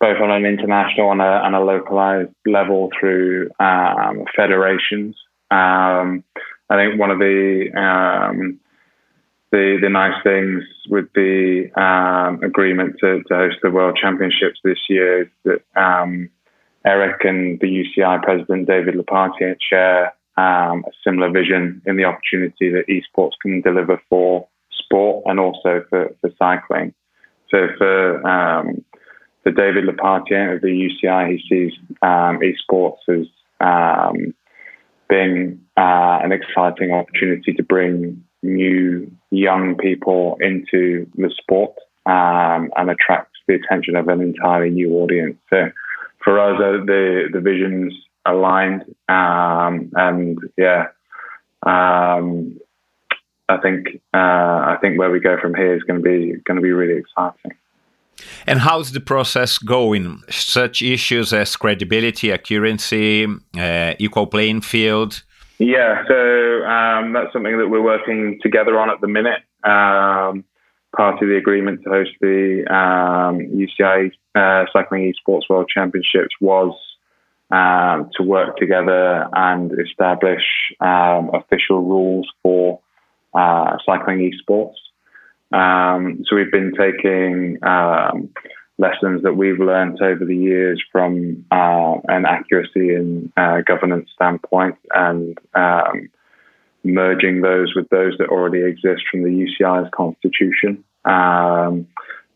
Both 0.00 0.20
on 0.22 0.30
an 0.30 0.46
international 0.46 1.12
and 1.12 1.20
a, 1.20 1.42
and 1.44 1.54
a 1.54 1.60
localized 1.60 2.30
level 2.46 2.88
through 2.98 3.50
um, 3.60 4.24
federations. 4.34 5.14
Um, 5.50 6.24
I 6.70 6.76
think 6.76 6.98
one 6.98 7.10
of 7.10 7.18
the 7.18 7.68
um, 7.76 8.60
the 9.52 9.78
the 9.80 9.88
nice 9.88 10.22
things 10.22 10.62
with 10.88 11.06
the 11.14 11.70
um, 11.76 12.42
agreement 12.42 12.96
to, 13.00 13.22
to, 13.24 13.34
host 13.34 13.56
the 13.62 13.70
World 13.70 13.98
Championships 14.00 14.60
this 14.64 14.78
year 14.88 15.22
is 15.22 15.28
that 15.44 15.80
um, 15.80 16.30
Eric 16.86 17.24
and 17.24 17.60
the 17.60 17.66
UCI 17.66 18.22
president 18.22 18.68
David 18.68 18.94
Lappartient 18.94 19.58
share 19.60 20.14
um, 20.36 20.84
a 20.86 20.92
similar 21.04 21.30
vision 21.30 21.82
in 21.86 21.96
the 21.96 22.04
opportunity 22.04 22.70
that 22.70 22.86
esports 22.88 23.32
can 23.42 23.60
deliver 23.60 24.00
for 24.08 24.48
sport 24.70 25.24
and 25.26 25.38
also 25.38 25.84
for, 25.90 26.14
for 26.20 26.30
cycling. 26.38 26.94
So 27.50 27.66
for 27.76 28.26
for 29.42 29.52
David 29.52 29.84
Lappartient 29.84 30.52
of 30.52 30.60
the 30.60 30.68
UCI, 30.68 31.30
he 31.30 31.42
sees 31.48 31.72
um, 32.02 32.40
esports 32.40 32.98
as 33.08 33.26
um, 33.60 34.34
being 35.08 35.60
uh, 35.76 36.20
an 36.22 36.32
exciting 36.32 36.92
opportunity 36.92 37.52
to 37.54 37.62
bring 37.62 38.24
new 38.42 39.10
young 39.30 39.76
people 39.76 40.36
into 40.40 41.06
the 41.16 41.30
sport 41.40 41.74
um, 42.06 42.70
and 42.76 42.90
attract 42.90 43.30
the 43.46 43.54
attention 43.54 43.96
of 43.96 44.08
an 44.08 44.20
entirely 44.20 44.70
new 44.70 44.94
audience. 44.94 45.36
So 45.50 45.70
for 46.22 46.38
us, 46.38 46.60
uh, 46.60 46.84
the 46.84 47.28
the 47.32 47.40
visions 47.40 47.94
aligned, 48.26 48.82
um, 49.08 49.90
and 49.94 50.38
yeah, 50.56 50.88
um, 51.62 52.60
I 53.48 53.56
think 53.58 54.00
uh, 54.14 54.18
I 54.72 54.76
think 54.80 54.98
where 54.98 55.10
we 55.10 55.20
go 55.20 55.36
from 55.40 55.54
here 55.54 55.74
is 55.74 55.82
going 55.82 56.02
to 56.02 56.04
be 56.04 56.40
going 56.44 56.56
to 56.56 56.62
be 56.62 56.72
really 56.72 56.98
exciting. 56.98 57.52
And 58.46 58.60
how's 58.60 58.92
the 58.92 59.00
process 59.00 59.58
going? 59.58 60.22
Such 60.30 60.82
issues 60.82 61.32
as 61.32 61.56
credibility, 61.56 62.32
accuracy, 62.32 63.26
uh, 63.58 63.94
equal 63.98 64.26
playing 64.26 64.62
field. 64.62 65.22
Yeah, 65.58 66.04
so 66.08 66.64
um, 66.64 67.12
that's 67.12 67.32
something 67.32 67.58
that 67.58 67.68
we're 67.68 67.82
working 67.82 68.38
together 68.42 68.78
on 68.78 68.88
at 68.90 69.00
the 69.00 69.08
minute. 69.08 69.42
Um, 69.62 70.44
part 70.96 71.22
of 71.22 71.28
the 71.28 71.36
agreement 71.36 71.82
to 71.84 71.90
host 71.90 72.10
the 72.20 72.64
um, 72.70 73.40
UCI 73.40 74.10
uh, 74.34 74.64
Cycling 74.72 75.12
Esports 75.12 75.48
World 75.48 75.70
Championships 75.72 76.34
was 76.40 76.74
um, 77.50 78.10
to 78.16 78.22
work 78.22 78.56
together 78.56 79.28
and 79.32 79.72
establish 79.72 80.42
um, 80.80 81.30
official 81.34 81.82
rules 81.82 82.28
for 82.42 82.80
uh, 83.34 83.76
cycling 83.84 84.30
esports. 84.30 84.74
Um, 85.52 86.22
so 86.26 86.36
we've 86.36 86.52
been 86.52 86.72
taking 86.78 87.58
um, 87.62 88.30
lessons 88.78 89.22
that 89.22 89.36
we've 89.36 89.58
learned 89.58 90.00
over 90.00 90.24
the 90.24 90.36
years 90.36 90.82
from 90.90 91.44
uh, 91.50 91.96
an 92.08 92.24
accuracy 92.26 92.94
and 92.94 93.32
uh, 93.36 93.60
governance 93.66 94.08
standpoint 94.14 94.76
and 94.94 95.38
um, 95.54 96.08
merging 96.82 97.42
those 97.42 97.74
with 97.74 97.88
those 97.90 98.16
that 98.18 98.28
already 98.28 98.62
exist 98.62 99.02
from 99.10 99.22
the 99.22 99.28
UCI's 99.28 99.90
constitution. 99.94 100.82
Um, 101.04 101.86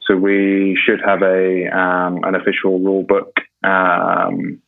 so 0.07 0.17
we 0.17 0.79
should 0.85 1.01
have 1.05 1.23
a 1.23 1.67
um, 1.69 2.25
an 2.25 2.35
official 2.35 2.79
rule 2.79 3.05
book 3.05 3.33
um, 3.63 4.61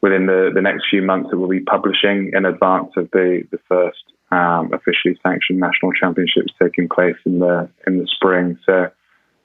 within 0.00 0.26
the, 0.26 0.50
the 0.54 0.60
next 0.60 0.86
few 0.90 1.02
months 1.02 1.30
that 1.30 1.38
we'll 1.38 1.48
be 1.48 1.60
publishing 1.60 2.32
in 2.34 2.44
advance 2.44 2.90
of 2.96 3.08
the, 3.12 3.46
the 3.50 3.58
first 3.68 4.02
um, 4.30 4.72
officially 4.72 5.18
sanctioned 5.22 5.60
national 5.60 5.92
championships 5.92 6.52
taking 6.60 6.88
place 6.88 7.16
in 7.24 7.38
the 7.38 7.68
in 7.86 7.98
the 7.98 8.06
spring. 8.06 8.58
So 8.66 8.90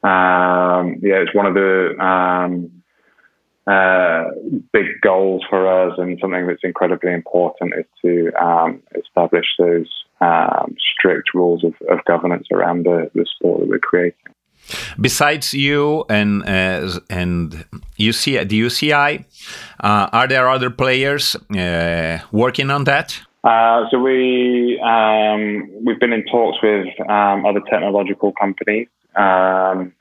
um, 0.03 0.97
yeah, 1.01 1.21
it's 1.21 1.35
one 1.35 1.45
of 1.45 1.53
the 1.53 1.95
um, 2.03 2.81
uh, 3.67 4.23
big 4.73 4.99
goals 5.01 5.43
for 5.49 5.67
us, 5.67 5.93
and 5.97 6.17
something 6.19 6.47
that's 6.47 6.63
incredibly 6.63 7.13
important 7.13 7.73
is 7.77 7.85
to 8.01 8.31
um, 8.43 8.81
establish 8.95 9.45
those 9.59 9.87
um, 10.19 10.75
strict 10.93 11.33
rules 11.33 11.63
of, 11.63 11.73
of, 11.89 12.03
governance 12.05 12.47
around 12.51 12.85
the, 12.85 13.09
the 13.15 13.25
sport 13.35 13.61
that 13.61 13.69
we're 13.69 13.79
creating. 13.79 14.33
Besides 14.99 15.53
you 15.53 16.05
and 16.09 16.43
uh, 16.43 16.99
and 17.09 17.65
UCI, 17.99 18.47
the 18.47 18.61
UCI, 18.61 19.25
uh, 19.79 20.09
are 20.11 20.27
there 20.27 20.49
other 20.49 20.69
players 20.69 21.35
uh, 21.35 22.19
working 22.31 22.69
on 22.71 22.83
that? 22.85 23.21
Uh, 23.43 23.85
so 23.89 23.99
we 23.99 24.79
um, 24.79 25.69
we've 25.83 25.99
been 25.99 26.13
in 26.13 26.23
talks 26.25 26.59
with 26.61 26.87
um, 27.09 27.45
other 27.45 27.61
technological 27.69 28.31
companies. 28.39 28.87
Um, 29.15 29.93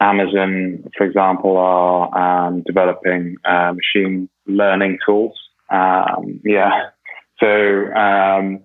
Amazon, 0.00 0.90
for 0.96 1.06
example, 1.06 1.56
are 1.56 2.46
um, 2.48 2.62
developing 2.66 3.36
uh, 3.44 3.72
machine 3.72 4.28
learning 4.46 4.98
tools. 5.06 5.32
Um, 5.70 6.40
yeah, 6.44 6.88
so 7.38 7.46
um, 7.94 8.60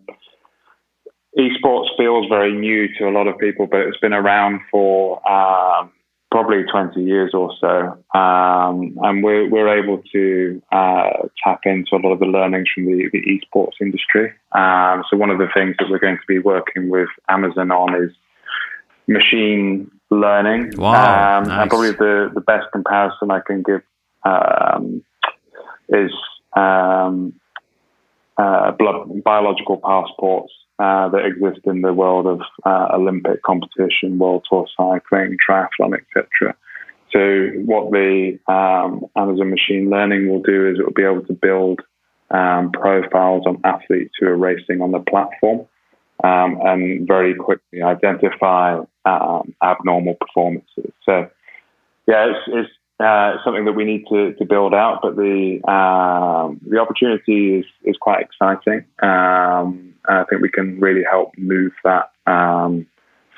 esports 1.37 1.89
feels 1.95 2.27
very 2.27 2.53
new 2.53 2.87
to 2.97 3.07
a 3.07 3.11
lot 3.11 3.27
of 3.27 3.37
people, 3.37 3.67
but 3.67 3.81
it's 3.81 3.97
been 3.97 4.13
around 4.13 4.61
for 4.71 5.17
um, 5.29 5.91
probably 6.37 6.63
20 6.71 7.01
years 7.03 7.31
or 7.33 7.51
so. 7.59 7.97
Um, 8.17 8.95
and 9.01 9.23
we're, 9.23 9.49
we're 9.49 9.83
able 9.83 10.03
to 10.11 10.61
uh, 10.71 11.27
tap 11.43 11.61
into 11.65 11.95
a 11.95 11.97
lot 11.97 12.13
of 12.13 12.19
the 12.19 12.27
learnings 12.27 12.67
from 12.75 12.85
the, 12.85 13.09
the 13.11 13.21
esports 13.21 13.81
industry. 13.81 14.33
Um, 14.51 15.03
so, 15.09 15.17
one 15.17 15.31
of 15.31 15.39
the 15.39 15.47
things 15.51 15.75
that 15.79 15.89
we're 15.89 15.97
going 15.97 16.17
to 16.17 16.27
be 16.27 16.37
working 16.37 16.89
with 16.89 17.09
Amazon 17.27 17.71
on 17.71 17.95
is 18.03 18.11
machine 19.07 19.89
learning. 20.11 20.77
Wow, 20.77 21.39
nice. 21.39 21.61
And 21.61 21.69
probably 21.71 21.91
the, 21.91 22.29
the 22.31 22.41
best 22.41 22.67
comparison 22.71 23.31
I 23.31 23.39
can 23.39 23.63
give 23.63 23.81
um, 24.23 25.03
is 25.89 26.11
um, 26.55 27.33
uh, 28.37 28.71
blood, 28.73 29.23
biological 29.23 29.77
passports 29.77 30.53
uh, 30.79 31.09
that 31.09 31.25
exist 31.25 31.65
in 31.65 31.81
the 31.81 31.93
world 31.93 32.27
of 32.27 32.41
uh, 32.65 32.89
Olympic 32.93 33.41
competition, 33.43 34.19
world 34.19 34.45
tour 34.49 34.67
cycling, 34.77 35.37
triathlon, 35.47 35.93
etc. 35.93 36.55
So, 37.11 37.49
what 37.65 37.91
the 37.91 38.37
um, 38.47 39.05
Amazon 39.15 39.49
machine 39.49 39.89
learning 39.89 40.29
will 40.29 40.41
do 40.41 40.69
is 40.69 40.77
it 40.79 40.85
will 40.85 40.93
be 40.93 41.03
able 41.03 41.25
to 41.25 41.33
build 41.33 41.81
um, 42.29 42.71
profiles 42.71 43.45
on 43.47 43.61
athletes 43.63 44.13
who 44.19 44.27
are 44.27 44.37
racing 44.37 44.81
on 44.81 44.91
the 44.91 44.99
platform 44.99 45.61
um, 46.23 46.59
and 46.63 47.07
very 47.07 47.33
quickly 47.33 47.81
identify 47.81 48.79
um, 49.05 49.55
abnormal 49.63 50.15
performances. 50.19 50.91
So, 51.05 51.29
yeah, 52.07 52.27
it's, 52.31 52.39
it's 52.47 52.69
uh, 52.99 53.37
something 53.45 53.65
that 53.65 53.73
we 53.73 53.85
need 53.85 54.05
to, 54.09 54.33
to 54.33 54.45
build 54.45 54.73
out, 54.73 54.99
but 55.01 55.15
the 55.15 55.59
um, 55.69 56.59
the 56.67 56.79
opportunity 56.79 57.59
is, 57.59 57.65
is 57.83 57.95
quite 57.99 58.21
exciting. 58.21 58.85
Um, 60.07 60.17
I 60.17 60.23
think 60.25 60.41
we 60.41 60.49
can 60.49 60.79
really 60.79 61.03
help 61.09 61.31
move 61.37 61.73
that 61.83 62.11
um, 62.25 62.85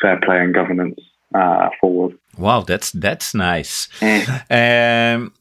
fair 0.01 0.19
play 0.23 0.39
and 0.39 0.53
governance 0.53 0.99
uh, 1.33 1.69
forward. 1.79 2.17
Wow, 2.37 2.61
that's 2.61 2.91
that's 2.91 3.33
nice. 3.33 3.87
Mm. 3.99 5.31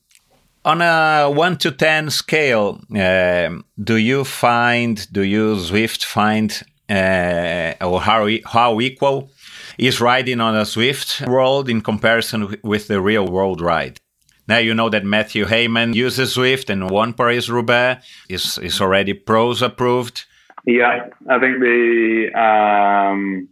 on 0.65 0.83
a 0.83 1.31
one 1.31 1.57
to 1.59 1.71
ten 1.71 2.11
scale, 2.11 2.81
um, 2.95 3.65
do 3.83 3.97
you 3.97 4.25
find 4.25 5.11
do 5.13 5.23
you 5.23 5.57
Zwift 5.57 6.05
find 6.05 6.63
uh, 6.89 7.75
or 7.81 8.01
how 8.01 8.29
how 8.47 8.81
equal 8.81 9.31
is 9.79 10.01
riding 10.01 10.41
on 10.41 10.57
a 10.57 10.63
Zwift 10.63 11.27
world 11.29 11.69
in 11.69 11.81
comparison 11.81 12.57
with 12.63 12.89
the 12.89 13.01
real 13.01 13.27
world 13.27 13.61
ride? 13.61 14.01
Now 14.49 14.59
you 14.59 14.75
know 14.75 14.89
that 14.89 15.05
Mathew 15.05 15.45
Hayman 15.45 15.93
uses 15.93 16.37
Zwift 16.37 16.71
and 16.71 16.91
won 16.91 17.13
Paris 17.13 17.51
Roubaix, 17.51 18.05
is, 18.31 18.57
is 18.59 18.81
already 18.81 19.13
pros 19.13 19.61
approved. 19.61 20.25
Yeah, 20.69 21.07
I 21.31 21.39
think 21.41 21.61
the 21.61 22.29
um, 22.39 23.49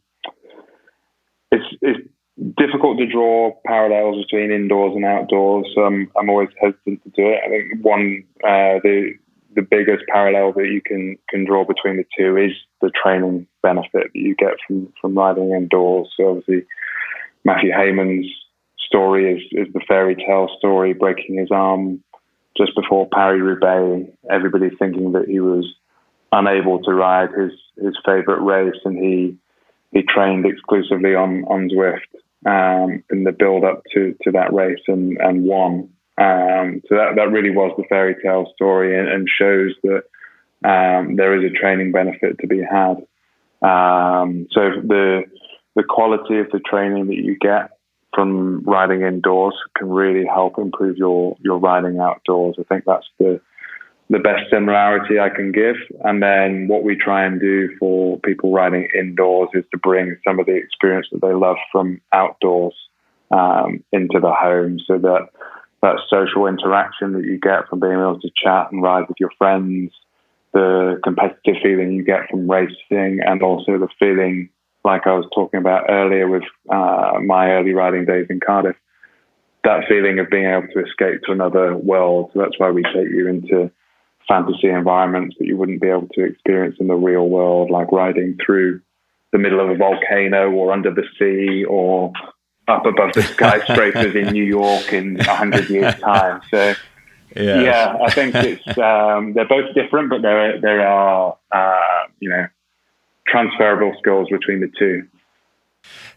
it's, 1.50 1.64
it's 1.80 2.06
difficult 2.58 2.98
to 2.98 3.06
draw 3.06 3.52
parallels 3.64 4.22
between 4.26 4.50
indoors 4.50 4.92
and 4.94 5.06
outdoors. 5.06 5.66
So 5.74 5.84
I'm, 5.84 6.12
I'm 6.14 6.28
always 6.28 6.50
hesitant 6.60 7.02
to 7.04 7.10
do 7.16 7.26
it. 7.26 7.40
I 7.42 7.48
think 7.48 7.82
one 7.82 8.22
uh, 8.44 8.84
the 8.84 9.14
the 9.54 9.62
biggest 9.62 10.04
parallel 10.12 10.52
that 10.52 10.66
you 10.66 10.82
can 10.82 11.16
can 11.30 11.46
draw 11.46 11.64
between 11.64 11.96
the 11.96 12.04
two 12.18 12.36
is 12.36 12.52
the 12.82 12.90
training 13.02 13.46
benefit 13.62 13.90
that 13.94 14.10
you 14.12 14.34
get 14.34 14.52
from 14.66 14.92
from 15.00 15.16
riding 15.16 15.52
indoors. 15.52 16.12
So 16.18 16.32
obviously, 16.32 16.66
Mathew 17.46 17.72
Hayman's 17.72 18.26
story 18.78 19.32
is, 19.32 19.42
is 19.52 19.72
the 19.72 19.80
fairy 19.88 20.16
tale 20.16 20.50
story, 20.58 20.92
breaking 20.92 21.38
his 21.38 21.48
arm 21.50 22.04
just 22.58 22.72
before 22.76 23.08
Paris 23.10 23.40
Roubaix. 23.40 24.06
Everybody 24.30 24.68
thinking 24.78 25.12
that 25.12 25.30
he 25.30 25.40
was 25.40 25.66
unable 26.32 26.82
to 26.82 26.92
ride 26.92 27.30
his 27.32 27.52
his 27.76 27.96
favorite 28.04 28.42
race, 28.42 28.80
and 28.84 28.96
he 28.98 29.36
he 29.92 30.02
trained 30.02 30.46
exclusively 30.46 31.14
on 31.14 31.44
on 31.44 31.68
Zwift 31.68 32.10
um, 32.46 33.02
in 33.10 33.24
the 33.24 33.32
build 33.32 33.64
up 33.64 33.82
to 33.94 34.14
to 34.22 34.32
that 34.32 34.52
race 34.52 34.82
and 34.88 35.18
and 35.18 35.44
won. 35.44 35.90
Um, 36.18 36.82
so 36.88 36.96
that 36.96 37.16
that 37.16 37.30
really 37.30 37.50
was 37.50 37.72
the 37.76 37.84
fairy 37.88 38.16
tale 38.22 38.50
story, 38.54 38.98
and, 38.98 39.08
and 39.08 39.28
shows 39.28 39.74
that 39.82 40.04
um, 40.64 41.16
there 41.16 41.38
is 41.38 41.50
a 41.50 41.54
training 41.54 41.92
benefit 41.92 42.38
to 42.40 42.46
be 42.46 42.62
had. 42.62 43.06
Um, 43.62 44.46
so 44.52 44.70
the 44.82 45.24
the 45.74 45.84
quality 45.84 46.38
of 46.38 46.50
the 46.50 46.60
training 46.60 47.08
that 47.08 47.16
you 47.16 47.36
get 47.38 47.70
from 48.14 48.62
riding 48.62 49.02
indoors 49.02 49.54
can 49.76 49.90
really 49.90 50.24
help 50.26 50.58
improve 50.58 50.96
your 50.96 51.36
your 51.40 51.58
riding 51.58 51.98
outdoors. 52.00 52.56
I 52.58 52.62
think 52.62 52.84
that's 52.86 53.06
the 53.18 53.40
the 54.08 54.18
best 54.18 54.48
similarity 54.50 55.18
I 55.18 55.30
can 55.30 55.50
give. 55.50 55.76
And 56.04 56.22
then 56.22 56.68
what 56.68 56.84
we 56.84 56.94
try 56.94 57.24
and 57.24 57.40
do 57.40 57.76
for 57.78 58.20
people 58.20 58.52
riding 58.52 58.88
indoors 58.98 59.48
is 59.54 59.64
to 59.72 59.78
bring 59.78 60.16
some 60.26 60.38
of 60.38 60.46
the 60.46 60.54
experience 60.54 61.08
that 61.10 61.22
they 61.22 61.32
love 61.32 61.56
from 61.72 62.00
outdoors 62.12 62.74
um, 63.30 63.82
into 63.92 64.20
the 64.20 64.32
home, 64.32 64.78
so 64.86 64.98
that 64.98 65.28
that 65.82 65.96
social 66.08 66.46
interaction 66.46 67.12
that 67.12 67.24
you 67.24 67.38
get 67.38 67.68
from 67.68 67.80
being 67.80 67.92
able 67.92 68.20
to 68.20 68.30
chat 68.42 68.70
and 68.72 68.82
ride 68.82 69.08
with 69.08 69.16
your 69.18 69.30
friends, 69.36 69.92
the 70.52 71.00
competitive 71.04 71.56
feeling 71.62 71.92
you 71.92 72.04
get 72.04 72.30
from 72.30 72.50
racing, 72.50 73.20
and 73.26 73.42
also 73.42 73.78
the 73.78 73.88
feeling 73.98 74.48
like 74.84 75.06
I 75.06 75.14
was 75.14 75.28
talking 75.34 75.58
about 75.58 75.86
earlier 75.88 76.28
with 76.28 76.44
uh, 76.70 77.18
my 77.24 77.50
early 77.50 77.74
riding 77.74 78.04
days 78.04 78.26
in 78.30 78.38
Cardiff, 78.38 78.76
that 79.64 79.88
feeling 79.88 80.20
of 80.20 80.30
being 80.30 80.46
able 80.46 80.68
to 80.68 80.84
escape 80.84 81.22
to 81.26 81.32
another 81.32 81.76
world. 81.76 82.30
So 82.32 82.40
that's 82.40 82.58
why 82.58 82.70
we 82.70 82.84
take 82.84 83.10
you 83.10 83.28
into 83.28 83.70
fantasy 84.28 84.68
environments 84.68 85.36
that 85.38 85.46
you 85.46 85.56
wouldn't 85.56 85.80
be 85.80 85.88
able 85.88 86.08
to 86.14 86.24
experience 86.24 86.76
in 86.80 86.88
the 86.88 86.94
real 86.94 87.28
world, 87.28 87.70
like 87.70 87.90
riding 87.92 88.36
through 88.44 88.80
the 89.32 89.38
middle 89.38 89.60
of 89.60 89.70
a 89.70 89.76
volcano 89.76 90.50
or 90.50 90.72
under 90.72 90.92
the 90.92 91.04
sea 91.18 91.64
or 91.64 92.12
up 92.68 92.86
above 92.86 93.12
the 93.14 93.22
skyscrapers 93.22 94.14
in 94.14 94.32
New 94.32 94.44
York 94.44 94.92
in 94.92 95.20
a 95.20 95.34
hundred 95.34 95.68
years' 95.68 95.94
time. 96.00 96.40
So, 96.50 96.74
yeah. 97.36 97.60
yeah, 97.60 97.96
I 98.02 98.10
think 98.10 98.34
it's 98.34 98.78
um, 98.78 99.34
they're 99.34 99.48
both 99.48 99.74
different, 99.74 100.10
but 100.10 100.22
there 100.22 100.60
there 100.60 100.86
are 100.86 101.36
uh, 101.52 102.08
you 102.20 102.28
know 102.28 102.46
transferable 103.26 103.94
skills 103.98 104.28
between 104.30 104.60
the 104.60 104.70
two. 104.78 105.06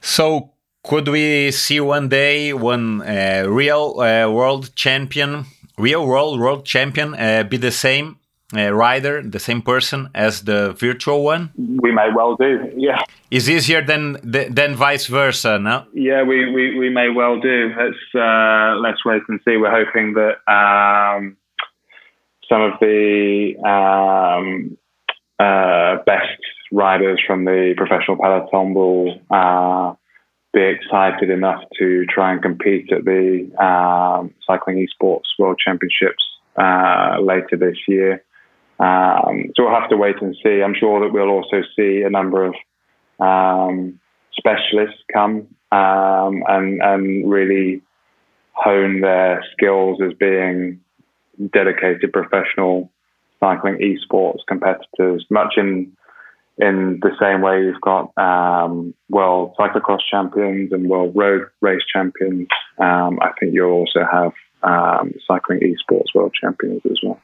So, 0.01 0.51
could 0.83 1.07
we 1.07 1.51
see 1.51 1.79
one 1.79 2.09
day 2.09 2.53
one 2.53 3.01
uh, 3.01 3.45
real 3.47 3.99
uh, 3.99 4.31
world 4.31 4.75
champion, 4.75 5.45
real 5.79 6.05
world 6.05 6.39
world 6.39 6.65
champion, 6.65 7.15
uh, 7.15 7.43
be 7.43 7.57
the 7.57 7.71
same 7.71 8.17
uh, 8.55 8.71
rider, 8.71 9.21
the 9.21 9.39
same 9.39 9.61
person 9.61 10.09
as 10.13 10.43
the 10.43 10.73
virtual 10.73 11.23
one? 11.23 11.51
We 11.57 11.91
may 11.91 12.09
well 12.15 12.35
do. 12.35 12.71
Yeah. 12.75 13.01
Is 13.31 13.49
easier 13.49 13.81
than 13.81 14.17
than 14.23 14.75
vice 14.75 15.07
versa, 15.07 15.59
no? 15.59 15.85
Yeah, 15.93 16.23
we, 16.23 16.51
we, 16.51 16.77
we 16.77 16.89
may 16.89 17.09
well 17.09 17.39
do. 17.39 17.71
Let's 17.77 18.03
uh, 18.15 18.75
let's 18.79 19.05
wait 19.05 19.21
and 19.29 19.39
see. 19.45 19.57
We're 19.57 19.85
hoping 19.85 20.13
that 20.13 20.35
um, 20.51 21.37
some 22.49 22.61
of 22.61 22.73
the 22.81 23.55
um, 23.63 24.77
uh, 25.39 26.03
best 26.05 26.39
riders 26.71 27.21
from 27.25 27.45
the 27.45 27.73
professional 27.77 28.17
peloton 28.17 28.73
will 28.73 29.21
uh, 29.29 29.93
be 30.53 30.61
excited 30.61 31.29
enough 31.29 31.63
to 31.77 32.05
try 32.05 32.31
and 32.33 32.41
compete 32.41 32.91
at 32.91 33.05
the 33.05 33.49
um, 33.63 34.33
Cycling 34.47 34.85
Esports 34.85 35.27
World 35.37 35.59
Championships 35.63 36.23
uh, 36.55 37.17
later 37.21 37.55
this 37.57 37.77
year. 37.87 38.23
Um, 38.79 39.51
so 39.55 39.63
we'll 39.63 39.79
have 39.79 39.89
to 39.89 39.97
wait 39.97 40.15
and 40.21 40.35
see. 40.43 40.61
I'm 40.63 40.73
sure 40.73 41.01
that 41.01 41.13
we'll 41.13 41.29
also 41.29 41.61
see 41.75 42.01
a 42.01 42.09
number 42.09 42.45
of 42.45 42.55
um, 43.19 43.99
specialists 44.31 45.03
come 45.13 45.47
um, 45.71 46.43
and, 46.47 46.81
and 46.81 47.29
really 47.29 47.81
hone 48.53 49.01
their 49.01 49.43
skills 49.53 49.99
as 50.01 50.13
being 50.13 50.79
dedicated 51.53 52.11
professional 52.11 52.91
cycling 53.39 53.77
esports 53.77 54.39
competitors, 54.47 55.25
much 55.29 55.53
in 55.57 55.91
in 56.59 56.99
the 57.01 57.11
same 57.19 57.41
way 57.41 57.63
you've 57.63 57.81
got 57.81 58.11
um, 58.17 58.93
world 59.09 59.55
cyclocross 59.57 59.99
champions 60.11 60.71
and 60.71 60.89
world 60.89 61.13
road 61.15 61.47
race 61.61 61.81
champions. 61.91 62.47
Um, 62.77 63.19
I 63.21 63.31
think 63.39 63.53
you'll 63.53 63.71
also 63.71 64.01
have 64.11 64.33
um, 64.63 65.13
cycling 65.25 65.61
esports 65.61 66.13
world 66.13 66.33
champions 66.39 66.81
as 66.85 66.99
well. 67.03 67.19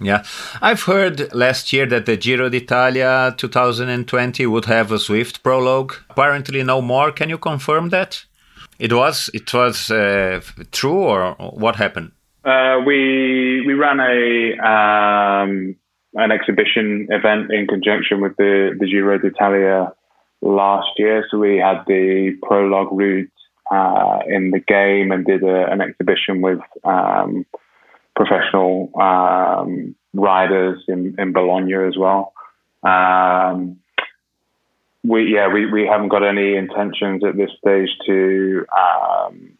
Yeah, 0.00 0.24
I've 0.60 0.82
heard 0.82 1.32
last 1.32 1.72
year 1.72 1.86
that 1.86 2.06
the 2.06 2.16
Giro 2.16 2.48
d'Italia 2.48 3.34
2020 3.36 4.46
would 4.46 4.64
have 4.64 4.90
a 4.90 4.96
Zwift 4.96 5.42
prologue. 5.44 5.94
Apparently, 6.10 6.64
no 6.64 6.82
more. 6.82 7.12
Can 7.12 7.28
you 7.28 7.38
confirm 7.38 7.90
that? 7.90 8.24
It 8.78 8.92
was 8.92 9.30
it 9.32 9.52
was 9.54 9.90
uh, 9.90 10.40
true, 10.72 11.04
or 11.04 11.34
what 11.34 11.76
happened? 11.76 12.12
Uh, 12.44 12.80
we 12.84 13.62
we 13.64 13.74
ran 13.74 14.00
a 14.00 14.58
um, 14.66 15.76
an 16.14 16.30
exhibition 16.30 17.08
event 17.10 17.52
in 17.52 17.66
conjunction 17.66 18.20
with 18.20 18.36
the 18.36 18.76
the 18.78 18.86
Giro 18.86 19.18
d'Italia 19.18 19.92
last 20.40 20.88
year. 20.98 21.24
So 21.30 21.38
we 21.38 21.58
had 21.58 21.84
the 21.86 22.36
prologue 22.42 22.92
route 22.92 23.30
uh, 23.70 24.18
in 24.26 24.50
the 24.50 24.60
game 24.60 25.12
and 25.12 25.24
did 25.24 25.42
a, 25.42 25.70
an 25.70 25.80
exhibition 25.80 26.42
with 26.42 26.60
um, 26.84 27.46
professional 28.14 28.90
um, 29.00 29.94
riders 30.12 30.82
in, 30.88 31.14
in 31.18 31.32
Bologna 31.32 31.74
as 31.74 31.96
well. 31.96 32.32
Um, 32.82 33.78
we 35.04 35.34
yeah 35.34 35.48
we, 35.52 35.66
we 35.66 35.86
haven't 35.86 36.08
got 36.08 36.24
any 36.24 36.54
intentions 36.54 37.24
at 37.24 37.36
this 37.36 37.50
stage 37.58 37.88
to 38.06 38.64
um, 38.76 39.58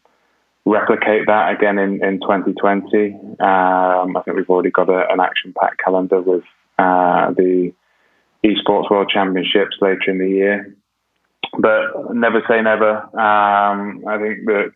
replicate 0.65 1.27
that 1.27 1.53
again 1.53 1.77
in, 1.77 2.03
in 2.03 2.19
2020. 2.21 3.13
Um, 3.39 4.17
I 4.17 4.21
think 4.23 4.37
we've 4.37 4.49
already 4.49 4.71
got 4.71 4.89
a, 4.89 5.05
an 5.09 5.19
action 5.19 5.53
packed 5.59 5.81
calendar 5.83 6.21
with 6.21 6.43
uh, 6.79 7.31
the 7.31 7.73
esports 8.45 8.89
world 8.89 9.09
championships 9.13 9.77
later 9.81 10.09
in 10.11 10.19
the 10.19 10.29
year. 10.29 10.75
But 11.57 12.13
never 12.13 12.41
say 12.47 12.61
never. 12.61 12.97
Um, 12.97 14.03
I 14.07 14.17
think 14.17 14.39
that 14.45 14.71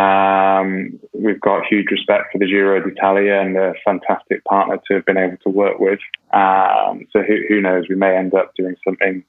um, 0.00 0.98
we've 1.12 1.40
got 1.40 1.66
huge 1.66 1.90
respect 1.90 2.32
for 2.32 2.38
the 2.38 2.46
Giro 2.46 2.82
d'Italia 2.82 3.40
and 3.40 3.56
a 3.56 3.74
fantastic 3.84 4.44
partner 4.44 4.78
to 4.86 4.94
have 4.94 5.04
been 5.04 5.16
able 5.16 5.36
to 5.38 5.50
work 5.50 5.78
with. 5.78 5.98
Um, 6.32 7.06
so 7.12 7.22
who, 7.22 7.38
who 7.48 7.60
knows? 7.60 7.84
We 7.88 7.96
may 7.96 8.16
end 8.16 8.34
up 8.34 8.52
doing 8.56 8.76
something 8.84 9.24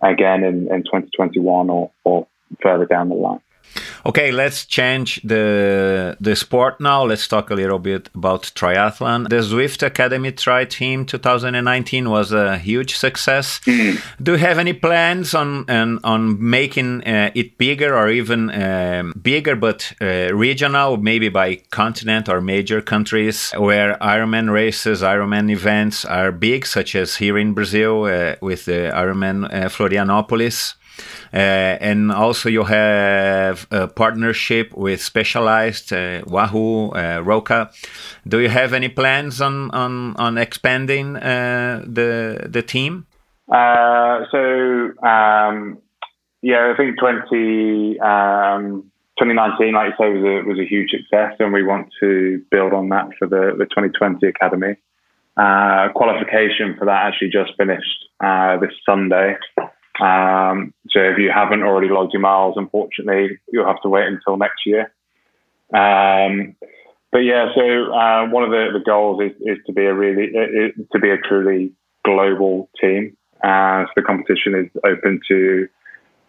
again 0.00 0.42
in, 0.42 0.72
in 0.72 0.82
2021 0.84 1.70
or, 1.70 1.90
or 2.04 2.26
further 2.62 2.86
down 2.86 3.08
the 3.08 3.14
line. 3.14 3.40
Okay, 4.04 4.32
let's 4.32 4.66
change 4.66 5.20
the 5.22 6.16
the 6.20 6.34
sport 6.34 6.80
now. 6.80 7.04
Let's 7.04 7.28
talk 7.28 7.50
a 7.50 7.54
little 7.54 7.78
bit 7.78 8.10
about 8.14 8.52
triathlon. 8.54 9.28
The 9.28 9.42
Zwift 9.42 9.82
Academy 9.82 10.32
Tri 10.32 10.64
Team 10.64 11.06
2019 11.06 12.10
was 12.10 12.32
a 12.32 12.58
huge 12.58 12.96
success. 12.96 13.60
Mm. 13.60 14.00
Do 14.22 14.32
you 14.32 14.38
have 14.38 14.58
any 14.58 14.72
plans 14.72 15.34
on 15.34 15.68
on, 15.70 16.00
on 16.04 16.36
making 16.38 17.04
uh, 17.04 17.30
it 17.34 17.58
bigger 17.58 17.96
or 17.96 18.10
even 18.10 18.50
um, 18.50 19.12
bigger, 19.22 19.56
but 19.56 19.92
uh, 20.00 20.34
regional, 20.34 20.96
maybe 20.96 21.28
by 21.28 21.56
continent 21.70 22.28
or 22.28 22.40
major 22.40 22.82
countries 22.82 23.52
where 23.56 23.96
Ironman 23.98 24.50
races, 24.52 25.02
Ironman 25.02 25.50
events 25.50 26.04
are 26.04 26.32
big, 26.32 26.66
such 26.66 26.94
as 26.94 27.16
here 27.16 27.38
in 27.38 27.54
Brazil 27.54 28.04
uh, 28.04 28.36
with 28.40 28.64
the 28.64 28.90
Ironman 28.94 29.44
uh, 29.44 29.68
Florianopolis? 29.68 30.74
Uh, 31.32 31.78
and 31.80 32.12
also 32.12 32.48
you 32.48 32.64
have 32.64 33.66
a 33.70 33.88
partnership 33.88 34.72
with 34.74 35.00
Specialized, 35.00 35.92
uh, 35.92 36.22
Wahoo, 36.26 36.90
uh, 36.90 37.20
Roka. 37.24 37.70
Do 38.26 38.40
you 38.40 38.48
have 38.48 38.72
any 38.72 38.88
plans 38.88 39.40
on 39.40 39.70
on 39.70 40.16
on 40.16 40.38
expanding 40.38 41.14
the 41.14 42.46
the 42.48 42.62
team? 42.62 43.06
so 43.50 44.38
um, 45.06 45.78
yeah, 46.42 46.72
I 46.72 46.76
think 46.76 46.98
20, 46.98 48.00
um, 48.00 48.90
2019, 49.18 49.72
like 49.72 49.90
you 49.90 49.94
say, 49.98 50.12
was 50.12 50.24
a, 50.24 50.48
was 50.48 50.58
a 50.58 50.66
huge 50.66 50.90
success, 50.90 51.34
and 51.38 51.52
we 51.52 51.62
want 51.62 51.88
to 52.00 52.42
build 52.50 52.72
on 52.72 52.88
that 52.88 53.10
for 53.18 53.28
the, 53.28 53.54
the 53.56 53.66
2020 53.66 54.26
Academy. 54.26 54.74
Uh, 55.36 55.88
qualification 55.94 56.74
for 56.76 56.84
that 56.84 57.06
actually 57.06 57.30
just 57.30 57.52
finished 57.56 58.08
uh, 58.22 58.58
this 58.58 58.72
Sunday. 58.84 59.36
Um, 60.00 60.72
so 60.90 61.00
if 61.00 61.18
you 61.18 61.30
haven't 61.30 61.62
already 61.62 61.88
logged 61.88 62.12
your 62.12 62.22
miles, 62.22 62.54
unfortunately, 62.56 63.38
you'll 63.52 63.66
have 63.66 63.82
to 63.82 63.88
wait 63.88 64.06
until 64.06 64.36
next 64.36 64.66
year. 64.66 64.92
Um, 65.74 66.56
but 67.10 67.18
yeah, 67.18 67.48
so 67.54 67.92
uh, 67.92 68.26
one 68.28 68.42
of 68.42 68.50
the, 68.50 68.68
the 68.72 68.84
goals 68.84 69.20
is, 69.22 69.32
is 69.40 69.58
to 69.66 69.72
be 69.72 69.84
a 69.84 69.94
really 69.94 70.32
to 70.92 70.98
be 70.98 71.10
a 71.10 71.18
truly 71.18 71.72
global 72.04 72.70
team. 72.80 73.16
Uh, 73.44 73.84
so 73.84 73.90
the 73.96 74.02
competition 74.02 74.54
is 74.54 74.70
open 74.84 75.20
to 75.28 75.68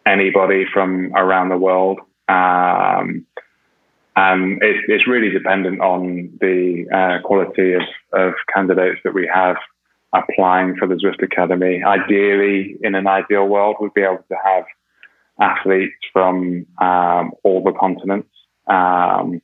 anybody 0.05 0.65
from 0.73 1.13
around 1.15 1.49
the 1.49 1.57
world. 1.57 1.99
Um, 2.27 3.25
and 4.15 4.61
it, 4.61 4.85
it's 4.87 5.07
really 5.07 5.29
dependent 5.29 5.79
on 5.81 6.37
the 6.39 6.85
uh, 6.93 7.25
quality 7.25 7.73
of, 7.73 7.81
of 8.11 8.33
candidates 8.53 8.99
that 9.03 9.13
we 9.13 9.29
have 9.33 9.57
applying 10.13 10.75
for 10.77 10.87
the 10.87 10.95
Zwift 10.95 11.23
Academy. 11.23 11.81
Ideally, 11.83 12.77
in 12.81 12.95
an 12.95 13.07
ideal 13.07 13.47
world, 13.47 13.77
we'd 13.79 13.93
be 13.93 14.01
able 14.01 14.23
to 14.29 14.35
have 14.43 14.65
athletes 15.39 15.95
from 16.11 16.65
um, 16.79 17.31
all 17.43 17.63
the 17.63 17.73
continents. 17.79 18.29
Um, 18.67 19.41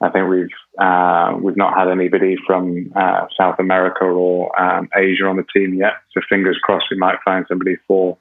I 0.00 0.10
think 0.10 0.28
we've 0.28 0.48
uh, 0.78 1.36
we've 1.40 1.56
not 1.56 1.76
had 1.76 1.88
anybody 1.88 2.36
from 2.46 2.92
uh, 2.96 3.26
South 3.38 3.58
America 3.58 4.04
or 4.04 4.60
um, 4.60 4.88
Asia 4.96 5.24
on 5.26 5.36
the 5.36 5.44
team 5.54 5.74
yet. 5.74 5.94
So 6.12 6.20
fingers 6.28 6.58
crossed, 6.62 6.86
we 6.90 6.98
might 6.98 7.18
find 7.24 7.46
somebody 7.48 7.76
for 7.86 8.18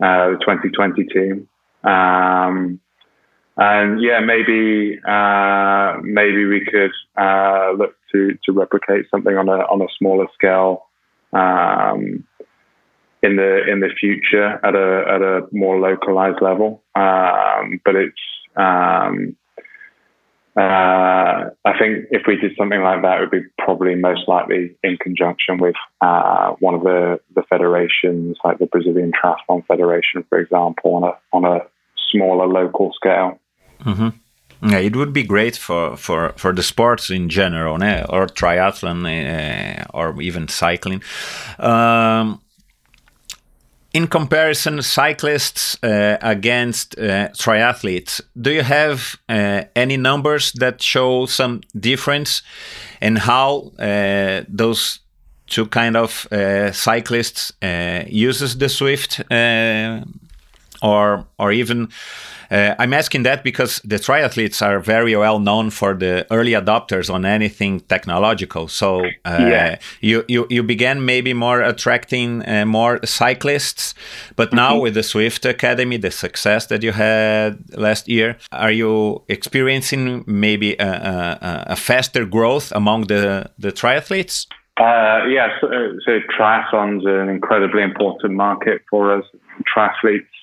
uh, 0.00 0.30
the 0.30 0.38
2020 0.40 1.04
team. 1.04 1.48
Um, 1.84 2.80
and 3.58 4.00
yeah, 4.00 4.20
maybe 4.20 4.98
uh, 5.06 5.98
maybe 6.02 6.46
we 6.46 6.64
could 6.64 6.92
uh, 7.20 7.72
look 7.76 7.94
to 8.12 8.38
to 8.44 8.52
replicate 8.52 9.06
something 9.10 9.36
on 9.36 9.48
a 9.48 9.58
on 9.66 9.82
a 9.82 9.88
smaller 9.98 10.26
scale 10.34 10.87
um, 11.32 12.24
in 13.22 13.36
the 13.36 13.70
in 13.70 13.80
the 13.80 13.90
future 13.98 14.60
at 14.64 14.74
a 14.74 15.04
at 15.14 15.22
a 15.22 15.46
more 15.52 15.78
localized 15.78 16.40
level. 16.40 16.82
Um, 16.94 17.80
but 17.84 17.96
it's 17.96 18.20
um, 18.56 19.36
uh, 20.58 21.50
I 21.64 21.78
think 21.78 22.06
if 22.10 22.22
we 22.26 22.34
did 22.34 22.52
something 22.58 22.82
like 22.82 23.02
that, 23.02 23.18
it 23.18 23.20
would 23.20 23.30
be 23.30 23.48
probably 23.58 23.94
most 23.94 24.26
likely 24.26 24.76
in 24.82 24.96
conjunction 24.96 25.58
with 25.58 25.76
uh, 26.00 26.54
one 26.58 26.74
of 26.74 26.82
the, 26.82 27.20
the 27.36 27.42
federations, 27.42 28.36
like 28.42 28.58
the 28.58 28.66
Brazilian 28.66 29.12
Triathlon 29.12 29.64
Federation, 29.66 30.24
for 30.28 30.40
example, 30.40 30.96
on 30.96 31.04
a 31.04 31.12
on 31.32 31.44
a 31.44 31.60
smaller 32.10 32.48
local 32.48 32.92
scale. 32.92 33.38
Mm-hmm. 33.84 34.08
Yeah, 34.60 34.78
it 34.78 34.96
would 34.96 35.12
be 35.12 35.22
great 35.22 35.56
for, 35.56 35.96
for, 35.96 36.32
for 36.36 36.52
the 36.52 36.62
sports 36.62 37.10
in 37.10 37.28
general, 37.28 37.78
né? 37.78 38.04
or 38.08 38.26
triathlon, 38.26 39.06
uh, 39.06 39.84
or 39.94 40.20
even 40.20 40.48
cycling. 40.48 41.02
Um, 41.60 42.40
in 43.94 44.08
comparison, 44.08 44.82
cyclists 44.82 45.78
uh, 45.82 46.18
against 46.20 46.98
uh, 46.98 47.28
triathletes, 47.30 48.20
do 48.40 48.50
you 48.50 48.62
have 48.62 49.16
any 49.28 49.96
numbers 49.96 50.52
that 50.52 50.82
show 50.82 51.26
some 51.26 51.62
difference 51.78 52.42
in 53.00 53.16
how 53.16 53.72
those 54.48 55.00
two 55.46 55.66
kind 55.66 55.96
of 55.96 56.28
cyclists 56.74 57.52
uses 58.06 58.58
the 58.58 58.66
Zwift, 58.66 59.24
or 60.82 61.26
or 61.38 61.52
even 61.52 61.88
uh, 62.50 62.74
I'm 62.78 62.94
asking 62.94 63.24
that 63.24 63.44
because 63.44 63.80
the 63.84 63.96
triathletes 63.96 64.62
are 64.62 64.80
very 64.80 65.14
well 65.16 65.38
known 65.38 65.70
for 65.70 65.94
the 65.94 66.26
early 66.30 66.52
adopters 66.52 67.12
on 67.12 67.24
anything 67.26 67.80
technological. 67.80 68.68
So 68.68 69.04
uh, 69.24 69.38
yeah. 69.40 69.78
you, 70.00 70.24
you 70.28 70.46
you 70.48 70.62
began 70.62 71.04
maybe 71.04 71.34
more 71.34 71.60
attracting 71.60 72.48
uh, 72.48 72.64
more 72.64 73.00
cyclists, 73.04 73.94
but 74.36 74.52
now 74.52 74.72
mm-hmm. 74.72 74.82
with 74.82 74.94
the 74.94 75.00
Zwift 75.00 75.48
Academy, 75.48 75.98
the 75.98 76.10
success 76.10 76.66
that 76.66 76.82
you 76.82 76.92
had 76.92 77.58
last 77.76 78.08
year, 78.08 78.38
are 78.52 78.72
you 78.72 79.22
experiencing 79.28 80.24
maybe 80.26 80.74
a, 80.74 80.88
a, 80.88 81.64
a 81.72 81.76
faster 81.76 82.24
growth 82.24 82.72
among 82.72 83.08
the 83.08 83.50
the 83.58 83.72
triathletes? 83.72 84.46
Uh, 84.80 85.26
yeah, 85.26 85.48
so, 85.60 85.66
so 86.06 86.20
triathlon's 86.38 87.04
are 87.04 87.20
an 87.20 87.28
incredibly 87.28 87.82
important 87.82 88.32
market 88.32 88.80
for 88.88 89.12
us. 89.12 89.24
Triathletes 89.76 90.37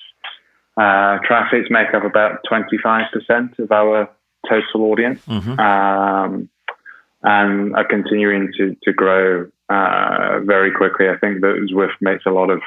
uh, 0.76 1.18
triathletes 1.28 1.70
make 1.70 1.94
up 1.94 2.04
about 2.04 2.40
25% 2.50 3.58
of 3.58 3.72
our 3.72 4.10
total 4.48 4.90
audience 4.90 5.20
mm-hmm. 5.26 5.58
um, 5.58 6.48
and 7.22 7.74
are 7.74 7.84
continuing 7.88 8.52
to, 8.56 8.76
to 8.82 8.92
grow 8.92 9.48
uh, 9.68 10.40
very 10.44 10.70
quickly. 10.72 11.08
I 11.08 11.16
think 11.16 11.40
that 11.40 11.68
Zwift 11.72 12.00
makes 12.00 12.26
a 12.26 12.30
lot 12.30 12.50
of 12.50 12.60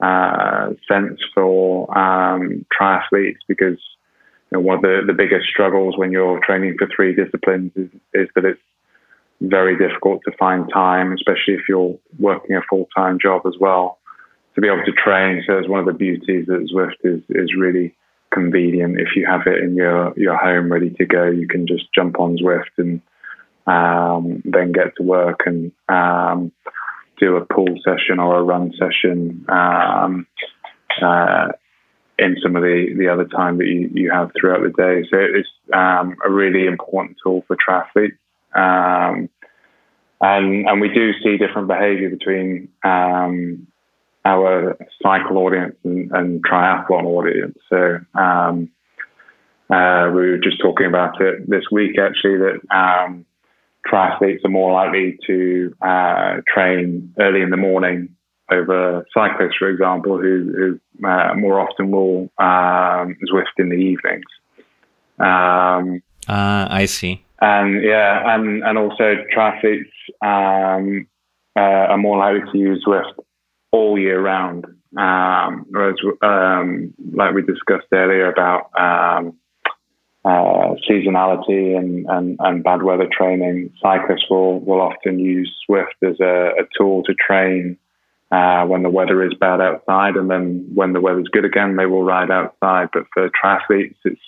uh, 0.00 0.74
sense 0.88 1.20
for 1.34 1.96
um, 1.96 2.66
triathletes 2.78 3.38
because 3.48 3.78
you 4.50 4.58
know, 4.58 4.60
one 4.60 4.76
of 4.76 4.82
the, 4.82 5.02
the 5.06 5.14
biggest 5.14 5.46
struggles 5.48 5.96
when 5.96 6.10
you're 6.10 6.40
training 6.44 6.76
for 6.78 6.88
three 6.94 7.14
disciplines 7.14 7.72
is, 7.76 7.90
is 8.12 8.28
that 8.34 8.44
it's 8.44 8.60
very 9.40 9.76
difficult 9.78 10.20
to 10.24 10.36
find 10.36 10.68
time, 10.72 11.12
especially 11.12 11.54
if 11.54 11.62
you're 11.68 11.96
working 12.18 12.56
a 12.56 12.62
full 12.68 12.88
time 12.96 13.18
job 13.20 13.42
as 13.46 13.54
well 13.60 13.98
to 14.56 14.60
be 14.60 14.68
able 14.68 14.84
to 14.84 14.92
train. 14.92 15.44
So 15.46 15.58
it's 15.58 15.68
one 15.68 15.80
of 15.80 15.86
the 15.86 15.92
beauties 15.92 16.46
that 16.46 16.68
Zwift 16.72 17.04
is 17.04 17.22
is 17.28 17.54
really 17.56 17.94
convenient. 18.32 18.98
If 18.98 19.08
you 19.14 19.26
have 19.26 19.42
it 19.46 19.62
in 19.62 19.76
your 19.76 20.12
your 20.16 20.36
home 20.36 20.72
ready 20.72 20.90
to 20.90 21.04
go, 21.06 21.26
you 21.26 21.46
can 21.46 21.66
just 21.66 21.84
jump 21.94 22.18
on 22.18 22.38
Zwift 22.38 22.76
and 22.78 23.00
um, 23.66 24.42
then 24.44 24.72
get 24.72 24.96
to 24.96 25.02
work 25.02 25.40
and 25.46 25.72
um, 25.88 26.52
do 27.20 27.36
a 27.36 27.44
pull 27.44 27.68
session 27.84 28.18
or 28.18 28.38
a 28.38 28.42
run 28.42 28.72
session. 28.78 29.44
Um, 29.48 30.26
uh, 31.02 31.48
in 32.18 32.36
some 32.42 32.56
of 32.56 32.62
the, 32.62 32.94
the 32.96 33.08
other 33.08 33.26
time 33.26 33.58
that 33.58 33.66
you, 33.66 33.90
you 33.92 34.10
have 34.10 34.30
throughout 34.40 34.62
the 34.62 34.70
day. 34.70 35.06
So 35.10 35.18
it's 35.18 35.48
um, 35.74 36.16
a 36.24 36.30
really 36.30 36.66
important 36.66 37.18
tool 37.22 37.44
for 37.46 37.56
triathletes. 37.56 38.16
Um, 38.54 39.28
and, 40.18 40.66
and 40.66 40.80
we 40.80 40.88
do 40.88 41.12
see 41.22 41.36
different 41.36 41.68
behavior 41.68 42.08
between 42.08 42.68
um, 42.82 43.66
our 44.26 44.76
cycle 45.00 45.38
audience 45.38 45.76
and, 45.84 46.10
and 46.12 46.44
triathlon 46.44 47.04
audience. 47.04 47.56
So 47.70 47.98
um, 48.18 48.68
uh, 49.70 50.10
we 50.14 50.30
were 50.30 50.40
just 50.42 50.60
talking 50.60 50.86
about 50.86 51.20
it 51.20 51.48
this 51.48 51.64
week, 51.70 51.96
actually, 51.98 52.38
that 52.38 52.58
um, 52.74 53.24
triathletes 53.90 54.44
are 54.44 54.50
more 54.50 54.72
likely 54.72 55.18
to 55.28 55.74
uh, 55.80 56.40
train 56.52 57.14
early 57.20 57.40
in 57.40 57.50
the 57.50 57.56
morning 57.56 58.08
over 58.50 59.04
cyclists, 59.14 59.56
for 59.58 59.68
example, 59.68 60.18
who, 60.18 60.78
who 61.00 61.06
uh, 61.06 61.34
more 61.34 61.60
often 61.60 61.90
will 61.90 62.22
um, 62.38 63.16
Zwift 63.30 63.56
in 63.58 63.68
the 63.68 63.76
evenings. 63.76 64.24
Um, 65.18 66.02
uh, 66.28 66.66
I 66.70 66.86
see. 66.86 67.24
And 67.40 67.82
yeah, 67.82 68.34
and, 68.34 68.62
and 68.64 68.78
also 68.78 69.16
triathletes 69.34 69.92
um, 70.22 71.06
uh, 71.56 71.92
are 71.92 71.98
more 71.98 72.18
likely 72.18 72.50
to 72.52 72.58
use 72.58 72.84
Zwift 72.86 73.12
all 73.76 73.98
year 73.98 74.20
round. 74.20 74.64
Um, 74.96 75.66
whereas, 75.68 75.96
um, 76.22 76.94
like 77.12 77.34
we 77.34 77.42
discussed 77.42 77.88
earlier 77.92 78.30
about 78.30 78.70
um, 78.78 79.36
uh, 80.24 80.74
seasonality 80.88 81.76
and, 81.76 82.06
and, 82.08 82.36
and, 82.40 82.64
bad 82.64 82.82
weather 82.82 83.08
training, 83.10 83.72
cyclists 83.80 84.24
will, 84.30 84.58
will 84.60 84.80
often 84.80 85.18
use 85.18 85.52
Zwift 85.68 86.00
as 86.02 86.18
a, 86.20 86.62
a 86.62 86.64
tool 86.76 87.02
to 87.04 87.14
train 87.14 87.76
uh, 88.32 88.64
when 88.64 88.82
the 88.82 88.90
weather 88.90 89.22
is 89.22 89.34
bad 89.38 89.60
outside, 89.60 90.16
and 90.16 90.28
then 90.28 90.68
when 90.74 90.92
the 90.92 91.00
weather's 91.00 91.28
good 91.30 91.44
again, 91.44 91.76
they 91.76 91.86
will 91.86 92.02
ride 92.02 92.30
outside. 92.30 92.88
But 92.92 93.04
for 93.14 93.30
triathletes, 93.30 93.96
it's 94.04 94.20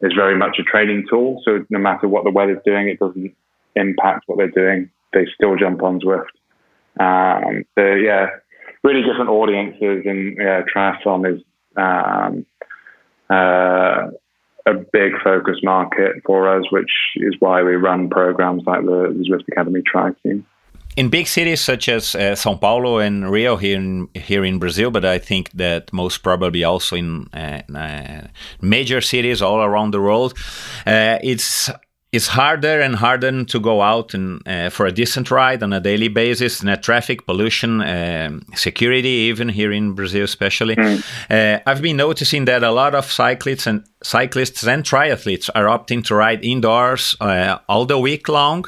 it's 0.00 0.14
very 0.14 0.36
much 0.36 0.58
a 0.60 0.62
training 0.62 1.06
tool. 1.08 1.40
So 1.44 1.64
no 1.70 1.78
matter 1.78 2.06
what 2.06 2.24
the 2.24 2.30
weather's 2.30 2.62
doing, 2.64 2.88
it 2.88 2.98
doesn't 3.00 3.34
impact 3.74 4.24
what 4.26 4.38
they're 4.38 4.50
doing. 4.50 4.90
They 5.12 5.26
still 5.34 5.56
jump 5.56 5.82
on 5.82 6.00
Zwift. 6.00 6.34
Um, 7.00 7.64
so 7.76 7.94
yeah, 7.94 8.26
really 8.82 9.02
different 9.02 9.30
audiences, 9.30 10.04
and 10.04 10.36
yeah, 10.36 10.62
triathlon 10.74 11.34
is 11.34 11.42
um, 11.76 12.46
uh, 13.30 14.10
a 14.66 14.74
big 14.92 15.12
focus 15.22 15.56
market 15.62 16.22
for 16.24 16.56
us, 16.56 16.64
which 16.70 16.90
is 17.16 17.34
why 17.40 17.62
we 17.62 17.74
run 17.74 18.08
programs 18.08 18.62
like 18.66 18.84
the, 18.84 19.14
the 19.16 19.28
Zwift 19.28 19.44
Academy 19.50 19.82
Tri 19.84 20.10
Team. 20.22 20.46
In 20.94 21.08
big 21.08 21.26
cities 21.26 21.62
such 21.62 21.88
as 21.88 22.14
uh, 22.14 22.34
São 22.34 22.60
Paulo 22.60 22.98
and 22.98 23.30
Rio 23.30 23.56
here 23.56 23.76
in 23.76 24.08
here 24.14 24.44
in 24.44 24.58
Brazil, 24.58 24.90
but 24.90 25.06
I 25.06 25.18
think 25.18 25.50
that 25.52 25.90
most 25.90 26.22
probably 26.22 26.64
also 26.64 26.96
in 26.96 27.28
uh, 27.32 27.62
uh, 27.74 28.28
major 28.60 29.00
cities 29.00 29.40
all 29.40 29.62
around 29.62 29.92
the 29.92 30.02
world, 30.02 30.34
uh, 30.86 31.16
it's 31.22 31.70
it's 32.12 32.26
harder 32.26 32.80
and 32.80 32.96
harder 32.96 33.44
to 33.44 33.58
go 33.58 33.80
out 33.80 34.12
and 34.12 34.46
uh, 34.46 34.68
for 34.68 34.84
a 34.84 34.92
decent 34.92 35.30
ride 35.30 35.62
on 35.62 35.72
a 35.72 35.80
daily 35.80 36.08
basis. 36.08 36.62
Net 36.62 36.82
traffic, 36.82 37.24
pollution, 37.24 37.80
uh, 37.80 38.38
security, 38.54 39.30
even 39.30 39.48
here 39.48 39.72
in 39.72 39.94
Brazil, 39.94 40.24
especially. 40.24 40.76
Mm. 40.76 41.02
Uh, 41.30 41.60
I've 41.66 41.80
been 41.80 41.96
noticing 41.96 42.44
that 42.44 42.62
a 42.62 42.70
lot 42.70 42.94
of 42.94 43.10
cyclists 43.10 43.66
and 43.66 43.84
cyclists 44.02 44.62
and 44.66 44.84
triathletes 44.84 45.48
are 45.54 45.64
opting 45.64 46.04
to 46.04 46.14
ride 46.14 46.44
indoors 46.44 47.16
uh, 47.20 47.58
all 47.66 47.86
the 47.86 47.98
week 47.98 48.28
long 48.28 48.66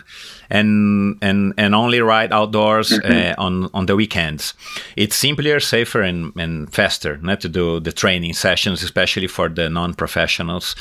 and 0.51 1.17
and 1.23 1.55
and 1.57 1.75
only 1.75 2.01
ride 2.01 2.33
outdoors 2.33 2.91
mm 2.91 3.01
-hmm. 3.01 3.31
uh, 3.31 3.47
on 3.47 3.69
on 3.73 3.87
the 3.87 3.95
weekends. 3.95 4.55
It's 4.97 5.17
simpler, 5.17 5.61
safer, 5.61 6.03
and 6.03 6.33
and 6.37 6.75
faster 6.75 7.19
not 7.21 7.41
to 7.41 7.49
do 7.49 7.81
the 7.81 7.93
training 7.93 8.35
sessions, 8.35 8.83
especially 8.85 9.29
for 9.29 9.53
the 9.55 9.69
non-professionals. 9.69 10.77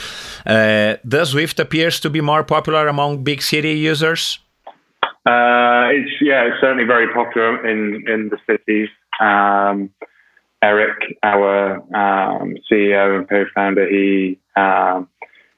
Uh, 0.45 0.93
does 1.03 1.33
Zwift 1.33 1.59
appears 1.59 1.99
to 1.99 2.09
be 2.09 2.21
more 2.21 2.43
popular 2.43 2.87
among 2.87 3.23
big 3.23 3.41
city 3.41 3.91
users? 3.91 4.39
Uh, 5.25 5.87
it's 5.97 6.11
yeah, 6.21 6.47
it's 6.47 6.59
certainly 6.59 6.85
very 6.85 7.07
popular 7.13 7.65
in 7.67 8.03
in 8.07 8.29
the 8.29 8.37
cities. 8.45 8.89
Um, 9.19 9.89
Eric, 10.61 11.17
our 11.23 11.77
um, 11.93 12.55
CEO 12.69 13.17
and 13.17 13.29
co-founder, 13.29 13.87
he 13.87 14.39
um, 14.55 15.09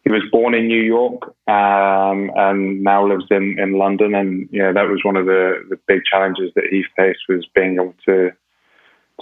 he 0.06 0.12
was 0.12 0.22
born 0.32 0.54
in 0.54 0.68
New 0.68 0.82
York 0.82 1.24
um, 1.48 2.32
and 2.36 2.84
now 2.84 3.08
lives 3.08 3.26
in, 3.32 3.58
in 3.60 3.78
London. 3.78 4.14
And 4.14 4.48
you 4.52 4.62
know 4.62 4.72
that 4.72 4.88
was 4.88 5.02
one 5.04 5.18
of 5.18 5.26
the, 5.26 5.66
the 5.70 5.78
big 5.88 6.02
challenges 6.10 6.52
that 6.56 6.66
he 6.70 6.84
faced 6.96 7.22
was 7.28 7.46
being 7.54 7.76
able 7.76 7.96
to 8.08 8.32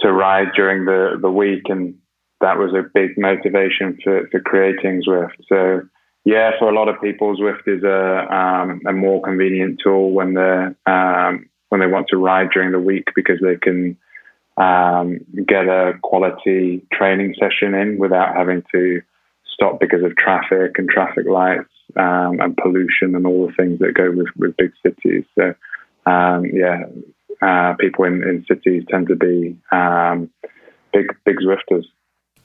to 0.00 0.12
ride 0.12 0.48
during 0.54 0.84
the, 0.84 1.18
the 1.20 1.30
week, 1.30 1.62
and 1.68 1.94
that 2.40 2.58
was 2.58 2.74
a 2.74 2.82
big 2.92 3.16
motivation 3.16 3.96
for, 4.02 4.28
for 4.30 4.40
creating 4.40 5.02
Zwift. 5.08 5.36
So 5.48 5.82
yeah, 6.24 6.50
for 6.58 6.68
a 6.68 6.74
lot 6.74 6.88
of 6.88 7.00
people, 7.00 7.34
Zwift 7.36 7.66
is 7.66 7.82
a 7.82 8.34
um, 8.34 8.82
a 8.86 8.92
more 8.92 9.22
convenient 9.22 9.80
tool 9.82 10.12
when 10.12 10.34
they 10.34 10.66
um, 10.86 11.48
when 11.70 11.80
they 11.80 11.86
want 11.86 12.08
to 12.08 12.18
ride 12.18 12.50
during 12.52 12.72
the 12.72 12.78
week 12.78 13.08
because 13.16 13.40
they 13.40 13.56
can 13.56 13.96
um, 14.58 15.20
get 15.46 15.66
a 15.66 15.94
quality 16.02 16.84
training 16.92 17.34
session 17.40 17.74
in 17.74 17.98
without 17.98 18.36
having 18.36 18.62
to 18.72 19.00
stop 19.54 19.80
because 19.80 20.02
of 20.02 20.16
traffic 20.16 20.78
and 20.78 20.88
traffic 20.88 21.26
lights 21.26 21.70
um, 21.96 22.40
and 22.40 22.56
pollution 22.56 23.14
and 23.14 23.26
all 23.26 23.46
the 23.46 23.52
things 23.54 23.78
that 23.78 23.94
go 23.94 24.10
with, 24.10 24.28
with 24.36 24.56
big 24.56 24.72
cities. 24.82 25.24
So, 25.38 25.54
um, 26.10 26.44
yeah, 26.44 26.84
uh, 27.40 27.74
people 27.78 28.04
in, 28.04 28.22
in 28.22 28.44
cities 28.46 28.84
tend 28.90 29.08
to 29.08 29.16
be 29.16 29.56
um, 29.72 30.30
big 30.92 31.06
big 31.24 31.36
Zwifters. 31.38 31.84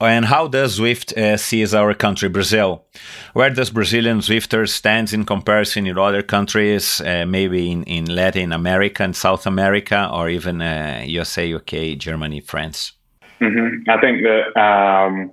And 0.00 0.24
how 0.24 0.48
does 0.48 0.78
Zwift 0.80 1.14
uh, 1.16 1.36
sees 1.36 1.74
our 1.74 1.92
country, 1.92 2.30
Brazil? 2.30 2.86
Where 3.34 3.50
does 3.50 3.68
Brazilian 3.68 4.20
Zwifters 4.20 4.70
stand 4.70 5.12
in 5.12 5.26
comparison 5.26 5.84
with 5.84 5.98
other 5.98 6.22
countries, 6.22 7.02
uh, 7.02 7.26
maybe 7.26 7.70
in, 7.70 7.82
in 7.84 8.06
Latin 8.06 8.52
America 8.52 9.02
and 9.02 9.14
South 9.14 9.46
America, 9.46 10.08
or 10.10 10.30
even 10.30 10.62
uh, 10.62 11.02
USA, 11.06 11.52
UK, 11.52 11.98
Germany, 11.98 12.40
France? 12.40 12.92
Mm 13.40 13.52
-hmm. 13.52 13.70
I 13.88 14.00
think 14.00 14.22
that 14.22 14.44
um, 14.56 15.32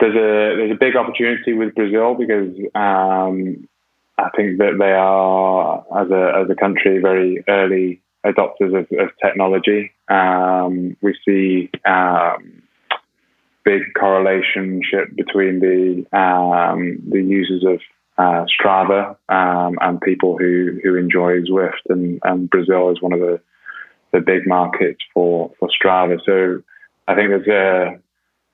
there's 0.00 0.14
a 0.14 0.56
there's 0.56 0.72
a 0.72 0.78
big 0.78 0.96
opportunity 0.96 1.52
with 1.52 1.74
Brazil 1.74 2.14
because 2.14 2.54
um, 2.74 3.68
I 4.18 4.30
think 4.36 4.58
that 4.58 4.76
they 4.78 4.92
are 4.92 5.84
as 5.96 6.10
a 6.10 6.42
as 6.42 6.50
a 6.50 6.54
country 6.54 6.98
very 7.00 7.44
early 7.48 8.02
adopters 8.24 8.78
of, 8.78 8.86
of 8.98 9.10
technology. 9.22 9.92
Um, 10.08 10.96
we 11.00 11.16
see 11.24 11.70
um, 11.88 12.62
big 13.64 13.82
correlation 13.98 14.80
between 15.14 15.60
the 15.60 16.06
um, 16.16 16.98
the 17.08 17.22
users 17.22 17.64
of 17.64 17.80
uh, 18.18 18.46
Strava 18.46 19.16
um, 19.28 19.78
and 19.80 20.00
people 20.00 20.36
who 20.38 20.78
who 20.82 20.96
enjoy 20.96 21.40
Zwift, 21.42 21.88
and, 21.88 22.20
and 22.22 22.50
Brazil 22.50 22.90
is 22.90 23.00
one 23.00 23.12
of 23.12 23.20
the 23.20 23.40
the 24.12 24.20
big 24.20 24.46
markets 24.46 25.00
for 25.14 25.52
for 25.58 25.68
Strava. 25.68 26.18
So 26.24 26.62
I 27.08 27.14
think 27.14 27.30
there's 27.30 27.48
a 27.48 28.00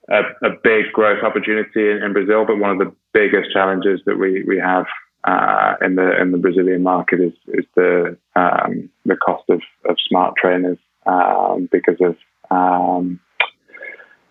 a, 0.09 0.21
a 0.45 0.49
big 0.63 0.91
growth 0.93 1.23
opportunity 1.23 1.89
in, 1.89 2.03
in, 2.03 2.13
Brazil, 2.13 2.45
but 2.45 2.57
one 2.57 2.71
of 2.71 2.77
the 2.77 2.93
biggest 3.13 3.51
challenges 3.51 4.01
that 4.05 4.17
we 4.17 4.43
we 4.43 4.57
have 4.57 4.85
uh, 5.23 5.75
in 5.81 5.95
the 5.95 6.21
in 6.21 6.31
the 6.31 6.37
Brazilian 6.37 6.83
market 6.83 7.19
is 7.21 7.33
is 7.47 7.65
the 7.75 8.17
um, 8.35 8.89
the 9.05 9.15
cost 9.15 9.43
of, 9.49 9.61
of 9.89 9.95
smart 10.07 10.35
trainers 10.39 10.77
um, 11.05 11.69
because 11.71 11.97
of 12.01 12.15
um, 12.51 13.19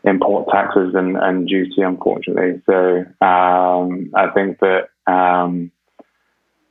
import 0.04 0.48
taxes 0.52 0.94
and, 0.94 1.16
and 1.16 1.48
duty, 1.48 1.82
unfortunately. 1.82 2.60
So 2.66 3.04
um, 3.24 4.10
I 4.14 4.28
think 4.34 4.58
that 4.60 4.88
um, 5.06 5.70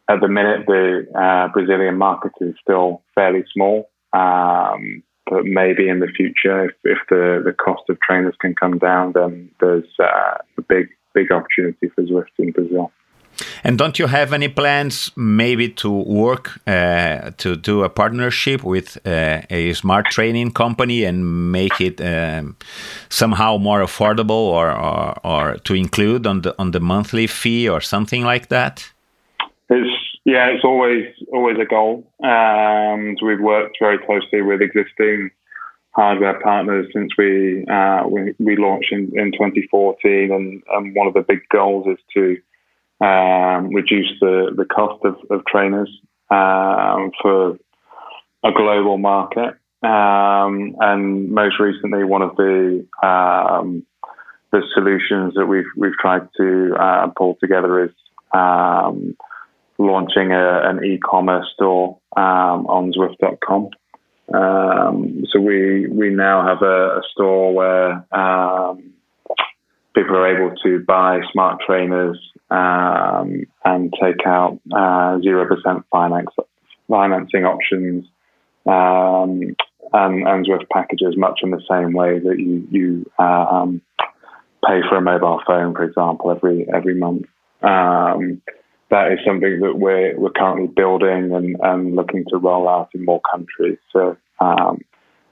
at 0.09 0.19
the 0.21 0.27
minute 0.27 0.65
the 0.67 1.07
uh, 1.17 1.51
Brazilian 1.53 1.97
market 1.97 2.33
is 2.41 2.55
still 2.61 3.01
fairly 3.15 3.43
small. 3.53 3.89
Um, 4.13 5.03
but 5.31 5.45
maybe 5.45 5.87
in 5.87 5.99
the 5.99 6.11
future, 6.19 6.65
if, 6.65 6.73
if 6.83 6.99
the, 7.09 7.41
the 7.47 7.53
cost 7.53 7.83
of 7.89 7.97
trainers 8.07 8.35
can 8.43 8.53
come 8.53 8.77
down, 8.77 9.13
then 9.13 9.49
there's 9.61 9.91
uh, 9.99 10.37
a 10.57 10.61
big 10.73 10.85
big 11.13 11.31
opportunity 11.31 11.87
for 11.93 12.03
Zwift 12.03 12.35
in 12.37 12.51
Brazil. 12.51 12.91
And 13.63 13.77
don't 13.77 13.97
you 13.97 14.07
have 14.07 14.33
any 14.33 14.49
plans, 14.49 15.11
maybe, 15.15 15.69
to 15.69 15.89
work 15.89 16.59
uh, 16.67 17.31
to 17.37 17.55
do 17.55 17.83
a 17.83 17.89
partnership 17.89 18.63
with 18.63 18.97
uh, 19.05 19.41
a 19.49 19.73
smart 19.73 20.05
training 20.07 20.51
company 20.51 21.05
and 21.05 21.51
make 21.51 21.79
it 21.79 22.01
um, 22.01 22.55
somehow 23.09 23.57
more 23.57 23.81
affordable, 23.81 24.43
or, 24.59 24.69
or, 24.71 25.17
or 25.23 25.57
to 25.63 25.73
include 25.73 26.27
on 26.27 26.41
the 26.41 26.53
on 26.59 26.71
the 26.71 26.79
monthly 26.79 27.27
fee 27.27 27.69
or 27.69 27.81
something 27.81 28.23
like 28.25 28.47
that? 28.47 28.91
It's 29.69 30.10
yeah, 30.25 30.47
it's 30.47 30.63
always 30.63 31.05
always 31.33 31.57
a 31.59 31.65
goal. 31.65 32.11
Um, 32.23 33.15
so 33.19 33.25
we've 33.25 33.39
worked 33.39 33.77
very 33.79 33.97
closely 33.97 34.41
with 34.41 34.61
existing 34.61 35.31
hardware 35.91 36.39
partners 36.39 36.87
since 36.93 37.11
we 37.17 37.65
uh, 37.65 38.03
we, 38.07 38.33
we, 38.39 38.55
launched 38.55 38.91
in, 38.91 39.11
in 39.15 39.31
2014, 39.31 40.31
and, 40.31 40.63
and, 40.69 40.95
one 40.95 41.07
of 41.07 41.13
the 41.13 41.21
big 41.21 41.41
goals 41.49 41.87
is 41.87 41.97
to 42.13 43.05
um, 43.05 43.69
reduce 43.73 44.11
the, 44.21 44.51
the 44.55 44.65
cost 44.65 45.03
of, 45.03 45.15
of 45.29 45.45
trainers 45.45 45.89
um, 46.29 47.11
for 47.21 47.57
a 48.43 48.51
global 48.55 48.97
market. 48.97 49.55
Um, 49.83 50.75
and 50.79 51.31
most 51.31 51.59
recently, 51.59 52.03
one 52.03 52.21
of 52.21 52.35
the 52.35 52.85
um, 53.03 53.85
the 54.51 54.61
solutions 54.73 55.33
that 55.33 55.47
we've 55.47 55.65
we've 55.75 55.97
tried 55.99 56.27
to 56.37 56.75
uh, 56.79 57.07
pull 57.17 57.37
together 57.41 57.85
is 57.85 57.91
um, 58.33 59.17
launching 59.85 60.31
a, 60.31 60.69
an 60.69 60.83
e-commerce 60.83 61.47
store 61.53 61.97
um, 62.15 62.67
on 62.67 62.91
Zwift.com. 62.93 63.69
Um, 64.33 65.25
so 65.31 65.39
we 65.41 65.87
we 65.87 66.09
now 66.09 66.47
have 66.47 66.61
a, 66.61 66.99
a 66.99 67.01
store 67.11 67.53
where 67.53 67.91
um, 68.17 68.93
people 69.93 70.15
are 70.15 70.37
able 70.37 70.55
to 70.63 70.79
buy 70.87 71.19
smart 71.33 71.61
trainers 71.65 72.17
um, 72.49 73.45
and 73.65 73.93
take 74.01 74.25
out 74.25 74.59
uh, 74.73 75.19
zero 75.21 75.43
uh, 75.43 75.47
percent 75.47 75.85
finance 75.91 76.29
financing 76.87 77.45
options 77.45 78.05
um, 78.65 79.55
and, 79.93 80.27
and 80.27 80.45
Zwift 80.45 80.69
packages 80.71 81.17
much 81.17 81.39
in 81.43 81.51
the 81.51 81.61
same 81.69 81.93
way 81.93 82.19
that 82.19 82.39
you 82.39 82.67
you 82.71 83.11
um, 83.23 83.81
pay 84.65 84.81
for 84.87 84.97
a 84.97 85.01
mobile 85.01 85.41
phone, 85.45 85.73
for 85.73 85.83
example, 85.83 86.31
every 86.31 86.67
every 86.73 86.95
month. 86.95 87.25
Um, 87.61 88.41
that 88.91 89.11
is 89.13 89.19
something 89.25 89.59
that 89.61 89.77
we're 89.77 90.17
we're 90.19 90.31
currently 90.31 90.67
building 90.67 91.33
and, 91.33 91.55
and 91.61 91.95
looking 91.95 92.25
to 92.29 92.37
roll 92.37 92.69
out 92.69 92.89
in 92.93 93.03
more 93.03 93.21
countries. 93.31 93.79
So 93.91 94.17
um, 94.39 94.79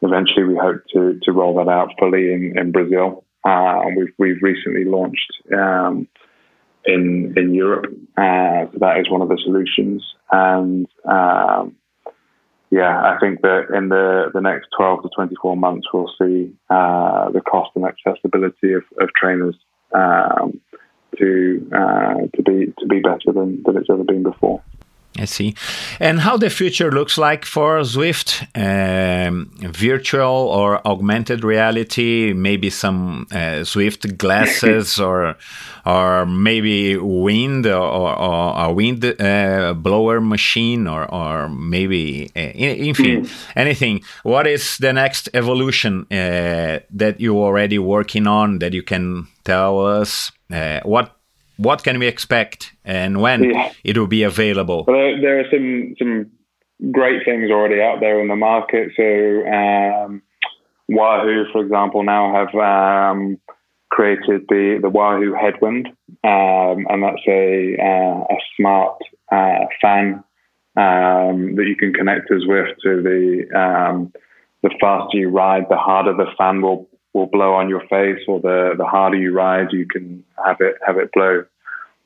eventually, 0.02 0.46
we 0.46 0.56
hope 0.56 0.82
to 0.94 1.20
to 1.24 1.32
roll 1.32 1.56
that 1.58 1.70
out 1.70 1.90
fully 2.00 2.34
in 2.34 2.58
in 2.58 2.72
Brazil. 2.72 3.24
Uh, 3.44 3.82
we've 3.96 4.14
we've 4.18 4.42
recently 4.42 4.86
launched 4.86 5.32
um, 5.54 6.08
in 6.86 7.34
in 7.36 7.54
Europe. 7.54 7.86
Uh, 8.18 8.72
so 8.72 8.80
that 8.80 9.00
is 9.00 9.10
one 9.10 9.22
of 9.22 9.30
the 9.30 9.40
solutions. 9.44 10.04
And 10.32 10.88
um, 11.06 11.76
yeah, 12.72 13.02
I 13.02 13.18
think 13.20 13.42
that 13.42 13.68
in 13.76 13.90
the, 13.90 14.30
the 14.34 14.42
next 14.42 14.68
12 14.78 15.02
to 15.02 15.10
24 15.16 15.58
months, 15.58 15.88
we'll 15.92 16.12
see 16.22 16.54
uh, 16.70 17.32
the 17.32 17.42
cost 17.42 17.72
and 17.76 17.84
accessibility 17.84 18.74
of, 18.74 18.84
of 19.02 19.10
trainers 19.20 19.56
um, 19.94 20.62
to 21.18 21.70
uh, 21.74 22.16
to 22.36 22.44
be 22.44 22.74
to 22.80 22.86
be 22.88 23.00
better 23.00 23.32
than, 23.34 23.64
than 23.64 23.78
it's 23.78 23.90
ever 23.90 24.04
been 24.04 24.24
before. 24.24 24.62
I 25.20 25.26
see. 25.26 25.54
And 26.00 26.22
how 26.22 26.38
the 26.38 26.50
future 26.50 26.92
looks 26.92 27.18
like 27.18 27.44
for 27.44 27.80
Zwift? 27.82 28.48
Um, 28.56 29.52
virtual 29.60 30.48
or 30.48 30.86
augmented 30.88 31.44
reality? 31.44 32.32
Maybe 32.34 32.70
some 32.70 33.28
uh, 33.32 33.64
Zwift 33.64 34.18
glasses, 34.18 35.00
or 35.08 35.36
or 35.86 36.26
maybe 36.26 36.96
wind 36.98 37.66
or, 37.66 38.16
or 38.18 38.66
a 38.66 38.72
wind 38.72 39.04
uh, 39.04 39.74
blower 39.74 40.22
machine, 40.22 40.88
or 40.88 41.04
or 41.14 41.50
maybe 41.50 42.32
uh, 42.36 42.40
anything. 42.56 43.26
Mm. 43.26 43.32
Anything. 43.56 44.04
What 44.24 44.48
is 44.48 44.78
the 44.78 44.94
next 44.94 45.30
evolution 45.34 46.08
uh, 46.12 46.80
that 46.92 47.20
you're 47.20 47.44
already 47.44 47.78
working 47.78 48.26
on 48.26 48.60
that 48.60 48.74
you 48.74 48.84
can 48.84 49.28
tell 49.44 49.86
us? 49.86 50.32
Uh, 50.52 50.80
what 50.84 51.19
what 51.60 51.84
can 51.84 52.00
we 52.00 52.08
expect 52.08 52.74
and 52.86 53.22
when 53.22 53.44
yeah. 53.44 53.72
it 53.84 53.98
will 53.98 54.08
be 54.08 54.24
available? 54.24 54.86
Well, 54.88 54.96
there, 54.96 55.22
there, 55.22 55.40
are 55.42 55.50
some 55.52 55.94
some 56.00 56.32
great 56.92 57.26
things 57.26 57.52
already 57.52 57.82
out 57.82 58.00
there 58.00 58.22
in 58.22 58.30
the 58.30 58.38
market. 58.38 58.92
So 58.96 59.04
um, 59.04 60.22
Wahoo, 60.88 61.44
for 61.52 61.62
example, 61.62 62.04
now 62.04 62.34
have 62.34 62.56
um, 62.56 63.38
created 63.90 64.46
the 64.48 64.80
the 64.82 64.90
Wahoo 64.90 65.34
Headwind, 65.34 65.88
um, 66.24 66.88
and 66.90 67.04
that's 67.04 67.28
a 67.28 67.76
uh, 67.78 68.24
a 68.24 68.38
smart 68.56 68.98
uh, 69.30 69.66
fan 69.82 70.24
um, 70.78 71.56
that 71.56 71.66
you 71.68 71.76
can 71.78 71.94
connect 71.94 72.32
as 72.32 72.44
with 72.46 72.70
to 72.84 73.04
the 73.04 73.60
um, 73.60 74.14
the 74.64 74.74
faster 74.80 75.18
you 75.18 75.30
ride, 75.30 75.66
the 75.70 75.78
harder 75.78 76.14
the 76.14 76.32
fan 76.38 76.62
will 76.62 76.89
will 77.14 77.28
blow 77.28 77.54
on 77.54 77.70
your 77.70 77.82
face, 77.88 78.20
or 78.28 78.40
the 78.40 78.74
the 78.78 78.86
harder 78.86 79.18
you 79.18 79.32
ride, 79.32 79.72
you 79.72 79.86
can 79.86 80.24
have 80.46 80.58
it 80.62 80.76
have 80.86 80.98
it 80.98 81.12
blow 81.12 81.46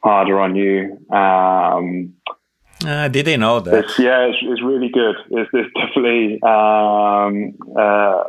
harder 0.03 0.39
on 0.39 0.55
you. 0.55 0.99
Um, 1.15 2.13
uh, 2.85 3.07
did 3.07 3.25
they 3.25 3.37
know 3.37 3.59
that? 3.61 3.85
It's, 3.85 3.99
yeah, 3.99 4.25
it's, 4.25 4.37
it's, 4.41 4.61
really 4.61 4.89
good. 4.89 5.15
It's, 5.29 5.49
it's 5.53 5.73
definitely, 5.73 6.41
um, 6.43 7.55
uh, 7.77 8.23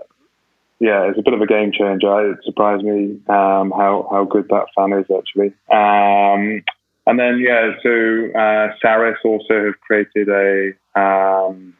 yeah, 0.79 1.09
it's 1.09 1.18
a 1.18 1.22
bit 1.22 1.35
of 1.35 1.41
a 1.41 1.47
game 1.47 1.72
changer. 1.72 2.33
It 2.33 2.39
surprised 2.45 2.85
me 2.85 3.18
um, 3.29 3.72
how 3.72 4.07
how 4.11 4.25
good 4.31 4.49
that 4.51 4.66
fan 4.77 4.93
is 4.93 5.07
actually. 5.11 5.53
Um, 5.70 6.62
and 7.07 7.18
then 7.18 7.39
yeah, 7.39 7.72
so 7.83 8.39
uh, 8.39 8.75
Saris 8.81 9.18
also 9.25 9.66
have 9.66 9.81
created 9.81 10.29
a 10.29 10.72
um, 10.99 11.75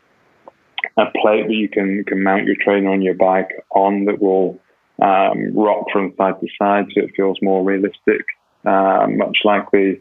a 0.97 1.07
plate 1.21 1.47
that 1.47 1.55
you 1.55 1.69
can 1.69 2.05
can 2.05 2.23
mount 2.23 2.45
your 2.45 2.57
trainer 2.61 2.91
on 2.91 3.03
your 3.03 3.15
bike 3.15 3.51
on 3.71 4.07
that 4.07 4.21
will 4.21 4.59
um, 5.03 5.57
rock 5.57 5.87
from 5.93 6.15
side 6.17 6.41
to 6.41 6.47
side, 6.59 6.87
so 6.95 7.03
it 7.03 7.13
feels 7.17 7.39
more 7.43 7.65
realistic, 7.65 8.25
uh, 8.65 9.07
much 9.09 9.39
like 9.45 9.71
the 9.71 10.01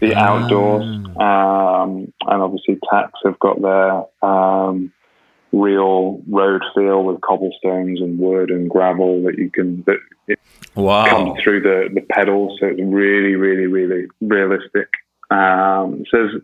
the 0.00 0.14
ah. 0.14 0.20
outdoors. 0.20 0.84
Um, 0.84 2.12
and 2.26 2.42
obviously, 2.42 2.78
Tacx 2.92 3.10
have 3.24 3.38
got 3.38 3.60
their 3.60 4.28
um, 4.28 4.92
real 5.52 6.20
road 6.28 6.62
feel 6.74 7.04
with 7.04 7.20
cobblestones 7.20 8.00
and 8.00 8.18
wood 8.18 8.50
and 8.50 8.68
gravel 8.68 9.22
that 9.24 9.38
you 9.38 9.50
can 9.50 9.84
that 9.86 9.98
it 10.26 10.38
wow. 10.74 11.06
comes 11.06 11.40
through 11.42 11.60
the 11.60 11.88
the 11.94 12.00
pedals. 12.00 12.58
So 12.60 12.66
it's 12.66 12.80
really, 12.80 13.34
really, 13.34 13.66
really 13.66 14.06
realistic. 14.20 14.88
Um, 15.30 16.04
so 16.10 16.18
there's, 16.18 16.42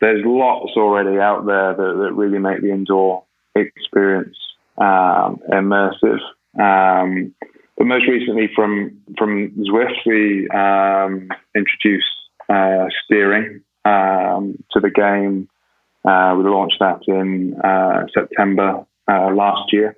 there's 0.00 0.22
lots 0.24 0.72
already 0.76 1.18
out 1.18 1.46
there 1.46 1.74
that, 1.74 1.96
that 2.02 2.12
really 2.14 2.38
make 2.38 2.60
the 2.60 2.70
indoor 2.70 3.24
experience 3.54 4.36
um, 4.78 5.38
immersive. 5.50 6.18
Um, 6.58 7.34
but 7.76 7.86
most 7.86 8.06
recently, 8.06 8.50
from 8.54 9.00
from 9.18 9.50
Zwift, 9.50 10.06
we 10.06 10.48
um, 10.50 11.28
introduced 11.54 12.06
uh, 12.48 12.86
steering 13.04 13.62
um, 13.84 14.62
to 14.72 14.80
the 14.80 14.90
game. 14.90 15.48
Uh, 16.04 16.34
we 16.36 16.44
launched 16.44 16.78
that 16.80 17.00
in 17.06 17.54
uh, 17.60 18.06
September 18.12 18.84
uh, 19.08 19.30
last 19.32 19.72
year, 19.72 19.96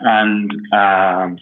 and 0.00 0.50
um, 0.72 1.38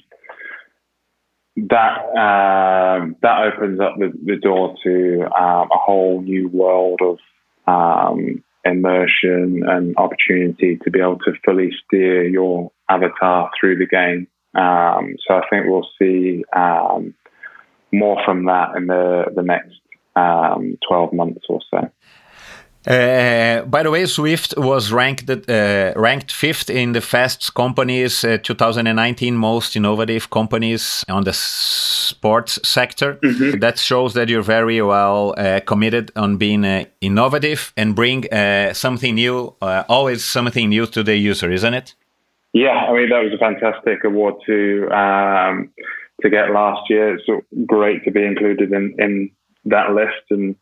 that 1.56 1.98
um, 2.16 3.16
that 3.22 3.52
opens 3.52 3.80
up 3.80 3.96
the, 3.98 4.12
the 4.24 4.36
door 4.36 4.76
to 4.82 5.22
um, 5.38 5.68
a 5.70 5.76
whole 5.76 6.22
new 6.22 6.48
world 6.48 7.00
of 7.02 7.18
immersion 8.64 9.62
and 9.66 9.96
opportunity 9.96 10.78
to 10.84 10.90
be 10.90 11.00
able 11.00 11.18
to 11.20 11.32
fully 11.44 11.70
steer 11.84 12.26
your 12.26 12.70
avatar 12.88 13.50
through 13.58 13.78
the 13.78 13.86
game. 13.86 14.26
Um, 14.54 15.16
so 15.26 15.34
I 15.34 15.42
think 15.48 15.66
we'll 15.66 15.88
see 15.98 16.44
um, 16.54 17.14
more 17.92 18.20
from 18.24 18.46
that 18.46 18.76
in 18.76 18.86
the 18.86 19.26
the 19.34 19.42
next 19.42 19.80
um, 20.16 20.76
12 20.88 21.12
months 21.12 21.46
or 21.48 21.60
so. 21.70 21.90
Uh, 22.86 23.62
by 23.66 23.82
the 23.82 23.90
way, 23.90 24.04
Zwift 24.04 24.56
was 24.56 24.90
ranked 24.90 25.28
uh, 25.28 25.92
ranked 25.96 26.32
fifth 26.32 26.70
in 26.70 26.92
the 26.92 27.02
Fast 27.02 27.52
Companies 27.54 28.24
uh, 28.24 28.38
2019 28.42 29.36
most 29.36 29.76
innovative 29.76 30.30
companies 30.30 31.04
on 31.08 31.24
the 31.24 31.32
sports 31.34 32.58
sector. 32.62 33.18
Mm 33.22 33.30
-hmm. 33.30 33.60
That 33.60 33.78
shows 33.78 34.12
that 34.12 34.28
you're 34.28 34.46
very 34.46 34.80
well 34.80 35.34
uh, 35.38 35.60
committed 35.64 36.10
on 36.14 36.38
being 36.38 36.64
uh, 36.64 36.84
innovative 37.00 37.60
and 37.76 37.94
bring 37.94 38.24
uh, 38.32 38.72
something 38.72 39.14
new, 39.14 39.54
always 39.86 40.32
something 40.32 40.68
new 40.68 40.86
to 40.86 41.02
the 41.02 41.30
user, 41.30 41.50
isn't 41.50 41.74
it? 41.74 41.96
Yeah, 42.52 42.88
I 42.88 42.92
mean 42.92 43.08
that 43.10 43.22
was 43.22 43.32
a 43.32 43.38
fantastic 43.38 44.04
award 44.04 44.34
to 44.46 44.88
um, 45.02 45.72
to 46.22 46.28
get 46.28 46.50
last 46.50 46.90
year. 46.90 47.14
It's 47.14 47.26
great 47.66 48.04
to 48.04 48.10
be 48.10 48.20
included 48.20 48.70
in 48.72 48.94
in 48.98 49.30
that 49.70 49.90
list 49.90 50.30
and 50.30 50.56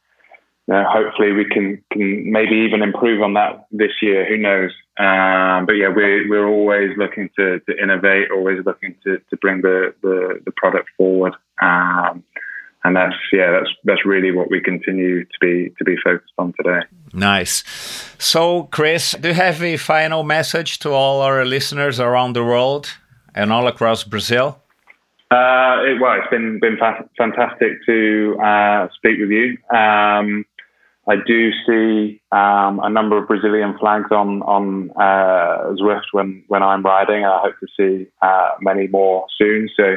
uh, 0.71 0.85
hopefully 0.87 1.33
we 1.33 1.45
can, 1.45 1.83
can 1.93 2.31
maybe 2.31 2.57
even 2.57 2.83
improve 2.83 3.23
on 3.23 3.35
that 3.35 3.67
this 3.71 3.93
year. 4.03 4.27
Who 4.29 4.37
knows? 4.37 4.71
Um, 4.99 5.67
but 5.67 5.73
yeah, 5.73 5.89
we're, 5.89 6.29
we're 6.29 6.49
always 6.49 6.91
looking 6.97 7.31
to, 7.37 7.61
to 7.61 7.83
innovate, 7.83 8.31
always 8.31 8.65
looking 8.67 8.95
to, 9.05 9.19
to 9.31 9.37
bring 9.39 9.63
the, 9.63 9.95
the, 10.03 10.41
the 10.45 10.53
product 10.53 10.89
forward. 10.97 11.35
Um, 11.63 12.23
and 12.85 12.97
that's 12.97 13.17
yeah, 13.33 13.51
that's 13.51 13.71
that's 13.85 14.05
really 14.07 14.31
what 14.31 14.51
we 14.51 14.61
continue 14.61 15.25
to 15.25 15.39
be 15.41 15.75
to 15.79 15.85
be 15.85 15.97
focused 16.03 16.33
on 16.39 16.55
today. 16.57 16.87
Nice. 17.13 17.65
So, 18.19 18.65
Chris, 18.65 19.17
do 19.21 19.29
you 19.29 19.35
have 19.35 19.63
a 19.63 19.77
final 19.77 20.23
message 20.23 20.79
to 20.81 20.91
all 20.91 21.21
our 21.21 21.45
listeners 21.45 21.99
around 21.99 22.35
the 22.35 22.45
world 22.45 22.97
and 23.35 23.53
all 23.53 23.67
across 23.67 24.05
Brazil? 24.05 24.63
Uh, 25.31 25.83
it, 25.85 26.01
well, 26.01 26.19
it's 26.19 26.31
been 26.31 26.61
been 26.61 26.77
fa- 26.79 27.09
fantastic 27.19 27.85
to 27.85 28.39
uh, 28.43 28.89
speak 28.95 29.19
with 29.19 29.31
you. 29.31 29.59
Um, 29.77 30.47
I 31.09 31.17
do 31.27 31.51
see 31.67 32.21
um, 32.33 32.81
a 32.83 32.91
number 32.91 33.17
of 33.17 33.27
Brazilian 33.27 33.77
flags 33.79 34.13
on 34.13 34.43
on 34.43 34.91
uh, 34.91 35.73
Zwift 35.81 36.13
when 36.13 36.45
when 36.49 36.63
I'm 36.63 36.83
riding. 36.83 37.25
I 37.25 37.41
hope 37.41 37.55
to 37.61 37.67
see 37.77 38.07
uh, 38.21 38.51
many 38.61 38.89
more 38.89 39.27
soon. 39.39 39.71
So 39.75 39.97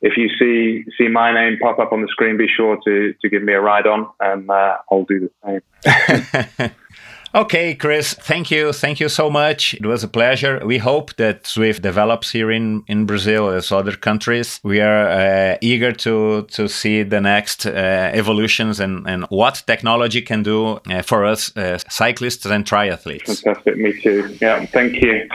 if 0.00 0.16
you 0.16 0.30
see 0.38 0.84
see 0.96 1.08
my 1.08 1.32
name 1.32 1.58
pop 1.60 1.78
up 1.78 1.92
on 1.92 2.00
the 2.00 2.08
screen, 2.08 2.38
be 2.38 2.48
sure 2.48 2.78
to 2.84 3.12
to 3.20 3.28
give 3.28 3.42
me 3.42 3.52
a 3.52 3.60
ride 3.60 3.86
on, 3.86 4.08
and 4.20 4.50
uh, 4.50 4.78
I'll 4.90 5.04
do 5.04 5.28
the 5.28 5.30
same. 5.44 6.70
Okay, 7.32 7.76
Chris, 7.76 8.14
thank 8.14 8.50
you. 8.50 8.72
Thank 8.72 8.98
you 8.98 9.08
so 9.08 9.30
much. 9.30 9.74
It 9.74 9.86
was 9.86 10.02
a 10.02 10.08
pleasure. 10.08 10.60
We 10.66 10.78
hope 10.78 11.14
that 11.16 11.44
Zwift 11.44 11.80
develops 11.80 12.32
here 12.32 12.50
in, 12.50 12.82
in 12.88 13.06
Brazil 13.06 13.50
as 13.50 13.70
other 13.70 13.92
countries. 13.96 14.60
We 14.64 14.80
are 14.80 15.08
uh, 15.08 15.56
eager 15.60 15.92
to, 15.92 16.42
to 16.50 16.68
see 16.68 17.04
the 17.04 17.20
next 17.20 17.66
uh, 17.66 17.70
evolutions 18.12 18.80
and, 18.80 19.06
and 19.06 19.26
what 19.28 19.62
technology 19.66 20.22
can 20.22 20.42
do 20.42 20.80
uh, 20.90 21.02
for 21.02 21.24
us 21.24 21.56
uh, 21.56 21.78
cyclists 21.88 22.46
and 22.46 22.64
triathletes. 22.64 23.42
Fantastic. 23.42 23.76
Me 23.76 24.00
too. 24.00 24.36
Yeah. 24.40 24.66
Thank 24.66 25.00
you. 25.00 25.28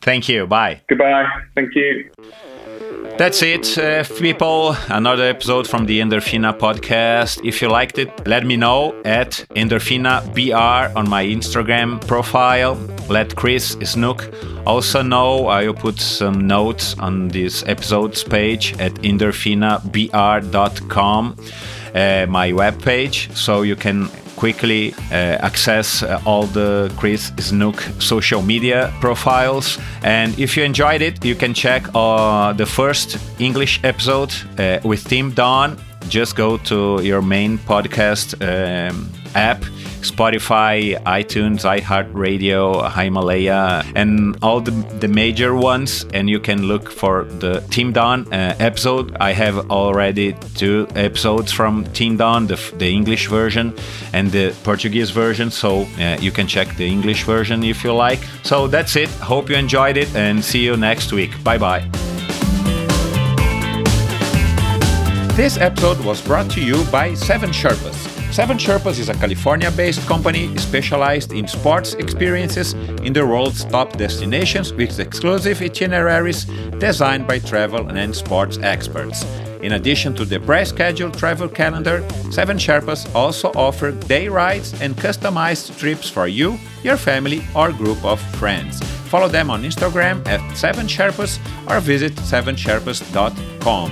Thank 0.00 0.30
you. 0.30 0.46
Bye. 0.46 0.80
Goodbye. 0.88 1.26
Thank 1.54 1.74
you. 1.74 2.10
That's 3.18 3.42
it, 3.42 3.78
uh, 3.78 4.04
people. 4.20 4.76
Another 4.90 5.24
episode 5.24 5.66
from 5.66 5.86
the 5.86 6.00
Endorfina 6.00 6.52
podcast. 6.58 7.40
If 7.42 7.62
you 7.62 7.70
liked 7.70 7.96
it, 7.96 8.10
let 8.26 8.44
me 8.44 8.58
know 8.58 8.94
at 9.06 9.46
Endorfina 9.56 10.20
BR 10.34 10.92
on 10.98 11.08
my 11.08 11.24
Instagram 11.24 12.06
profile. 12.06 12.74
Let 13.08 13.34
Chris 13.34 13.74
Snook 13.82 14.30
also 14.66 15.00
know. 15.00 15.46
I'll 15.46 15.72
put 15.72 15.98
some 15.98 16.46
notes 16.46 16.94
on 16.98 17.28
this 17.28 17.62
episode's 17.66 18.22
page 18.22 18.74
at 18.78 18.92
endorfinabr.com, 18.96 21.36
uh, 21.94 22.26
my 22.28 22.52
webpage, 22.52 23.34
so 23.34 23.62
you 23.62 23.76
can 23.76 24.10
quickly 24.36 24.94
uh, 25.10 25.38
access 25.40 26.02
uh, 26.02 26.20
all 26.24 26.46
the 26.46 26.92
Chris 26.96 27.32
Snook 27.38 27.80
social 27.98 28.42
media 28.42 28.92
profiles. 29.00 29.78
And 30.02 30.38
if 30.38 30.56
you 30.56 30.64
enjoyed 30.64 31.02
it, 31.02 31.24
you 31.24 31.34
can 31.34 31.54
check 31.54 31.82
uh, 31.94 32.52
the 32.52 32.66
first 32.66 33.18
English 33.38 33.80
episode 33.82 34.32
with 34.84 35.04
Tim 35.08 35.32
Don. 35.32 35.76
Just 36.08 36.36
go 36.36 36.58
to 36.58 37.00
your 37.02 37.22
main 37.22 37.58
podcast 37.58 38.34
um, 38.40 39.10
app 39.34 39.64
Spotify, 40.10 41.00
iTunes, 41.04 41.64
iHeartRadio, 41.64 42.92
Himalaya, 42.92 43.84
and 43.94 44.36
all 44.42 44.60
the, 44.60 44.70
the 45.00 45.08
major 45.08 45.54
ones. 45.54 46.06
And 46.14 46.28
you 46.28 46.40
can 46.40 46.62
look 46.64 46.90
for 46.90 47.24
the 47.24 47.64
Tim 47.70 47.92
Don 47.92 48.32
uh, 48.32 48.54
episode. 48.58 49.16
I 49.20 49.32
have 49.32 49.70
already 49.70 50.34
two 50.54 50.86
episodes 50.94 51.52
from 51.52 51.84
Tim 51.92 52.16
Don, 52.16 52.46
the, 52.46 52.56
the 52.78 52.88
English 52.90 53.28
version 53.28 53.74
and 54.12 54.30
the 54.30 54.54
Portuguese 54.64 55.10
version. 55.10 55.50
So 55.50 55.82
uh, 55.98 56.18
you 56.20 56.30
can 56.30 56.46
check 56.46 56.74
the 56.76 56.86
English 56.86 57.24
version 57.24 57.62
if 57.62 57.84
you 57.84 57.92
like. 57.92 58.20
So 58.42 58.66
that's 58.66 58.96
it. 58.96 59.08
Hope 59.20 59.50
you 59.50 59.56
enjoyed 59.56 59.96
it 59.96 60.14
and 60.14 60.44
see 60.44 60.64
you 60.64 60.76
next 60.76 61.12
week. 61.12 61.32
Bye 61.42 61.58
bye. 61.58 61.88
This 65.36 65.58
episode 65.58 66.02
was 66.02 66.22
brought 66.22 66.50
to 66.52 66.62
you 66.62 66.82
by 66.90 67.12
Seven 67.12 67.50
Sherpas. 67.50 68.05
Seven 68.32 68.58
Sherpas 68.58 68.98
is 68.98 69.08
a 69.08 69.14
California 69.14 69.70
based 69.70 70.06
company 70.06 70.54
specialized 70.58 71.32
in 71.32 71.48
sports 71.48 71.94
experiences 71.94 72.74
in 73.02 73.12
the 73.12 73.26
world's 73.26 73.64
top 73.64 73.96
destinations 73.96 74.72
with 74.74 75.00
exclusive 75.00 75.62
itineraries 75.62 76.44
designed 76.78 77.26
by 77.26 77.38
travel 77.38 77.88
and 77.88 78.14
sports 78.14 78.58
experts. 78.58 79.24
In 79.62 79.72
addition 79.72 80.14
to 80.16 80.24
the 80.24 80.38
pre 80.38 80.64
scheduled 80.64 81.16
travel 81.16 81.48
calendar, 81.48 82.06
Seven 82.30 82.58
Sherpas 82.58 83.12
also 83.14 83.50
offer 83.54 83.90
day 83.90 84.28
rides 84.28 84.80
and 84.82 84.94
customized 84.96 85.78
trips 85.78 86.10
for 86.10 86.28
you, 86.28 86.58
your 86.82 86.96
family, 86.98 87.42
or 87.54 87.72
group 87.72 88.04
of 88.04 88.20
friends. 88.36 88.80
Follow 89.08 89.28
them 89.28 89.50
on 89.50 89.62
Instagram 89.62 90.26
at 90.28 90.40
Seven 90.56 90.86
Sherpas 90.86 91.38
or 91.68 91.80
visit 91.80 92.12
sevensherpas.com. 92.16 93.90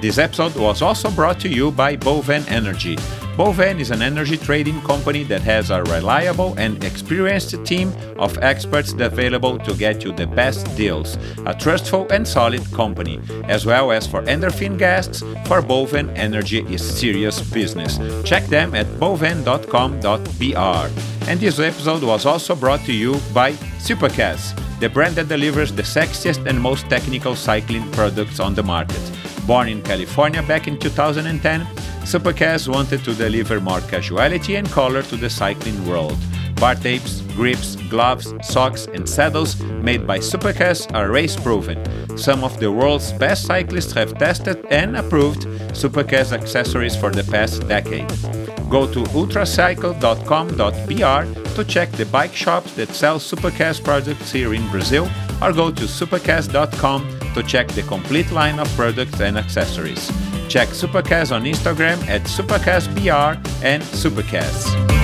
This 0.00 0.18
episode 0.18 0.54
was 0.56 0.82
also 0.82 1.10
brought 1.10 1.40
to 1.40 1.48
you 1.48 1.72
by 1.72 1.96
Boven 1.96 2.46
Energy. 2.48 2.96
Boven 3.38 3.78
is 3.78 3.92
an 3.92 4.02
energy 4.02 4.36
trading 4.36 4.80
company 4.80 5.22
that 5.22 5.42
has 5.42 5.70
a 5.70 5.84
reliable 5.84 6.58
and 6.58 6.82
experienced 6.82 7.54
team 7.64 7.92
of 8.18 8.36
experts 8.38 8.92
available 8.98 9.60
to 9.60 9.74
get 9.74 10.02
you 10.02 10.10
the 10.10 10.26
best 10.26 10.66
deals. 10.76 11.16
A 11.46 11.54
trustful 11.54 12.08
and 12.10 12.26
solid 12.26 12.64
company, 12.72 13.20
as 13.44 13.64
well 13.64 13.92
as 13.92 14.08
for 14.08 14.22
endorphin 14.24 14.76
guests, 14.76 15.22
for 15.46 15.62
Boven 15.62 16.10
Energy 16.16 16.66
is 16.66 16.82
serious 16.82 17.40
business. 17.52 18.00
Check 18.28 18.44
them 18.46 18.74
at 18.74 18.88
boven.com.br. 18.98 20.08
And 21.28 21.38
this 21.38 21.60
episode 21.60 22.02
was 22.02 22.26
also 22.26 22.56
brought 22.56 22.80
to 22.86 22.92
you 22.92 23.20
by 23.32 23.52
Supacaz, 23.78 24.52
the 24.80 24.88
brand 24.88 25.14
that 25.14 25.28
delivers 25.28 25.70
the 25.70 25.84
sexiest 25.84 26.44
and 26.46 26.60
most 26.60 26.90
technical 26.90 27.36
cycling 27.36 27.88
products 27.92 28.40
on 28.40 28.56
the 28.56 28.64
market. 28.64 29.00
Born 29.48 29.68
in 29.70 29.80
California 29.80 30.42
back 30.42 30.68
in 30.68 30.78
2010, 30.78 31.62
Supacaz 32.04 32.68
wanted 32.68 33.02
to 33.04 33.14
deliver 33.14 33.62
more 33.62 33.80
casuality 33.80 34.56
and 34.56 34.70
color 34.70 35.02
to 35.04 35.16
the 35.16 35.30
cycling 35.30 35.88
world. 35.88 36.18
Bar 36.56 36.74
tapes, 36.74 37.22
grips, 37.34 37.76
gloves, 37.88 38.34
socks, 38.42 38.86
and 38.92 39.08
saddles 39.08 39.58
made 39.62 40.06
by 40.06 40.18
Supacaz 40.18 40.94
are 40.94 41.10
race 41.10 41.34
proven. 41.34 41.82
Some 42.18 42.44
of 42.44 42.60
the 42.60 42.70
world's 42.70 43.10
best 43.14 43.46
cyclists 43.46 43.92
have 43.92 44.18
tested 44.18 44.66
and 44.68 44.98
approved 44.98 45.46
Supacaz 45.72 46.32
accessories 46.32 46.94
for 46.94 47.10
the 47.10 47.24
past 47.24 47.66
decade. 47.66 48.06
Go 48.68 48.86
to 48.92 49.02
ultracycle.com.br 49.16 51.54
to 51.54 51.64
check 51.64 51.90
the 51.92 52.04
bike 52.04 52.34
shops 52.34 52.74
that 52.74 52.90
sell 52.90 53.18
Supacaz 53.18 53.82
products 53.82 54.30
here 54.30 54.52
in 54.52 54.68
Brazil 54.68 55.08
or 55.40 55.54
go 55.54 55.70
to 55.70 55.84
supacaz.com 55.84 57.17
to 57.40 57.46
check 57.46 57.68
the 57.68 57.82
complete 57.82 58.30
line 58.32 58.58
of 58.58 58.68
products 58.74 59.20
and 59.20 59.38
accessories. 59.38 60.10
Check 60.48 60.68
Supercast 60.68 61.34
on 61.34 61.44
Instagram 61.44 61.98
at 62.08 62.22
supacazbr 62.22 63.36
and 63.62 63.82
supacaz. 63.82 64.97